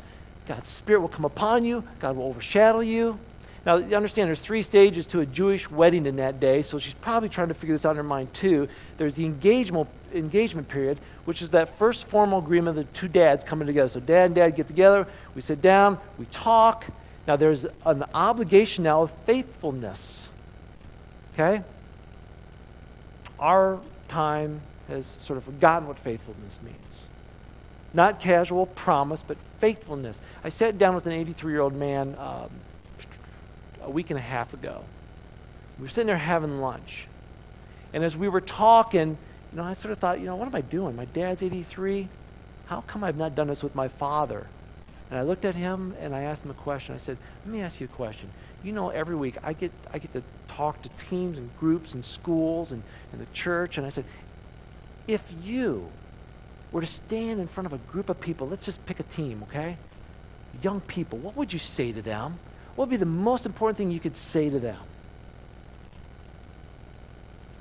God's 0.47 0.67
Spirit 0.67 1.01
will 1.01 1.11
come 1.11 1.27
upon 1.27 1.67
you, 1.67 1.85
God 2.01 2.17
will 2.17 2.25
overshadow 2.25 2.81
you. 2.81 3.19
Now, 3.67 3.77
you 3.77 3.95
understand 3.95 4.29
there's 4.29 4.41
three 4.41 4.63
stages 4.63 5.05
to 5.09 5.21
a 5.21 5.27
Jewish 5.27 5.71
wedding 5.71 6.07
in 6.07 6.17
that 6.17 6.41
day, 6.41 6.63
so 6.63 6.79
she's 6.79 6.95
probably 6.95 7.29
trying 7.29 7.49
to 7.49 7.55
figure 7.55 7.75
this 7.75 7.85
out 7.85 7.91
in 7.91 7.97
her 7.99 8.03
mind 8.03 8.33
too. 8.33 8.67
There's 8.97 9.15
the 9.15 9.27
engagement, 9.27 9.91
engagement 10.15 10.69
period, 10.69 11.01
which 11.27 11.43
is 11.43 11.51
that 11.51 11.77
first 11.77 12.09
formal 12.09 12.39
agreement 12.39 12.79
of 12.79 12.87
the 12.87 12.93
two 12.93 13.09
dads 13.09 13.45
coming 13.45 13.67
together. 13.67 13.91
So, 13.91 14.01
dad 14.01 14.25
and 14.25 14.35
dad 14.35 14.57
get 14.57 14.69
together, 14.69 15.07
we 15.35 15.43
sit 15.43 15.61
down, 15.61 15.99
we 16.17 16.25
talk. 16.31 16.87
Now, 17.29 17.37
there's 17.37 17.67
an 17.85 18.05
obligation 18.15 18.85
now 18.85 19.03
of 19.03 19.11
faithfulness. 19.27 20.31
Okay? 21.35 21.63
Our 23.43 23.81
time 24.07 24.61
has 24.89 25.19
sort 25.21 25.37
of 25.37 25.45
forgotten 25.45 25.89
what 25.89 25.99
faithfulness 25.99 26.61
means. 26.63 27.09
Not 27.93 28.21
casual 28.21 28.67
promise, 28.67 29.23
but 29.23 29.37
faithfulness. 29.59 30.21
I 30.45 30.49
sat 30.49 30.79
down 30.79 30.95
with 30.95 31.07
an 31.07 31.13
83 31.13 31.53
year 31.53 31.61
old 31.61 31.75
man. 31.75 32.17
Um, 32.19 32.51
a 33.85 33.91
week 33.91 34.11
and 34.11 34.19
a 34.19 34.23
half 34.23 34.55
ago. 34.55 34.85
We 35.79 35.83
were 35.83 35.89
sitting 35.89 36.07
there 36.07 36.17
having 36.17 36.61
lunch. 36.61 37.09
And 37.93 38.05
as 38.05 38.17
we 38.17 38.29
were 38.29 38.41
talking, 38.41 39.19
you 39.53 39.57
know, 39.57 39.65
I 39.65 39.75
sort 39.75 39.93
of 39.93 39.99
thought, 39.99 40.21
you 40.21 40.27
know, 40.27 40.37
what 40.37 40.49
am 40.49 40.55
I 40.55 40.61
doing? 40.61 40.97
My 40.97 41.05
dad's 41.07 41.43
83. 41.43 42.09
How 42.67 42.83
come 42.83 43.05
I've 43.05 43.17
not 43.17 43.35
done 43.35 43.49
this 43.49 43.63
with 43.63 43.75
my 43.75 43.89
father? 43.89 44.47
And 45.11 45.19
I 45.19 45.23
looked 45.23 45.45
at 45.45 45.55
him 45.55 45.95
and 46.01 46.15
I 46.15 46.23
asked 46.23 46.45
him 46.45 46.51
a 46.51 46.55
question. 46.55 46.95
I 46.95 46.99
said, 46.99 47.19
let 47.45 47.53
me 47.53 47.61
ask 47.61 47.81
you 47.81 47.87
a 47.87 47.97
question. 47.97 48.31
You 48.63 48.73
know, 48.73 48.91
every 48.91 49.17
week 49.17 49.37
I 49.43 49.53
get, 49.53 49.73
I 49.93 49.99
get 49.99 50.13
to 50.13 50.23
talk 50.49 50.83
to 50.83 50.89
teams 50.91 51.39
and 51.39 51.51
groups 51.59 51.95
and 51.95 52.05
schools 52.05 52.73
and, 52.73 52.83
and 53.13 53.21
the 53.21 53.27
church. 53.33 53.79
And 53.79 53.87
I 53.87 53.91
said, 53.91 54.05
if 55.07 55.33
you 55.43 55.89
were 56.71 56.81
to 56.81 56.87
stand 56.87 57.41
in 57.41 57.47
front 57.49 57.67
of 57.67 57.73
a 57.73 57.79
group 57.91 58.09
of 58.09 58.21
people, 58.21 58.49
let's 58.49 58.65
just 58.65 58.85
pick 58.87 59.01
a 59.01 59.05
team, 59.05 59.43
okay? 59.45 59.77
Young 60.63 60.81
people, 60.81 61.19
what 61.19 61.37
would 61.37 61.53
you 61.53 61.59
say 61.59 61.93
to 61.93 62.03
them? 62.03 62.39
What 62.77 62.89
would 62.89 62.91
be 62.91 62.97
the 62.97 63.05
most 63.05 63.47
important 63.47 63.77
thing 63.77 63.91
you 63.91 64.01
could 64.01 64.17
say 64.17 64.49
to 64.49 64.59
them? 64.59 64.79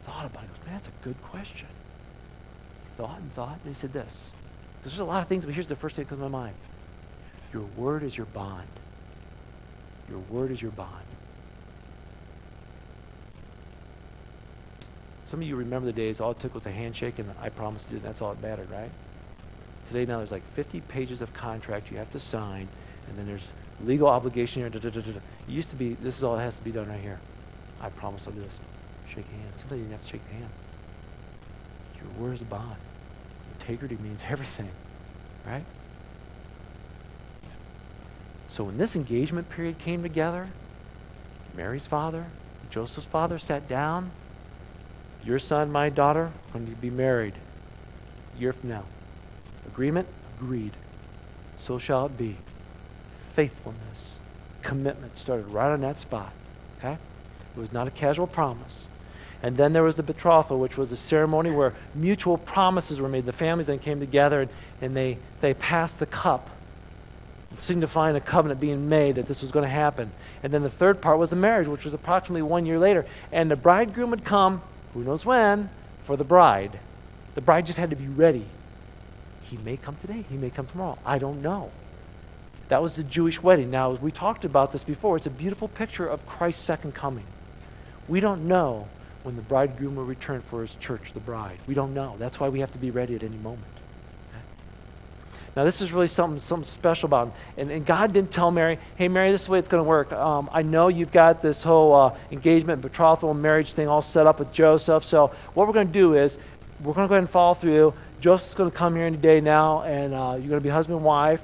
Thought 0.05 0.25
about 0.25 0.43
it. 0.43 0.47
Goes, 0.49 0.65
man, 0.65 0.75
that's 0.75 0.87
a 0.87 1.03
good 1.03 1.21
question. 1.23 1.67
Thought 2.97 3.19
and 3.19 3.33
thought, 3.33 3.59
and 3.63 3.67
he 3.67 3.73
said 3.73 3.93
this. 3.93 4.31
Because 4.77 4.93
there's 4.93 5.01
a 5.01 5.05
lot 5.05 5.21
of 5.21 5.27
things, 5.27 5.45
but 5.45 5.53
here's 5.53 5.67
the 5.67 5.75
first 5.75 5.95
thing 5.95 6.05
that 6.05 6.09
comes 6.09 6.19
to 6.19 6.29
my 6.29 6.39
mind. 6.39 6.55
Your 7.53 7.63
word 7.75 8.03
is 8.03 8.15
your 8.15 8.27
bond. 8.27 8.67
Your 10.11 10.19
word 10.29 10.51
is 10.51 10.61
your 10.61 10.71
bond. 10.71 11.05
Some 15.23 15.41
of 15.41 15.47
you 15.47 15.55
remember 15.55 15.85
the 15.85 15.93
days 15.93 16.19
all 16.19 16.31
it 16.31 16.39
took 16.41 16.53
was 16.53 16.65
a 16.65 16.71
handshake 16.71 17.17
and 17.17 17.31
I 17.41 17.47
promised 17.47 17.85
to 17.85 17.91
do, 17.91 17.95
and 17.95 18.05
that's 18.05 18.21
all 18.21 18.33
it 18.33 18.41
mattered, 18.41 18.69
right? 18.69 18.91
Today 19.87 20.05
now 20.05 20.17
there's 20.17 20.33
like 20.33 20.45
50 20.53 20.81
pages 20.81 21.21
of 21.21 21.33
contract 21.33 21.89
you 21.89 21.97
have 21.97 22.11
to 22.11 22.19
sign, 22.19 22.67
and 23.07 23.17
then 23.17 23.25
there's 23.25 23.53
legal 23.85 24.09
obligation 24.09 24.61
here. 24.61 24.69
Da, 24.69 24.79
da, 24.79 24.89
da, 24.89 24.99
it 24.99 25.21
used 25.47 25.69
to 25.69 25.77
be, 25.77 25.93
this 25.93 26.17
is 26.17 26.23
all 26.25 26.35
that 26.35 26.43
has 26.43 26.57
to 26.57 26.63
be 26.63 26.71
done 26.71 26.89
right 26.89 26.99
here. 26.99 27.21
I 27.79 27.89
promise 27.89 28.27
I'll 28.27 28.33
do 28.33 28.41
this. 28.41 28.59
Shake 29.07 29.29
hands. 29.29 29.61
Sometimes 29.61 29.79
you 29.79 29.85
didn't 29.85 29.91
have 29.93 30.01
to 30.01 30.07
shake 30.07 30.27
the 30.27 30.33
hand. 30.33 30.49
Your 31.95 32.27
word 32.27 32.33
is 32.33 32.41
a 32.41 32.45
bond. 32.45 32.75
Integrity 33.59 33.97
means 34.03 34.23
everything, 34.29 34.71
right? 35.45 35.63
So 38.51 38.65
when 38.65 38.77
this 38.77 38.97
engagement 38.97 39.47
period 39.47 39.79
came 39.79 40.03
together, 40.03 40.49
Mary's 41.55 41.87
father, 41.87 42.25
Joseph's 42.69 43.07
father 43.07 43.39
sat 43.39 43.69
down. 43.69 44.11
Your 45.23 45.39
son, 45.39 45.71
my 45.71 45.87
daughter, 45.87 46.33
going 46.51 46.67
to 46.67 46.73
be 46.73 46.89
married 46.89 47.35
a 48.35 48.41
year 48.41 48.51
from 48.51 48.67
now. 48.67 48.83
Agreement? 49.67 50.05
Agreed. 50.37 50.73
So 51.55 51.77
shall 51.77 52.07
it 52.07 52.17
be 52.17 52.35
faithfulness, 53.31 54.17
commitment 54.61 55.17
started 55.17 55.47
right 55.47 55.71
on 55.71 55.79
that 55.79 55.97
spot. 55.97 56.33
Okay? 56.77 56.97
It 57.55 57.59
was 57.59 57.71
not 57.71 57.87
a 57.87 57.91
casual 57.91 58.27
promise. 58.27 58.85
And 59.41 59.55
then 59.55 59.71
there 59.71 59.83
was 59.83 59.95
the 59.95 60.03
betrothal, 60.03 60.59
which 60.59 60.77
was 60.77 60.91
a 60.91 60.97
ceremony 60.97 61.51
where 61.51 61.73
mutual 61.95 62.37
promises 62.37 62.99
were 62.99 63.07
made. 63.07 63.25
The 63.25 63.31
families 63.31 63.67
then 63.67 63.79
came 63.79 64.01
together 64.01 64.41
and, 64.41 64.51
and 64.81 64.93
they, 64.93 65.19
they 65.39 65.53
passed 65.53 65.99
the 65.99 66.05
cup, 66.05 66.49
signifying 67.57 68.15
a 68.15 68.21
covenant 68.21 68.59
being 68.59 68.89
made 68.89 69.15
that 69.15 69.27
this 69.27 69.41
was 69.41 69.51
going 69.51 69.63
to 69.63 69.69
happen. 69.69 70.11
And 70.43 70.53
then 70.53 70.63
the 70.63 70.69
third 70.69 71.01
part 71.01 71.17
was 71.17 71.29
the 71.29 71.35
marriage, 71.35 71.67
which 71.67 71.85
was 71.85 71.93
approximately 71.93 72.41
one 72.41 72.65
year 72.65 72.79
later. 72.79 73.05
And 73.31 73.51
the 73.51 73.55
bridegroom 73.55 74.11
would 74.11 74.23
come, 74.23 74.61
who 74.93 75.03
knows 75.03 75.25
when, 75.25 75.69
for 76.03 76.17
the 76.17 76.23
bride. 76.23 76.79
The 77.35 77.41
bride 77.41 77.65
just 77.65 77.79
had 77.79 77.89
to 77.89 77.95
be 77.95 78.07
ready. 78.07 78.45
He 79.43 79.57
may 79.57 79.77
come 79.77 79.97
today, 79.97 80.23
he 80.29 80.37
may 80.37 80.49
come 80.49 80.67
tomorrow. 80.67 80.97
I 81.05 81.17
don't 81.17 81.41
know. 81.41 81.71
That 82.69 82.81
was 82.81 82.95
the 82.95 83.03
Jewish 83.03 83.43
wedding. 83.43 83.69
Now, 83.69 83.91
as 83.91 83.99
we 83.99 84.11
talked 84.11 84.45
about 84.45 84.71
this 84.71 84.85
before. 84.85 85.17
It's 85.17 85.27
a 85.27 85.29
beautiful 85.29 85.67
picture 85.67 86.07
of 86.07 86.25
Christ's 86.25 86.63
second 86.63 86.93
coming. 86.93 87.25
We 88.07 88.21
don't 88.21 88.47
know 88.47 88.87
when 89.23 89.35
the 89.35 89.41
bridegroom 89.41 89.97
will 89.97 90.05
return 90.05 90.41
for 90.41 90.61
his 90.61 90.75
church, 90.75 91.13
the 91.13 91.19
bride. 91.19 91.59
We 91.67 91.73
don't 91.73 91.93
know. 91.93 92.15
That's 92.17 92.39
why 92.39 92.49
we 92.49 92.61
have 92.61 92.71
to 92.71 92.77
be 92.77 92.89
ready 92.89 93.13
at 93.13 93.23
any 93.23 93.37
moment. 93.37 93.80
Now, 95.55 95.65
this 95.65 95.81
is 95.81 95.91
really 95.91 96.07
something, 96.07 96.39
something 96.39 96.63
special 96.63 97.07
about 97.07 97.27
him. 97.27 97.33
And, 97.57 97.71
and 97.71 97.85
God 97.85 98.13
didn't 98.13 98.31
tell 98.31 98.51
Mary, 98.51 98.79
hey, 98.95 99.09
Mary, 99.09 99.31
this 99.31 99.41
is 99.41 99.47
the 99.47 99.53
way 99.53 99.59
it's 99.59 99.67
going 99.67 99.83
to 99.83 99.87
work. 99.87 100.13
Um, 100.13 100.49
I 100.53 100.61
know 100.61 100.87
you've 100.87 101.11
got 101.11 101.41
this 101.41 101.61
whole 101.61 101.93
uh, 101.93 102.17
engagement, 102.31 102.81
betrothal, 102.81 103.31
and 103.31 103.41
marriage 103.41 103.73
thing 103.73 103.87
all 103.87 104.01
set 104.01 104.27
up 104.27 104.39
with 104.39 104.53
Joseph. 104.53 105.03
So, 105.03 105.31
what 105.53 105.67
we're 105.67 105.73
going 105.73 105.87
to 105.87 105.93
do 105.93 106.15
is 106.15 106.37
we're 106.81 106.93
going 106.93 107.05
to 107.05 107.09
go 107.09 107.15
ahead 107.15 107.23
and 107.23 107.29
follow 107.29 107.53
through. 107.53 107.93
Joseph's 108.21 108.55
going 108.55 108.71
to 108.71 108.77
come 108.77 108.95
here 108.95 109.05
any 109.05 109.17
day 109.17 109.41
now, 109.41 109.81
and 109.81 110.13
uh, 110.13 110.35
you're 110.37 110.47
going 110.47 110.59
to 110.59 110.61
be 110.61 110.69
husband 110.69 110.97
and 110.97 111.05
wife. 111.05 111.41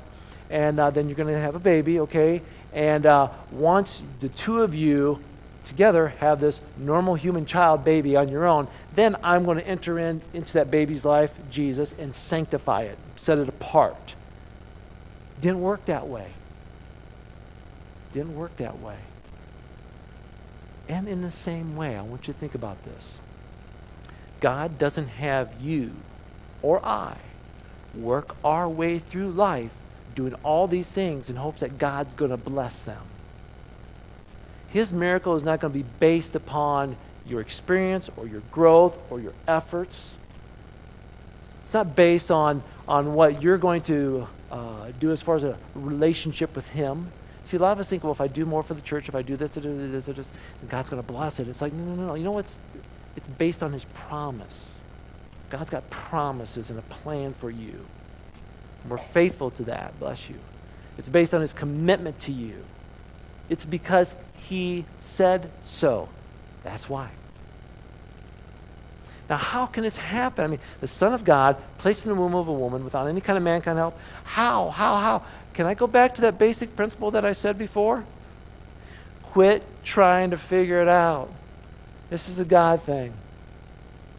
And 0.50 0.80
uh, 0.80 0.90
then 0.90 1.10
you're 1.10 1.18
going 1.18 1.34
to 1.34 1.40
have 1.40 1.56
a 1.56 1.60
baby, 1.60 2.00
okay? 2.00 2.42
And 2.72 3.06
uh, 3.06 3.30
once 3.52 4.04
the 4.22 4.30
two 4.30 4.62
of 4.62 4.74
you 4.74 5.20
together 5.68 6.10
have 6.20 6.40
this 6.40 6.60
normal 6.78 7.16
human 7.16 7.46
child 7.46 7.84
baby 7.84 8.16
on 8.16 8.30
your 8.30 8.46
own, 8.46 8.68
then 8.96 9.16
I'm 9.24 9.46
going 9.46 9.58
to 9.58 9.68
enter 9.68 10.00
in 10.00 10.22
into 10.34 10.54
that 10.54 10.72
baby's 10.72 11.06
life, 11.06 11.32
Jesus, 11.50 11.94
and 12.00 12.14
sanctify 12.14 12.84
it, 12.84 12.98
set 13.16 13.40
it 13.40 13.50
apart. 13.50 14.16
Didn't 15.42 15.62
work 15.62 15.86
that 15.86 16.08
way. 16.08 16.28
Didn't 18.12 18.36
work 18.36 18.56
that 18.58 18.80
way. 18.80 18.98
And 20.90 21.08
in 21.08 21.22
the 21.22 21.32
same 21.32 21.76
way, 21.76 21.96
I 21.96 22.02
want 22.02 22.28
you 22.28 22.34
to 22.34 22.40
think 22.40 22.56
about 22.56 22.84
this. 22.86 23.20
God 24.40 24.78
doesn't 24.78 25.08
have 25.08 25.62
you 25.62 25.92
or 26.62 26.84
I 26.86 27.18
work 27.96 28.36
our 28.44 28.70
way 28.70 29.00
through 29.00 29.32
life 29.32 29.72
doing 30.16 30.34
all 30.44 30.68
these 30.68 30.90
things 30.92 31.30
in 31.30 31.36
hopes 31.36 31.62
that 31.62 31.78
God's 31.78 32.14
going 32.14 32.32
to 32.32 32.38
bless 32.38 32.84
them. 32.84 33.02
His 34.68 34.92
miracle 34.92 35.36
is 35.36 35.44
not 35.44 35.60
going 35.60 35.74
to 35.74 35.80
be 35.80 35.86
based 36.00 36.36
upon 36.36 36.98
your 37.26 37.42
experience 37.42 38.10
or 38.18 38.28
your 38.28 38.42
growth 38.52 38.98
or 39.10 39.20
your 39.20 39.34
efforts. 39.48 40.18
It's 41.64 41.74
not 41.74 41.96
based 41.96 42.32
on, 42.32 42.64
on 42.88 43.14
what 43.14 43.42
you're 43.42 43.58
going 43.58 43.82
to 43.84 44.28
uh, 44.52 44.92
do 45.00 45.12
as 45.12 45.22
far 45.22 45.36
as 45.36 45.44
a 45.44 45.58
relationship 45.76 46.56
with 46.56 46.68
Him. 46.68 47.12
See, 47.44 47.58
a 47.58 47.60
lot 47.60 47.72
of 47.72 47.80
us 47.80 47.90
think, 47.90 48.04
well, 48.04 48.12
if 48.12 48.22
I 48.22 48.28
do 48.28 48.46
more 48.46 48.64
for 48.64 48.74
the 48.74 48.82
church, 48.82 49.08
if 49.08 49.16
I 49.16 49.22
do 49.22 49.38
this, 49.38 49.52
this, 49.52 49.64
this, 49.64 50.06
this, 50.06 50.32
then 50.32 50.70
God's 50.70 50.90
going 50.90 51.02
to 51.02 51.08
bless 51.08 51.40
it. 51.40 51.48
It's 51.48 51.62
like, 51.62 51.74
no, 51.74 51.96
no, 51.96 52.08
no. 52.08 52.16
You 52.16 52.24
know 52.24 52.32
what's? 52.32 52.60
It's 53.16 53.28
based 53.28 53.64
on 53.64 53.74
His 53.74 53.86
promise. 53.86 54.80
God's 55.50 55.70
got 55.70 55.90
promises 55.90 56.70
and 56.70 56.80
a 56.80 56.82
plan 56.84 57.34
for 57.34 57.50
you. 57.50 57.86
We're 58.88 58.98
faithful 58.98 59.52
to 59.52 59.64
that, 59.64 59.98
bless 60.00 60.30
you. 60.30 60.36
It's 60.98 61.10
based 61.10 61.34
on 61.34 61.42
His 61.42 61.54
commitment 61.54 62.20
to 62.20 62.34
you. 62.34 62.64
It's 63.50 63.66
because 63.66 64.14
he 64.38 64.86
said 65.00 65.50
so. 65.64 66.10
That's 66.64 66.90
why. 66.90 67.10
Now, 69.30 69.38
how 69.38 69.66
can 69.66 69.84
this 69.84 69.98
happen? 69.98 70.46
I 70.46 70.48
mean, 70.48 70.60
the 70.80 70.88
Son 70.88 71.14
of 71.14 71.26
God 71.26 71.58
placed 71.78 72.06
in 72.06 72.12
the 72.12 72.16
womb 72.16 72.34
of 72.34 72.48
a 72.48 72.54
woman 72.54 72.84
without 72.84 73.08
any 73.08 73.20
kind 73.20 73.36
of 73.36 73.44
mankind 73.44 73.78
help. 73.78 73.98
How? 74.24 74.70
How? 74.70 74.96
How? 74.98 75.24
Can 75.54 75.66
I 75.66 75.74
go 75.74 75.88
back 75.88 76.16
to 76.16 76.22
that 76.22 76.40
basic 76.40 76.76
principle 76.76 77.12
that 77.12 77.26
I 77.26 77.34
said 77.34 77.58
before? 77.58 78.06
Quit 79.24 79.64
trying 79.84 80.32
to 80.32 80.38
figure 80.38 80.82
it 80.82 80.88
out. 80.88 81.32
This 82.10 82.30
is 82.30 82.40
a 82.40 82.46
God 82.46 82.82
thing. 82.84 83.14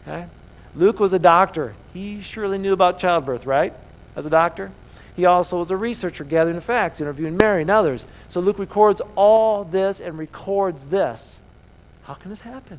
Okay? 0.02 0.26
Luke 0.74 1.00
was 1.00 1.14
a 1.14 1.18
doctor. 1.18 1.74
He 1.94 2.20
surely 2.20 2.58
knew 2.58 2.74
about 2.74 2.98
childbirth, 2.98 3.46
right? 3.46 3.72
As 4.14 4.26
a 4.26 4.30
doctor. 4.30 4.72
He 5.18 5.26
also 5.26 5.58
was 5.58 5.72
a 5.72 5.76
researcher 5.76 6.22
gathering 6.22 6.54
the 6.54 6.62
facts, 6.62 7.00
interviewing 7.00 7.36
Mary 7.36 7.62
and 7.62 7.70
others. 7.70 8.06
So 8.28 8.38
Luke 8.38 8.60
records 8.60 9.02
all 9.16 9.64
this 9.64 9.98
and 9.98 10.16
records 10.16 10.86
this. 10.86 11.40
How 12.04 12.14
can 12.14 12.30
this 12.30 12.42
happen? 12.42 12.78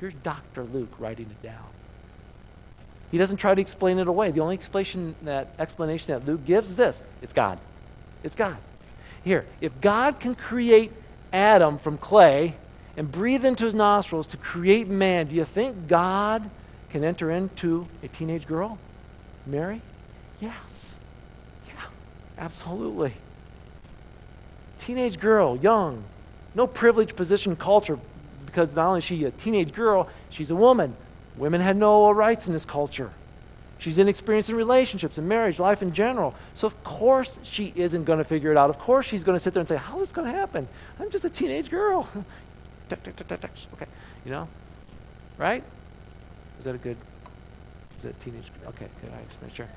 Here's 0.00 0.14
Dr. 0.14 0.64
Luke 0.64 0.92
writing 0.98 1.26
it 1.30 1.40
down. 1.46 1.62
He 3.12 3.18
doesn't 3.18 3.36
try 3.36 3.54
to 3.54 3.60
explain 3.60 4.00
it 4.00 4.08
away. 4.08 4.32
The 4.32 4.40
only 4.40 4.54
explanation 4.54 5.14
that, 5.22 5.54
explanation 5.60 6.12
that 6.12 6.26
Luke 6.26 6.44
gives 6.44 6.70
is 6.70 6.76
this 6.76 7.04
it's 7.22 7.32
God. 7.32 7.60
It's 8.24 8.34
God. 8.34 8.56
Here, 9.22 9.46
if 9.60 9.80
God 9.80 10.18
can 10.18 10.34
create 10.34 10.90
Adam 11.32 11.78
from 11.78 11.98
clay 11.98 12.56
and 12.96 13.12
breathe 13.12 13.44
into 13.44 13.64
his 13.64 13.76
nostrils 13.76 14.26
to 14.26 14.36
create 14.36 14.88
man, 14.88 15.28
do 15.28 15.36
you 15.36 15.44
think 15.44 15.86
God 15.86 16.50
can 16.88 17.04
enter 17.04 17.30
into 17.30 17.86
a 18.02 18.08
teenage 18.08 18.48
girl? 18.48 18.76
Mary? 19.46 19.82
Yes. 20.40 20.69
Absolutely. 22.40 23.12
Teenage 24.78 25.20
girl, 25.20 25.58
young, 25.58 26.02
no 26.54 26.66
privileged 26.66 27.14
position 27.14 27.54
culture 27.54 27.98
because 28.46 28.74
not 28.74 28.86
only 28.88 28.98
is 28.98 29.04
she 29.04 29.24
a 29.24 29.30
teenage 29.30 29.72
girl, 29.74 30.08
she's 30.30 30.50
a 30.50 30.56
woman. 30.56 30.96
Women 31.36 31.60
had 31.60 31.76
no 31.76 32.10
rights 32.10 32.48
in 32.48 32.54
this 32.54 32.64
culture. 32.64 33.12
She's 33.78 33.98
inexperienced 33.98 34.50
in 34.50 34.56
relationships 34.56 35.18
and 35.18 35.28
marriage, 35.28 35.58
life 35.58 35.82
in 35.82 35.92
general. 35.92 36.34
So, 36.54 36.66
of 36.66 36.82
course, 36.82 37.38
she 37.42 37.72
isn't 37.76 38.04
going 38.04 38.18
to 38.18 38.24
figure 38.24 38.50
it 38.50 38.56
out. 38.56 38.68
Of 38.68 38.78
course, 38.78 39.06
she's 39.06 39.22
going 39.22 39.36
to 39.36 39.40
sit 39.40 39.54
there 39.54 39.60
and 39.60 39.68
say, 39.68 39.76
How 39.76 39.94
is 39.96 40.08
this 40.08 40.12
going 40.12 40.30
to 40.30 40.36
happen? 40.36 40.66
I'm 40.98 41.10
just 41.10 41.24
a 41.24 41.30
teenage 41.30 41.70
girl. 41.70 42.08
okay, 42.92 43.86
you 44.24 44.30
know? 44.32 44.48
Right? 45.38 45.62
Is 46.58 46.64
that 46.64 46.74
a 46.74 46.78
good, 46.78 46.96
is 47.98 48.04
that 48.04 48.20
teenage? 48.20 48.50
Okay, 48.66 48.86
good. 49.00 49.12
I 49.12 49.24
just 49.28 49.40
make 49.42 49.54
sure 49.54 49.68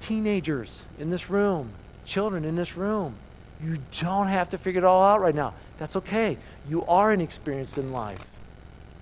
teenagers 0.00 0.84
in 0.98 1.10
this 1.10 1.30
room, 1.30 1.72
children 2.04 2.44
in 2.44 2.56
this 2.56 2.76
room. 2.76 3.14
You 3.62 3.76
don't 4.00 4.28
have 4.28 4.50
to 4.50 4.58
figure 4.58 4.80
it 4.80 4.84
all 4.84 5.02
out 5.02 5.20
right 5.20 5.34
now. 5.34 5.54
That's 5.78 5.96
okay. 5.96 6.38
You 6.68 6.84
are 6.86 7.12
inexperienced 7.12 7.78
in 7.78 7.92
life. 7.92 8.24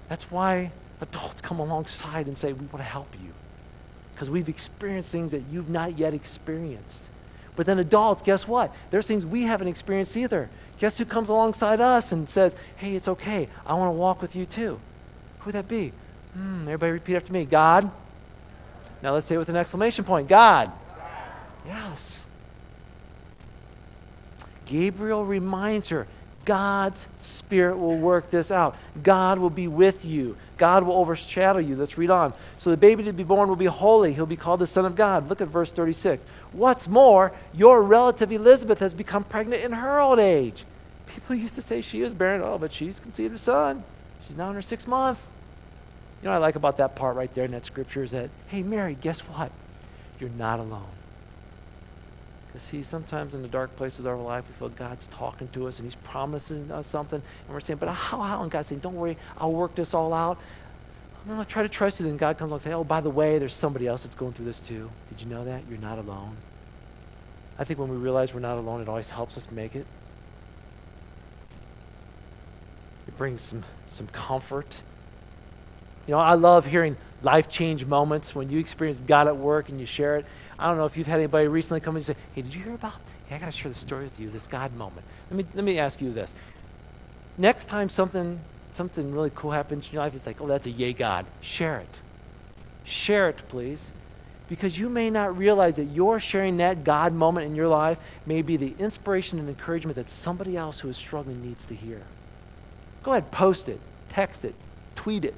That's 0.09 0.31
why 0.31 0.73
adults 1.01 1.41
come 1.41 1.61
alongside 1.61 2.27
and 2.27 2.37
say, 2.37 2.53
We 2.53 2.67
want 2.67 2.79
to 2.79 2.83
help 2.83 3.15
you. 3.23 3.33
Because 4.15 4.31
we've 4.31 4.49
experienced 4.49 5.13
things 5.13 5.31
that 5.31 5.43
you've 5.51 5.71
not 5.71 5.97
yet 5.97 6.13
experienced. 6.13 7.05
But 7.55 7.67
then, 7.67 7.79
adults, 7.79 8.23
guess 8.23 8.47
what? 8.47 8.75
There's 8.91 9.07
things 9.07 9.25
we 9.27 9.43
haven't 9.43 9.69
experienced 9.69 10.17
either. 10.17 10.49
Guess 10.79 10.99
who 10.99 11.05
comes 11.05 11.29
alongside 11.29 11.81
us 11.81 12.13
and 12.13 12.29
says, 12.29 12.57
Hey, 12.77 12.97
it's 12.97 13.09
okay. 13.09 13.49
I 13.67 13.75
want 13.75 13.89
to 13.89 13.93
walk 13.99 14.23
with 14.23 14.35
you 14.35 14.47
too? 14.47 14.81
Who 15.41 15.47
would 15.47 15.55
that 15.55 15.69
be? 15.69 15.93
Hmm, 16.35 16.63
everybody 16.63 16.93
repeat 16.93 17.17
after 17.17 17.33
me 17.33 17.45
God. 17.45 17.91
Now 19.03 19.15
let's 19.15 19.27
say 19.27 19.37
it 19.37 19.39
with 19.39 19.49
an 19.49 19.57
exclamation 19.57 20.05
point 20.05 20.29
God. 20.29 20.73
Yes. 21.69 22.25
Gabriel 24.65 25.25
reminds 25.25 25.91
her 25.91 26.07
God's 26.45 27.09
Spirit 27.19 27.77
will 27.77 27.99
work 27.99 28.31
this 28.31 28.51
out. 28.51 28.75
God 29.03 29.39
will 29.39 29.51
be 29.51 29.69
with 29.69 30.07
you. 30.07 30.35
God 30.57 30.83
will 30.83 30.95
overshadow 30.95 31.59
you. 31.59 31.77
Let's 31.77 31.99
read 31.99 32.09
on. 32.09 32.33
So 32.57 32.71
the 32.71 32.77
baby 32.79 33.03
to 33.05 33.13
be 33.13 33.23
born 33.23 33.51
will 33.51 33.57
be 33.57 33.67
holy. 33.67 34.15
He'll 34.15 34.25
be 34.25 34.37
called 34.37 34.61
the 34.61 34.67
Son 34.67 34.87
of 34.87 34.97
God. 34.97 35.29
Look 35.29 35.43
at 35.43 35.49
verse 35.49 35.71
36. 35.73 36.25
What's 36.53 36.89
more, 36.89 37.33
your 37.53 37.83
relative 37.83 38.33
Elizabeth 38.33 38.79
has 38.79 38.95
become 38.95 39.25
pregnant 39.25 39.63
in 39.63 39.73
her 39.73 40.01
old 40.01 40.19
age. 40.19 40.65
People 41.07 41.37
used 41.37 41.55
to 41.57 41.63
say 41.63 41.83
she 41.83 42.01
was 42.01 42.15
barren. 42.15 42.41
Oh, 42.43 42.57
but 42.57 42.73
she's 42.73 42.99
conceived 42.99 43.35
a 43.35 43.39
son. 43.39 43.85
She's 44.27 44.37
now 44.37 44.49
in 44.49 44.55
her 44.55 44.63
sixth 44.63 44.89
month. 44.89 45.27
You 46.23 46.27
know 46.27 46.31
what 46.31 46.37
I 46.37 46.41
like 46.41 46.57
about 46.57 46.79
that 46.79 46.97
part 46.97 47.15
right 47.15 47.33
there 47.35 47.45
in 47.45 47.51
that 47.51 47.67
scripture 47.67 48.03
is 48.03 48.13
that, 48.13 48.31
hey, 48.47 48.63
Mary, 48.63 48.97
guess 48.99 49.21
what? 49.21 49.53
You're 50.19 50.31
not 50.31 50.61
alone. 50.61 50.98
Because, 52.59 52.71
see, 52.71 52.83
sometimes 52.83 53.35
in 53.35 53.43
the 53.43 53.47
dark 53.47 53.77
places 53.77 54.01
of 54.01 54.07
our 54.09 54.17
life, 54.17 54.45
we 54.49 54.55
feel 54.55 54.69
God's 54.71 55.07
talking 55.07 55.47
to 55.51 55.69
us 55.69 55.79
and 55.79 55.87
He's 55.87 55.95
promising 55.95 56.73
us 56.73 56.89
something. 56.89 57.23
And 57.47 57.55
we're 57.55 57.61
saying, 57.61 57.79
but 57.79 57.89
how, 57.89 58.21
how? 58.21 58.43
And 58.43 58.51
God's 58.51 58.67
saying, 58.67 58.81
don't 58.81 58.97
worry, 58.97 59.17
I'll 59.37 59.53
work 59.53 59.77
this 59.77 59.95
all 59.95 60.13
out. 60.13 60.39
I'm 61.29 61.39
to 61.39 61.45
try 61.45 61.63
to 61.63 61.69
trust 61.69 62.01
you. 62.01 62.07
Then 62.07 62.17
God 62.17 62.37
comes 62.37 62.51
along 62.51 62.57
and 62.57 62.63
says, 62.63 62.73
oh, 62.73 62.83
by 62.83 63.01
the 63.01 63.11
way, 63.11 63.39
there's 63.39 63.55
somebody 63.55 63.87
else 63.87 64.03
that's 64.03 64.17
going 64.17 64.33
through 64.33 64.47
this 64.47 64.61
too. 64.61 64.91
Did 65.09 65.21
you 65.21 65.29
know 65.29 65.45
that? 65.45 65.63
You're 65.71 65.79
not 65.79 65.99
alone. 65.99 66.37
I 67.61 67.63
think 67.63 67.79
when 67.79 67.91
we 67.91 67.97
realize 67.97 68.35
we're 68.35 68.41
not 68.41 68.59
alone, 68.59 68.81
it 68.81 68.89
always 68.89 69.11
helps 69.11 69.37
us 69.37 69.49
make 69.53 69.77
it. 69.77 69.87
It 73.07 73.17
brings 73.17 73.41
some, 73.41 73.63
some 73.87 74.09
comfort. 74.09 74.83
You 76.09 76.13
know, 76.13 76.19
I 76.19 76.35
love 76.35 76.67
hearing 76.67 76.97
life 77.23 77.49
change 77.49 77.85
moments 77.85 78.35
when 78.35 78.51
you 78.51 78.59
experience 78.59 79.01
God 79.07 79.29
at 79.29 79.37
work 79.37 79.69
and 79.69 79.79
you 79.79 79.87
share 79.87 80.17
it. 80.17 80.27
I 80.59 80.69
don't 80.69 80.77
know 80.77 80.87
if 80.87 80.97
you've 80.97 81.07
had 81.07 81.19
anybody 81.19 81.47
recently 81.47 81.81
come 81.81 81.97
and 81.97 82.05
say, 82.05 82.17
hey, 82.35 82.43
did 82.43 82.55
you 82.55 82.63
hear 82.63 82.75
about, 82.75 82.95
hey, 83.27 83.37
I 83.37 83.39
got 83.39 83.47
to 83.47 83.53
share 83.53 83.71
the 83.71 83.79
story 83.79 84.05
with 84.05 84.19
you, 84.19 84.29
this 84.31 84.47
God 84.47 84.75
moment. 84.75 85.07
Let 85.31 85.37
me, 85.37 85.47
let 85.55 85.65
me 85.65 85.79
ask 85.79 86.01
you 86.01 86.13
this. 86.13 86.35
Next 87.37 87.67
time 87.67 87.89
something, 87.89 88.41
something 88.73 89.13
really 89.13 89.31
cool 89.35 89.53
happens 89.53 89.87
in 89.87 89.93
your 89.93 90.03
life, 90.03 90.15
it's 90.15 90.27
like, 90.27 90.41
oh, 90.41 90.47
that's 90.47 90.67
a 90.67 90.71
yay 90.71 90.93
God. 90.93 91.27
Share 91.41 91.79
it. 91.79 92.03
Share 92.85 93.29
it, 93.29 93.43
please. 93.49 93.93
Because 94.49 94.79
you 94.79 94.89
may 94.89 95.11
not 95.11 95.37
realize 95.37 95.77
that 95.77 95.85
your 95.85 96.19
sharing 96.19 96.57
that 96.57 96.83
God 96.83 97.13
moment 97.13 97.47
in 97.47 97.55
your 97.55 97.69
life 97.69 97.99
may 98.27 98.43
be 98.43 98.57
the 98.57 98.75
inspiration 98.79 99.39
and 99.39 99.49
encouragement 99.49 99.95
that 99.97 100.09
somebody 100.11 100.57
else 100.57 100.81
who 100.81 100.89
is 100.89 100.97
struggling 100.97 101.43
needs 101.43 101.67
to 101.67 101.75
hear. 101.75 102.03
Go 103.03 103.13
ahead, 103.13 103.31
post 103.31 103.69
it, 103.69 103.79
text 104.09 104.45
it, 104.45 104.55
tweet 104.97 105.25
it. 105.25 105.35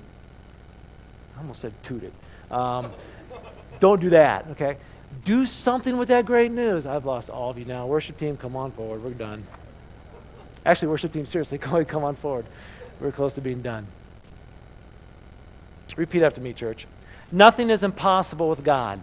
I 1.36 1.40
almost 1.40 1.60
said 1.60 1.74
toot 1.82 2.04
it. 2.04 2.12
Um, 2.52 2.92
don't 3.80 4.00
do 4.00 4.10
that, 4.10 4.46
okay? 4.52 4.76
Do 5.24 5.46
something 5.46 5.96
with 5.96 6.08
that 6.08 6.24
great 6.24 6.50
news. 6.50 6.86
I've 6.86 7.04
lost 7.04 7.30
all 7.30 7.50
of 7.50 7.58
you 7.58 7.64
now. 7.64 7.86
Worship 7.86 8.16
team, 8.16 8.36
come 8.36 8.56
on 8.56 8.72
forward. 8.72 9.02
We're 9.02 9.10
done. 9.10 9.46
Actually, 10.64 10.88
worship 10.88 11.12
team, 11.12 11.26
seriously, 11.26 11.58
come 11.58 12.04
on 12.04 12.16
forward. 12.16 12.46
We're 13.00 13.12
close 13.12 13.34
to 13.34 13.40
being 13.40 13.62
done. 13.62 13.86
Repeat 15.96 16.22
after 16.22 16.40
me, 16.40 16.52
church. 16.52 16.86
Nothing 17.32 17.70
is 17.70 17.82
impossible 17.82 18.48
with 18.48 18.64
God. 18.64 19.00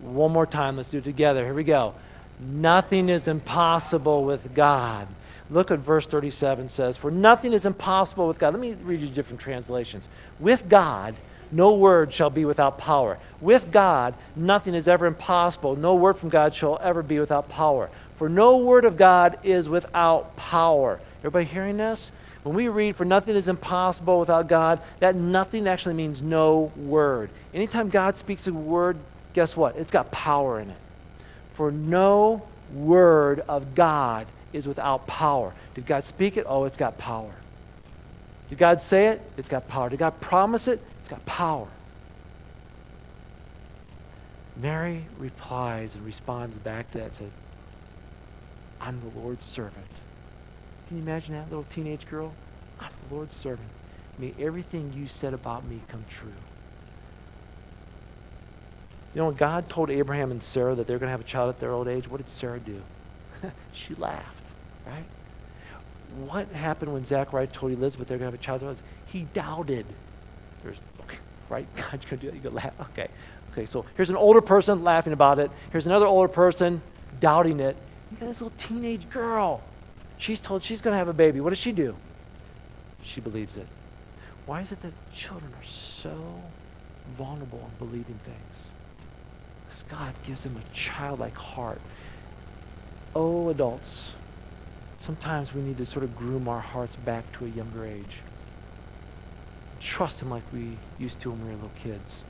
One 0.00 0.32
more 0.32 0.46
time. 0.46 0.76
Let's 0.76 0.90
do 0.90 0.98
it 0.98 1.04
together. 1.04 1.44
Here 1.44 1.54
we 1.54 1.64
go. 1.64 1.94
Nothing 2.40 3.08
is 3.08 3.26
impossible 3.26 4.24
with 4.24 4.54
God. 4.54 5.08
Look 5.50 5.70
at 5.70 5.78
verse 5.78 6.06
37 6.06 6.68
says, 6.68 6.96
For 6.96 7.10
nothing 7.10 7.52
is 7.52 7.66
impossible 7.66 8.28
with 8.28 8.38
God. 8.38 8.52
Let 8.54 8.60
me 8.60 8.74
read 8.74 9.00
you 9.00 9.08
different 9.08 9.40
translations. 9.40 10.08
With 10.38 10.68
God, 10.68 11.14
no 11.50 11.74
word 11.74 12.12
shall 12.12 12.30
be 12.30 12.44
without 12.44 12.78
power. 12.78 13.18
With 13.40 13.70
God, 13.70 14.14
nothing 14.36 14.74
is 14.74 14.88
ever 14.88 15.06
impossible. 15.06 15.76
No 15.76 15.94
word 15.94 16.16
from 16.18 16.28
God 16.28 16.54
shall 16.54 16.78
ever 16.82 17.02
be 17.02 17.18
without 17.18 17.48
power. 17.48 17.90
For 18.16 18.28
no 18.28 18.58
word 18.58 18.84
of 18.84 18.96
God 18.96 19.38
is 19.42 19.68
without 19.68 20.36
power. 20.36 21.00
Everybody 21.20 21.44
hearing 21.46 21.76
this? 21.76 22.12
When 22.42 22.54
we 22.54 22.68
read, 22.68 22.96
for 22.96 23.04
nothing 23.04 23.36
is 23.36 23.48
impossible 23.48 24.20
without 24.20 24.48
God, 24.48 24.80
that 25.00 25.14
nothing 25.14 25.66
actually 25.66 25.94
means 25.94 26.22
no 26.22 26.72
word. 26.76 27.30
Anytime 27.52 27.88
God 27.88 28.16
speaks 28.16 28.46
a 28.46 28.52
word, 28.52 28.96
guess 29.34 29.56
what? 29.56 29.76
It's 29.76 29.90
got 29.90 30.10
power 30.10 30.60
in 30.60 30.70
it. 30.70 30.76
For 31.54 31.70
no 31.70 32.42
word 32.72 33.40
of 33.48 33.74
God 33.74 34.26
is 34.52 34.66
without 34.66 35.06
power. 35.06 35.52
Did 35.74 35.86
God 35.86 36.04
speak 36.04 36.36
it? 36.36 36.46
Oh, 36.48 36.64
it's 36.64 36.76
got 36.76 36.98
power. 36.98 37.32
Did 38.48 38.58
God 38.58 38.80
say 38.80 39.08
it? 39.08 39.20
It's 39.36 39.48
got 39.48 39.68
power. 39.68 39.90
Did 39.90 39.98
God 39.98 40.20
promise 40.20 40.68
it? 40.68 40.80
It's 41.08 41.14
got 41.14 41.24
power. 41.24 41.68
Mary 44.58 45.06
replies 45.16 45.94
and 45.94 46.04
responds 46.04 46.58
back 46.58 46.90
to 46.90 46.98
that, 46.98 47.14
said, 47.14 47.30
I'm 48.78 49.00
the 49.00 49.18
Lord's 49.18 49.46
servant. 49.46 49.88
Can 50.86 50.98
you 50.98 51.02
imagine 51.02 51.34
that 51.34 51.48
little 51.48 51.64
teenage 51.70 52.06
girl? 52.06 52.34
I'm 52.78 52.90
the 53.08 53.14
Lord's 53.14 53.34
servant. 53.34 53.70
May 54.18 54.34
everything 54.38 54.92
you 54.94 55.06
said 55.06 55.32
about 55.32 55.64
me 55.64 55.80
come 55.88 56.04
true. 56.10 56.28
You 59.14 59.22
know, 59.22 59.26
when 59.28 59.36
God 59.36 59.70
told 59.70 59.88
Abraham 59.88 60.30
and 60.30 60.42
Sarah 60.42 60.74
that 60.74 60.86
they're 60.86 60.98
going 60.98 61.08
to 61.08 61.12
have 61.12 61.22
a 61.22 61.24
child 61.24 61.48
at 61.48 61.58
their 61.58 61.72
old 61.72 61.88
age, 61.88 62.06
what 62.06 62.18
did 62.18 62.28
Sarah 62.28 62.60
do? 62.60 62.82
she 63.72 63.94
laughed, 63.94 64.52
right? 64.86 65.06
What 66.18 66.48
happened 66.48 66.92
when 66.92 67.06
Zachariah 67.06 67.46
told 67.46 67.72
Elizabeth 67.72 68.08
they're 68.08 68.18
going 68.18 68.30
to 68.30 68.36
have 68.36 68.58
a 68.58 68.58
child? 68.60 68.82
He 69.06 69.22
doubted. 69.32 69.86
There's, 70.62 70.76
right? 71.48 71.66
God's 71.76 71.90
going 71.90 72.00
to 72.00 72.16
do 72.16 72.26
that. 72.28 72.36
You 72.36 72.42
go 72.42 72.50
laugh. 72.50 72.72
Okay. 72.90 73.08
Okay, 73.52 73.66
so 73.66 73.84
here's 73.96 74.10
an 74.10 74.16
older 74.16 74.40
person 74.40 74.84
laughing 74.84 75.12
about 75.12 75.38
it. 75.38 75.50
Here's 75.72 75.86
another 75.86 76.06
older 76.06 76.28
person 76.28 76.80
doubting 77.18 77.60
it. 77.60 77.76
You 78.10 78.18
got 78.18 78.26
this 78.26 78.40
little 78.40 78.56
teenage 78.56 79.08
girl. 79.10 79.62
She's 80.16 80.40
told 80.40 80.62
she's 80.62 80.80
going 80.80 80.92
to 80.92 80.98
have 80.98 81.08
a 81.08 81.12
baby. 81.12 81.40
What 81.40 81.50
does 81.50 81.58
she 81.58 81.72
do? 81.72 81.96
She 83.02 83.20
believes 83.20 83.56
it. 83.56 83.66
Why 84.46 84.60
is 84.60 84.72
it 84.72 84.80
that 84.82 84.92
children 85.12 85.52
are 85.54 85.64
so 85.64 86.16
vulnerable 87.16 87.58
in 87.58 87.86
believing 87.86 88.18
things? 88.24 88.68
Because 89.66 89.82
God 89.84 90.14
gives 90.26 90.44
them 90.44 90.56
a 90.56 90.74
childlike 90.74 91.36
heart. 91.36 91.80
Oh, 93.14 93.48
adults, 93.48 94.12
sometimes 94.98 95.52
we 95.54 95.62
need 95.62 95.78
to 95.78 95.84
sort 95.84 96.04
of 96.04 96.16
groom 96.16 96.48
our 96.48 96.60
hearts 96.60 96.96
back 96.96 97.30
to 97.38 97.44
a 97.44 97.48
younger 97.48 97.84
age. 97.84 98.22
Trust 99.80 100.20
Him 100.20 100.30
like 100.30 100.42
we 100.52 100.76
used 100.98 101.20
to 101.20 101.30
when 101.30 101.40
we 101.40 101.50
were 101.50 101.54
little 101.54 101.70
kids. 101.82 102.24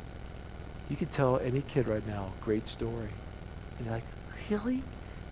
You 0.89 0.97
could 0.97 1.11
tell 1.11 1.39
any 1.39 1.63
kid 1.63 1.87
right 1.87 2.07
now 2.07 2.33
great 2.43 2.67
story. 2.67 3.11
And 3.77 3.87
you're 3.87 3.95
like, 3.95 4.05
really? 4.51 4.83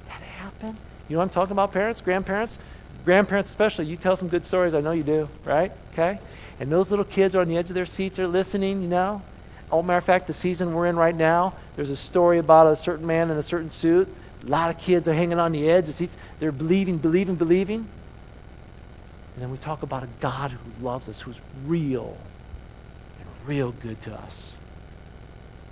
That 0.08 0.22
happened? 0.22 0.76
You 1.08 1.16
know 1.16 1.22
I'm 1.22 1.30
talking 1.30 1.52
about, 1.52 1.72
parents, 1.72 2.00
grandparents? 2.00 2.58
Grandparents 3.04 3.50
especially, 3.50 3.86
you 3.86 3.96
tell 3.96 4.16
some 4.16 4.28
good 4.28 4.44
stories. 4.44 4.74
I 4.74 4.80
know 4.80 4.92
you 4.92 5.02
do, 5.02 5.28
right? 5.44 5.72
Okay? 5.92 6.18
And 6.58 6.70
those 6.70 6.90
little 6.90 7.04
kids 7.04 7.36
are 7.36 7.40
on 7.40 7.48
the 7.48 7.56
edge 7.56 7.68
of 7.68 7.74
their 7.74 7.86
seats, 7.86 8.16
they're 8.16 8.26
listening, 8.26 8.82
you 8.82 8.88
know? 8.88 9.22
Oh, 9.70 9.82
matter 9.82 9.98
of 9.98 10.04
fact, 10.04 10.26
the 10.26 10.32
season 10.32 10.74
we're 10.74 10.86
in 10.86 10.96
right 10.96 11.14
now, 11.14 11.54
there's 11.74 11.90
a 11.90 11.96
story 11.96 12.38
about 12.38 12.66
a 12.68 12.76
certain 12.76 13.06
man 13.06 13.30
in 13.30 13.36
a 13.36 13.42
certain 13.42 13.70
suit. 13.70 14.12
A 14.44 14.46
lot 14.46 14.70
of 14.70 14.78
kids 14.78 15.08
are 15.08 15.14
hanging 15.14 15.38
on 15.38 15.52
the 15.52 15.68
edge 15.68 15.88
of 15.88 15.94
seats. 15.94 16.16
They're 16.38 16.52
believing, 16.52 16.98
believing, 16.98 17.34
believing. 17.34 17.88
And 19.36 19.42
then 19.42 19.50
we 19.50 19.58
talk 19.58 19.82
about 19.82 20.02
a 20.02 20.08
God 20.18 20.50
who 20.50 20.84
loves 20.84 21.10
us, 21.10 21.20
who's 21.20 21.38
real 21.66 22.16
and 23.18 23.28
real 23.46 23.72
good 23.72 24.00
to 24.00 24.14
us. 24.14 24.56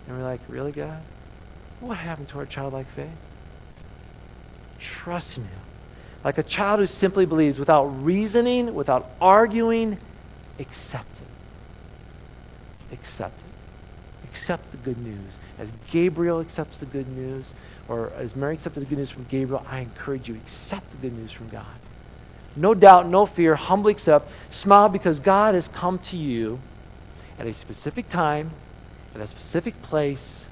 And 0.07 0.19
we're 0.19 0.23
like, 0.23 0.41
really, 0.49 0.71
God? 0.71 1.01
What 1.81 1.97
happened 1.97 2.29
to 2.29 2.39
our 2.41 2.45
childlike 2.45 2.87
faith? 2.89 3.09
Trust 4.79 5.39
in 5.39 5.45
Him. 5.45 5.61
Like 6.23 6.37
a 6.37 6.43
child 6.43 6.81
who 6.81 6.87
simply 6.87 7.25
believes 7.25 7.59
without 7.59 7.85
reasoning, 7.87 8.75
without 8.75 9.11
arguing, 9.19 9.97
accept 10.59 11.21
it. 11.21 12.93
Accept 12.93 13.41
it. 13.41 14.29
Accept 14.29 14.73
the 14.73 14.77
good 14.77 14.99
news. 14.99 15.39
As 15.59 15.73
Gabriel 15.91 16.41
accepts 16.41 16.79
the 16.79 16.87
good 16.87 17.09
news, 17.17 17.55
or 17.89 18.13
as 18.19 18.37
Mary 18.37 18.53
accepted 18.53 18.81
the 18.81 18.87
good 18.87 18.99
news 18.99 19.09
from 19.09 19.25
Gabriel, 19.25 19.65
I 19.71 19.81
encourage 19.81 20.29
you, 20.29 20.35
accept 20.35 20.91
the 20.91 20.99
good 20.99 21.17
news 21.17 21.33
from 21.33 21.49
God. 21.49 21.65
No 22.57 22.75
doubt, 22.75 23.09
no 23.09 23.27
fear, 23.27 23.55
humbly 23.55 23.93
accept. 23.93 24.31
Smile 24.51 24.89
because 24.89 25.21
God 25.21 25.55
has 25.55 25.69
come 25.69 25.99
to 26.01 26.17
you 26.17 26.61
at 27.39 27.47
a 27.47 27.53
specific 27.53 28.09
time, 28.09 28.51
at 29.15 29.21
a 29.21 29.27
specific 29.27 29.81
place, 29.83 30.49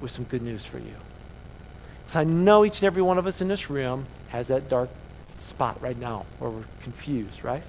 with 0.00 0.10
some 0.10 0.24
good 0.24 0.42
news 0.42 0.64
for 0.64 0.78
you. 0.78 0.94
So 2.06 2.20
I 2.20 2.24
know 2.24 2.64
each 2.64 2.82
and 2.82 2.86
every 2.86 3.02
one 3.02 3.18
of 3.18 3.26
us 3.26 3.40
in 3.40 3.48
this 3.48 3.68
room 3.68 4.06
has 4.28 4.48
that 4.48 4.68
dark 4.68 4.90
spot 5.38 5.80
right 5.82 5.98
now 5.98 6.24
where 6.38 6.50
we're 6.50 6.64
confused, 6.82 7.44
right? 7.44 7.62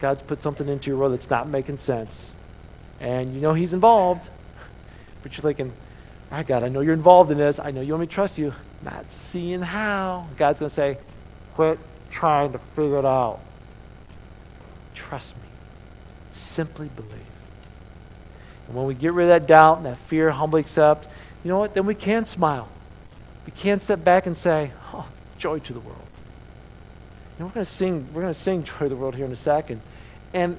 God's 0.00 0.20
put 0.20 0.42
something 0.42 0.68
into 0.68 0.90
your 0.90 0.98
world 0.98 1.12
that's 1.12 1.30
not 1.30 1.48
making 1.48 1.78
sense. 1.78 2.32
And 3.00 3.34
you 3.34 3.40
know 3.40 3.54
He's 3.54 3.72
involved. 3.72 4.30
But 5.22 5.36
you're 5.36 5.42
thinking, 5.42 5.72
all 6.30 6.38
right, 6.38 6.46
God, 6.46 6.64
I 6.64 6.68
know 6.68 6.80
you're 6.80 6.94
involved 6.94 7.30
in 7.30 7.38
this. 7.38 7.60
I 7.60 7.70
know 7.70 7.80
you 7.80 7.92
want 7.92 8.00
me 8.00 8.06
to 8.08 8.12
trust 8.12 8.36
you. 8.36 8.52
Not 8.82 9.12
seeing 9.12 9.62
how. 9.62 10.26
God's 10.36 10.58
going 10.58 10.68
to 10.68 10.74
say, 10.74 10.98
quit 11.54 11.78
trying 12.10 12.52
to 12.52 12.58
figure 12.58 12.98
it 12.98 13.04
out. 13.04 13.40
Trust 14.94 15.36
me. 15.36 15.42
Simply 16.30 16.88
believe. 16.88 17.12
And 18.66 18.76
when 18.76 18.86
we 18.86 18.94
get 18.94 19.12
rid 19.12 19.24
of 19.24 19.28
that 19.40 19.48
doubt 19.48 19.78
and 19.78 19.86
that 19.86 19.98
fear, 19.98 20.30
humbly 20.30 20.60
accept, 20.60 21.08
you 21.44 21.50
know 21.50 21.58
what? 21.58 21.74
Then 21.74 21.86
we 21.86 21.94
can 21.94 22.26
smile. 22.26 22.68
We 23.46 23.52
can 23.52 23.80
step 23.80 24.04
back 24.04 24.26
and 24.26 24.36
say, 24.36 24.70
oh, 24.92 25.08
joy 25.38 25.58
to 25.60 25.72
the 25.72 25.80
world. 25.80 25.98
And 27.38 27.48
we're 27.48 27.54
going 27.54 27.64
to 27.64 27.70
sing, 27.70 28.06
we're 28.12 28.22
going 28.22 28.32
to 28.32 28.38
sing 28.38 28.62
Joy 28.62 28.78
to 28.78 28.88
the 28.88 28.96
World 28.96 29.16
here 29.16 29.24
in 29.24 29.32
a 29.32 29.36
second. 29.36 29.80
And 30.32 30.58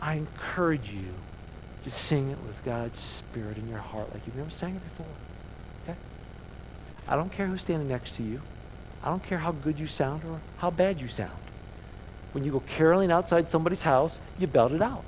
I 0.00 0.14
encourage 0.14 0.90
you 0.90 1.08
to 1.84 1.90
sing 1.90 2.30
it 2.30 2.38
with 2.46 2.62
God's 2.64 2.98
Spirit 2.98 3.58
in 3.58 3.68
your 3.68 3.78
heart 3.78 4.10
like 4.12 4.26
you've 4.26 4.36
never 4.36 4.50
sang 4.50 4.76
it 4.76 4.82
before. 4.90 5.06
Okay? 5.84 5.98
I 7.06 7.16
don't 7.16 7.30
care 7.30 7.46
who's 7.46 7.62
standing 7.62 7.88
next 7.88 8.16
to 8.16 8.22
you. 8.22 8.40
I 9.04 9.08
don't 9.08 9.22
care 9.22 9.38
how 9.38 9.52
good 9.52 9.78
you 9.78 9.86
sound 9.86 10.24
or 10.24 10.40
how 10.56 10.70
bad 10.70 10.98
you 10.98 11.08
sound. 11.08 11.30
When 12.32 12.42
you 12.42 12.50
go 12.50 12.60
caroling 12.60 13.12
outside 13.12 13.50
somebody's 13.50 13.82
house, 13.82 14.18
you 14.38 14.46
belt 14.46 14.72
it 14.72 14.80
out. 14.80 15.04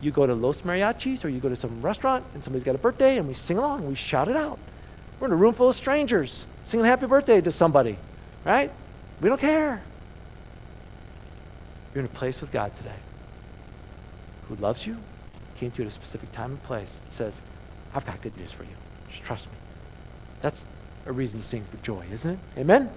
You 0.00 0.12
go 0.12 0.24
to 0.24 0.34
Los 0.34 0.62
Mariachis 0.62 1.24
or 1.24 1.28
you 1.28 1.40
go 1.40 1.48
to 1.48 1.56
some 1.56 1.82
restaurant 1.82 2.24
and 2.32 2.44
somebody's 2.44 2.64
got 2.64 2.76
a 2.76 2.78
birthday 2.78 3.18
and 3.18 3.26
we 3.26 3.34
sing 3.34 3.58
along 3.58 3.80
and 3.80 3.88
we 3.88 3.96
shout 3.96 4.28
it 4.28 4.36
out. 4.36 4.58
We're 5.18 5.26
in 5.26 5.32
a 5.32 5.36
room 5.36 5.52
full 5.52 5.68
of 5.68 5.74
strangers 5.74 6.46
singing 6.62 6.86
happy 6.86 7.06
birthday 7.06 7.40
to 7.40 7.50
somebody, 7.50 7.98
right? 8.44 8.70
We 9.20 9.28
don't 9.28 9.40
care. 9.40 9.82
You're 11.92 12.04
in 12.04 12.06
a 12.06 12.14
place 12.14 12.40
with 12.40 12.52
God 12.52 12.74
today 12.74 12.90
who 14.48 14.54
loves 14.56 14.86
you, 14.86 14.96
came 15.56 15.72
to 15.72 15.78
you 15.78 15.86
at 15.86 15.88
a 15.88 15.94
specific 15.94 16.30
time 16.30 16.52
and 16.52 16.62
place, 16.62 17.00
says, 17.08 17.42
I've 17.94 18.06
got 18.06 18.20
good 18.22 18.36
news 18.36 18.52
for 18.52 18.62
you. 18.62 18.76
Just 19.08 19.24
trust 19.24 19.46
me. 19.46 19.56
That's 20.40 20.64
a 21.06 21.12
reason 21.12 21.40
to 21.40 21.46
sing 21.46 21.64
for 21.64 21.78
joy, 21.78 22.04
isn't 22.12 22.30
it? 22.32 22.38
Amen? 22.58 22.90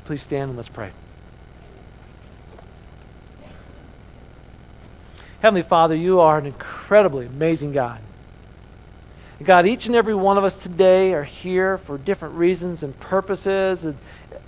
Please 0.00 0.22
stand 0.22 0.50
and 0.50 0.56
let's 0.56 0.68
pray. 0.68 0.90
Heavenly 5.40 5.62
Father, 5.62 5.94
you 5.94 6.20
are 6.20 6.38
an 6.38 6.46
incredibly 6.46 7.26
amazing 7.26 7.72
God. 7.72 8.00
God, 9.42 9.66
each 9.66 9.86
and 9.86 9.96
every 9.96 10.14
one 10.14 10.38
of 10.38 10.44
us 10.44 10.62
today 10.62 11.14
are 11.14 11.24
here 11.24 11.76
for 11.76 11.98
different 11.98 12.36
reasons 12.36 12.84
and 12.84 12.98
purposes. 13.00 13.84
And, 13.84 13.96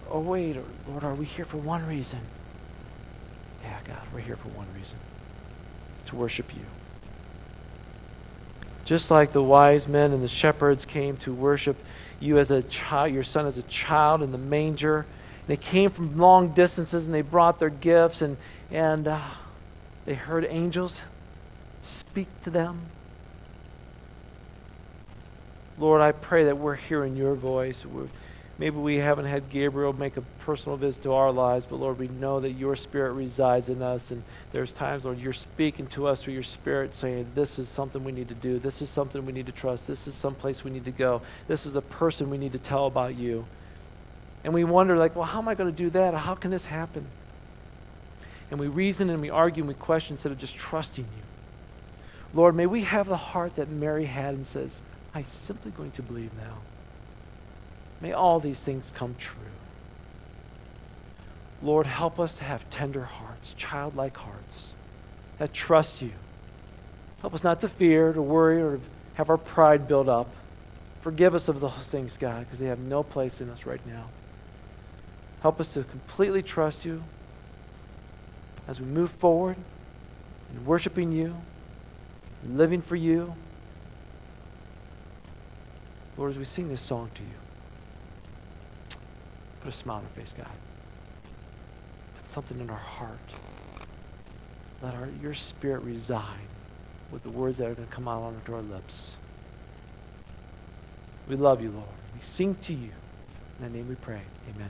oh, 0.08 0.20
wait, 0.20 0.56
Lord, 0.88 1.02
are 1.02 1.14
we 1.14 1.24
here 1.24 1.44
for 1.44 1.56
one 1.56 1.84
reason? 1.88 2.20
Yeah, 3.64 3.78
God, 3.84 4.02
we're 4.12 4.20
here 4.20 4.36
for 4.36 4.48
one 4.50 4.68
reason 4.78 4.98
to 6.06 6.16
worship 6.16 6.54
you. 6.54 6.62
Just 8.84 9.10
like 9.10 9.32
the 9.32 9.42
wise 9.42 9.88
men 9.88 10.12
and 10.12 10.22
the 10.22 10.28
shepherds 10.28 10.84
came 10.84 11.16
to 11.18 11.32
worship 11.32 11.76
you 12.20 12.38
as 12.38 12.50
a 12.50 12.62
child, 12.62 13.12
your 13.12 13.24
son 13.24 13.46
as 13.46 13.58
a 13.58 13.62
child 13.62 14.22
in 14.22 14.30
the 14.30 14.38
manger. 14.38 15.06
They 15.46 15.56
came 15.56 15.90
from 15.90 16.18
long 16.18 16.54
distances 16.54 17.06
and 17.06 17.14
they 17.14 17.22
brought 17.22 17.58
their 17.58 17.70
gifts 17.70 18.22
and, 18.22 18.36
and 18.70 19.06
uh, 19.06 19.20
they 20.06 20.14
heard 20.14 20.46
angels 20.48 21.04
speak 21.82 22.28
to 22.42 22.50
them. 22.50 22.80
Lord, 25.78 26.00
I 26.00 26.12
pray 26.12 26.44
that 26.44 26.56
we're 26.56 26.76
hearing 26.76 27.16
your 27.16 27.34
voice. 27.34 27.84
We're, 27.84 28.08
Maybe 28.56 28.76
we 28.76 28.96
haven't 28.96 29.24
had 29.24 29.50
Gabriel 29.50 29.92
make 29.92 30.16
a 30.16 30.20
personal 30.20 30.76
visit 30.76 31.02
to 31.02 31.12
our 31.12 31.32
lives, 31.32 31.66
but 31.66 31.76
Lord, 31.76 31.98
we 31.98 32.06
know 32.06 32.38
that 32.38 32.52
your 32.52 32.76
spirit 32.76 33.12
resides 33.14 33.68
in 33.68 33.82
us. 33.82 34.12
And 34.12 34.22
there's 34.52 34.72
times, 34.72 35.04
Lord, 35.04 35.18
you're 35.18 35.32
speaking 35.32 35.88
to 35.88 36.06
us 36.06 36.22
through 36.22 36.34
your 36.34 36.44
spirit 36.44 36.94
saying, 36.94 37.32
This 37.34 37.58
is 37.58 37.68
something 37.68 38.04
we 38.04 38.12
need 38.12 38.28
to 38.28 38.34
do. 38.34 38.60
This 38.60 38.80
is 38.80 38.88
something 38.88 39.26
we 39.26 39.32
need 39.32 39.46
to 39.46 39.52
trust. 39.52 39.88
This 39.88 40.06
is 40.06 40.14
some 40.14 40.36
place 40.36 40.62
we 40.62 40.70
need 40.70 40.84
to 40.84 40.92
go. 40.92 41.20
This 41.48 41.66
is 41.66 41.74
a 41.74 41.82
person 41.82 42.30
we 42.30 42.38
need 42.38 42.52
to 42.52 42.58
tell 42.58 42.86
about 42.86 43.16
you. 43.16 43.44
And 44.44 44.52
we 44.52 44.62
wonder, 44.62 44.96
like, 44.96 45.16
well, 45.16 45.24
how 45.24 45.38
am 45.38 45.48
I 45.48 45.54
going 45.54 45.70
to 45.70 45.76
do 45.76 45.90
that? 45.90 46.14
How 46.14 46.34
can 46.34 46.50
this 46.50 46.66
happen? 46.66 47.06
And 48.50 48.60
we 48.60 48.68
reason 48.68 49.10
and 49.10 49.20
we 49.20 49.30
argue 49.30 49.62
and 49.62 49.68
we 49.68 49.74
question 49.74 50.14
instead 50.14 50.30
of 50.30 50.38
just 50.38 50.54
trusting 50.54 51.04
you. 51.04 51.22
Lord, 52.34 52.54
may 52.54 52.66
we 52.66 52.82
have 52.82 53.08
the 53.08 53.16
heart 53.16 53.56
that 53.56 53.70
Mary 53.70 54.04
had 54.04 54.34
and 54.34 54.46
says, 54.46 54.82
I'm 55.14 55.24
simply 55.24 55.70
going 55.70 55.92
to 55.92 56.02
believe 56.02 56.30
now. 56.34 56.58
May 58.00 58.12
all 58.12 58.38
these 58.38 58.62
things 58.62 58.92
come 58.94 59.14
true. 59.18 59.38
Lord, 61.62 61.86
help 61.86 62.20
us 62.20 62.36
to 62.38 62.44
have 62.44 62.68
tender 62.68 63.04
hearts, 63.04 63.54
childlike 63.56 64.16
hearts 64.16 64.74
that 65.38 65.54
trust 65.54 66.02
you. 66.02 66.12
Help 67.22 67.32
us 67.32 67.42
not 67.42 67.60
to 67.62 67.68
fear, 67.68 68.12
to 68.12 68.20
worry, 68.20 68.60
or 68.60 68.76
to 68.76 68.80
have 69.14 69.30
our 69.30 69.38
pride 69.38 69.88
build 69.88 70.08
up. 70.08 70.28
Forgive 71.00 71.34
us 71.34 71.48
of 71.48 71.60
those 71.60 71.88
things, 71.88 72.18
God, 72.18 72.40
because 72.40 72.58
they 72.58 72.66
have 72.66 72.80
no 72.80 73.02
place 73.02 73.40
in 73.40 73.48
us 73.48 73.64
right 73.64 73.84
now. 73.86 74.08
Help 75.44 75.60
us 75.60 75.74
to 75.74 75.84
completely 75.84 76.42
trust 76.42 76.84
you 76.84 77.04
as 78.66 78.80
we 78.80 78.86
move 78.86 79.12
forward 79.12 79.56
in 80.52 80.64
worshiping 80.64 81.12
you, 81.12 81.36
living 82.48 82.80
for 82.80 82.96
you. 82.96 83.34
Lord, 86.16 86.30
as 86.30 86.38
we 86.38 86.44
sing 86.44 86.68
this 86.68 86.80
song 86.80 87.10
to 87.14 87.22
you, 87.22 87.28
Put 89.64 89.72
a 89.72 89.76
smile 89.76 89.96
on 89.96 90.02
our 90.04 90.10
face, 90.10 90.34
God. 90.36 90.46
Put 92.18 92.28
something 92.28 92.60
in 92.60 92.68
our 92.68 92.76
heart. 92.76 93.18
Let 94.82 94.94
our, 94.94 95.08
your 95.22 95.32
spirit 95.32 95.82
reside 95.84 96.48
with 97.10 97.22
the 97.22 97.30
words 97.30 97.56
that 97.58 97.70
are 97.70 97.74
going 97.74 97.88
to 97.88 97.94
come 97.94 98.06
out 98.06 98.20
onto 98.20 98.54
our 98.54 98.60
lips. 98.60 99.16
We 101.28 101.36
love 101.36 101.62
you, 101.62 101.70
Lord. 101.70 101.86
We 102.14 102.20
sing 102.20 102.56
to 102.56 102.74
you. 102.74 102.90
In 103.58 103.72
the 103.72 103.78
name 103.78 103.88
we 103.88 103.94
pray. 103.94 104.20
Amen. 104.54 104.68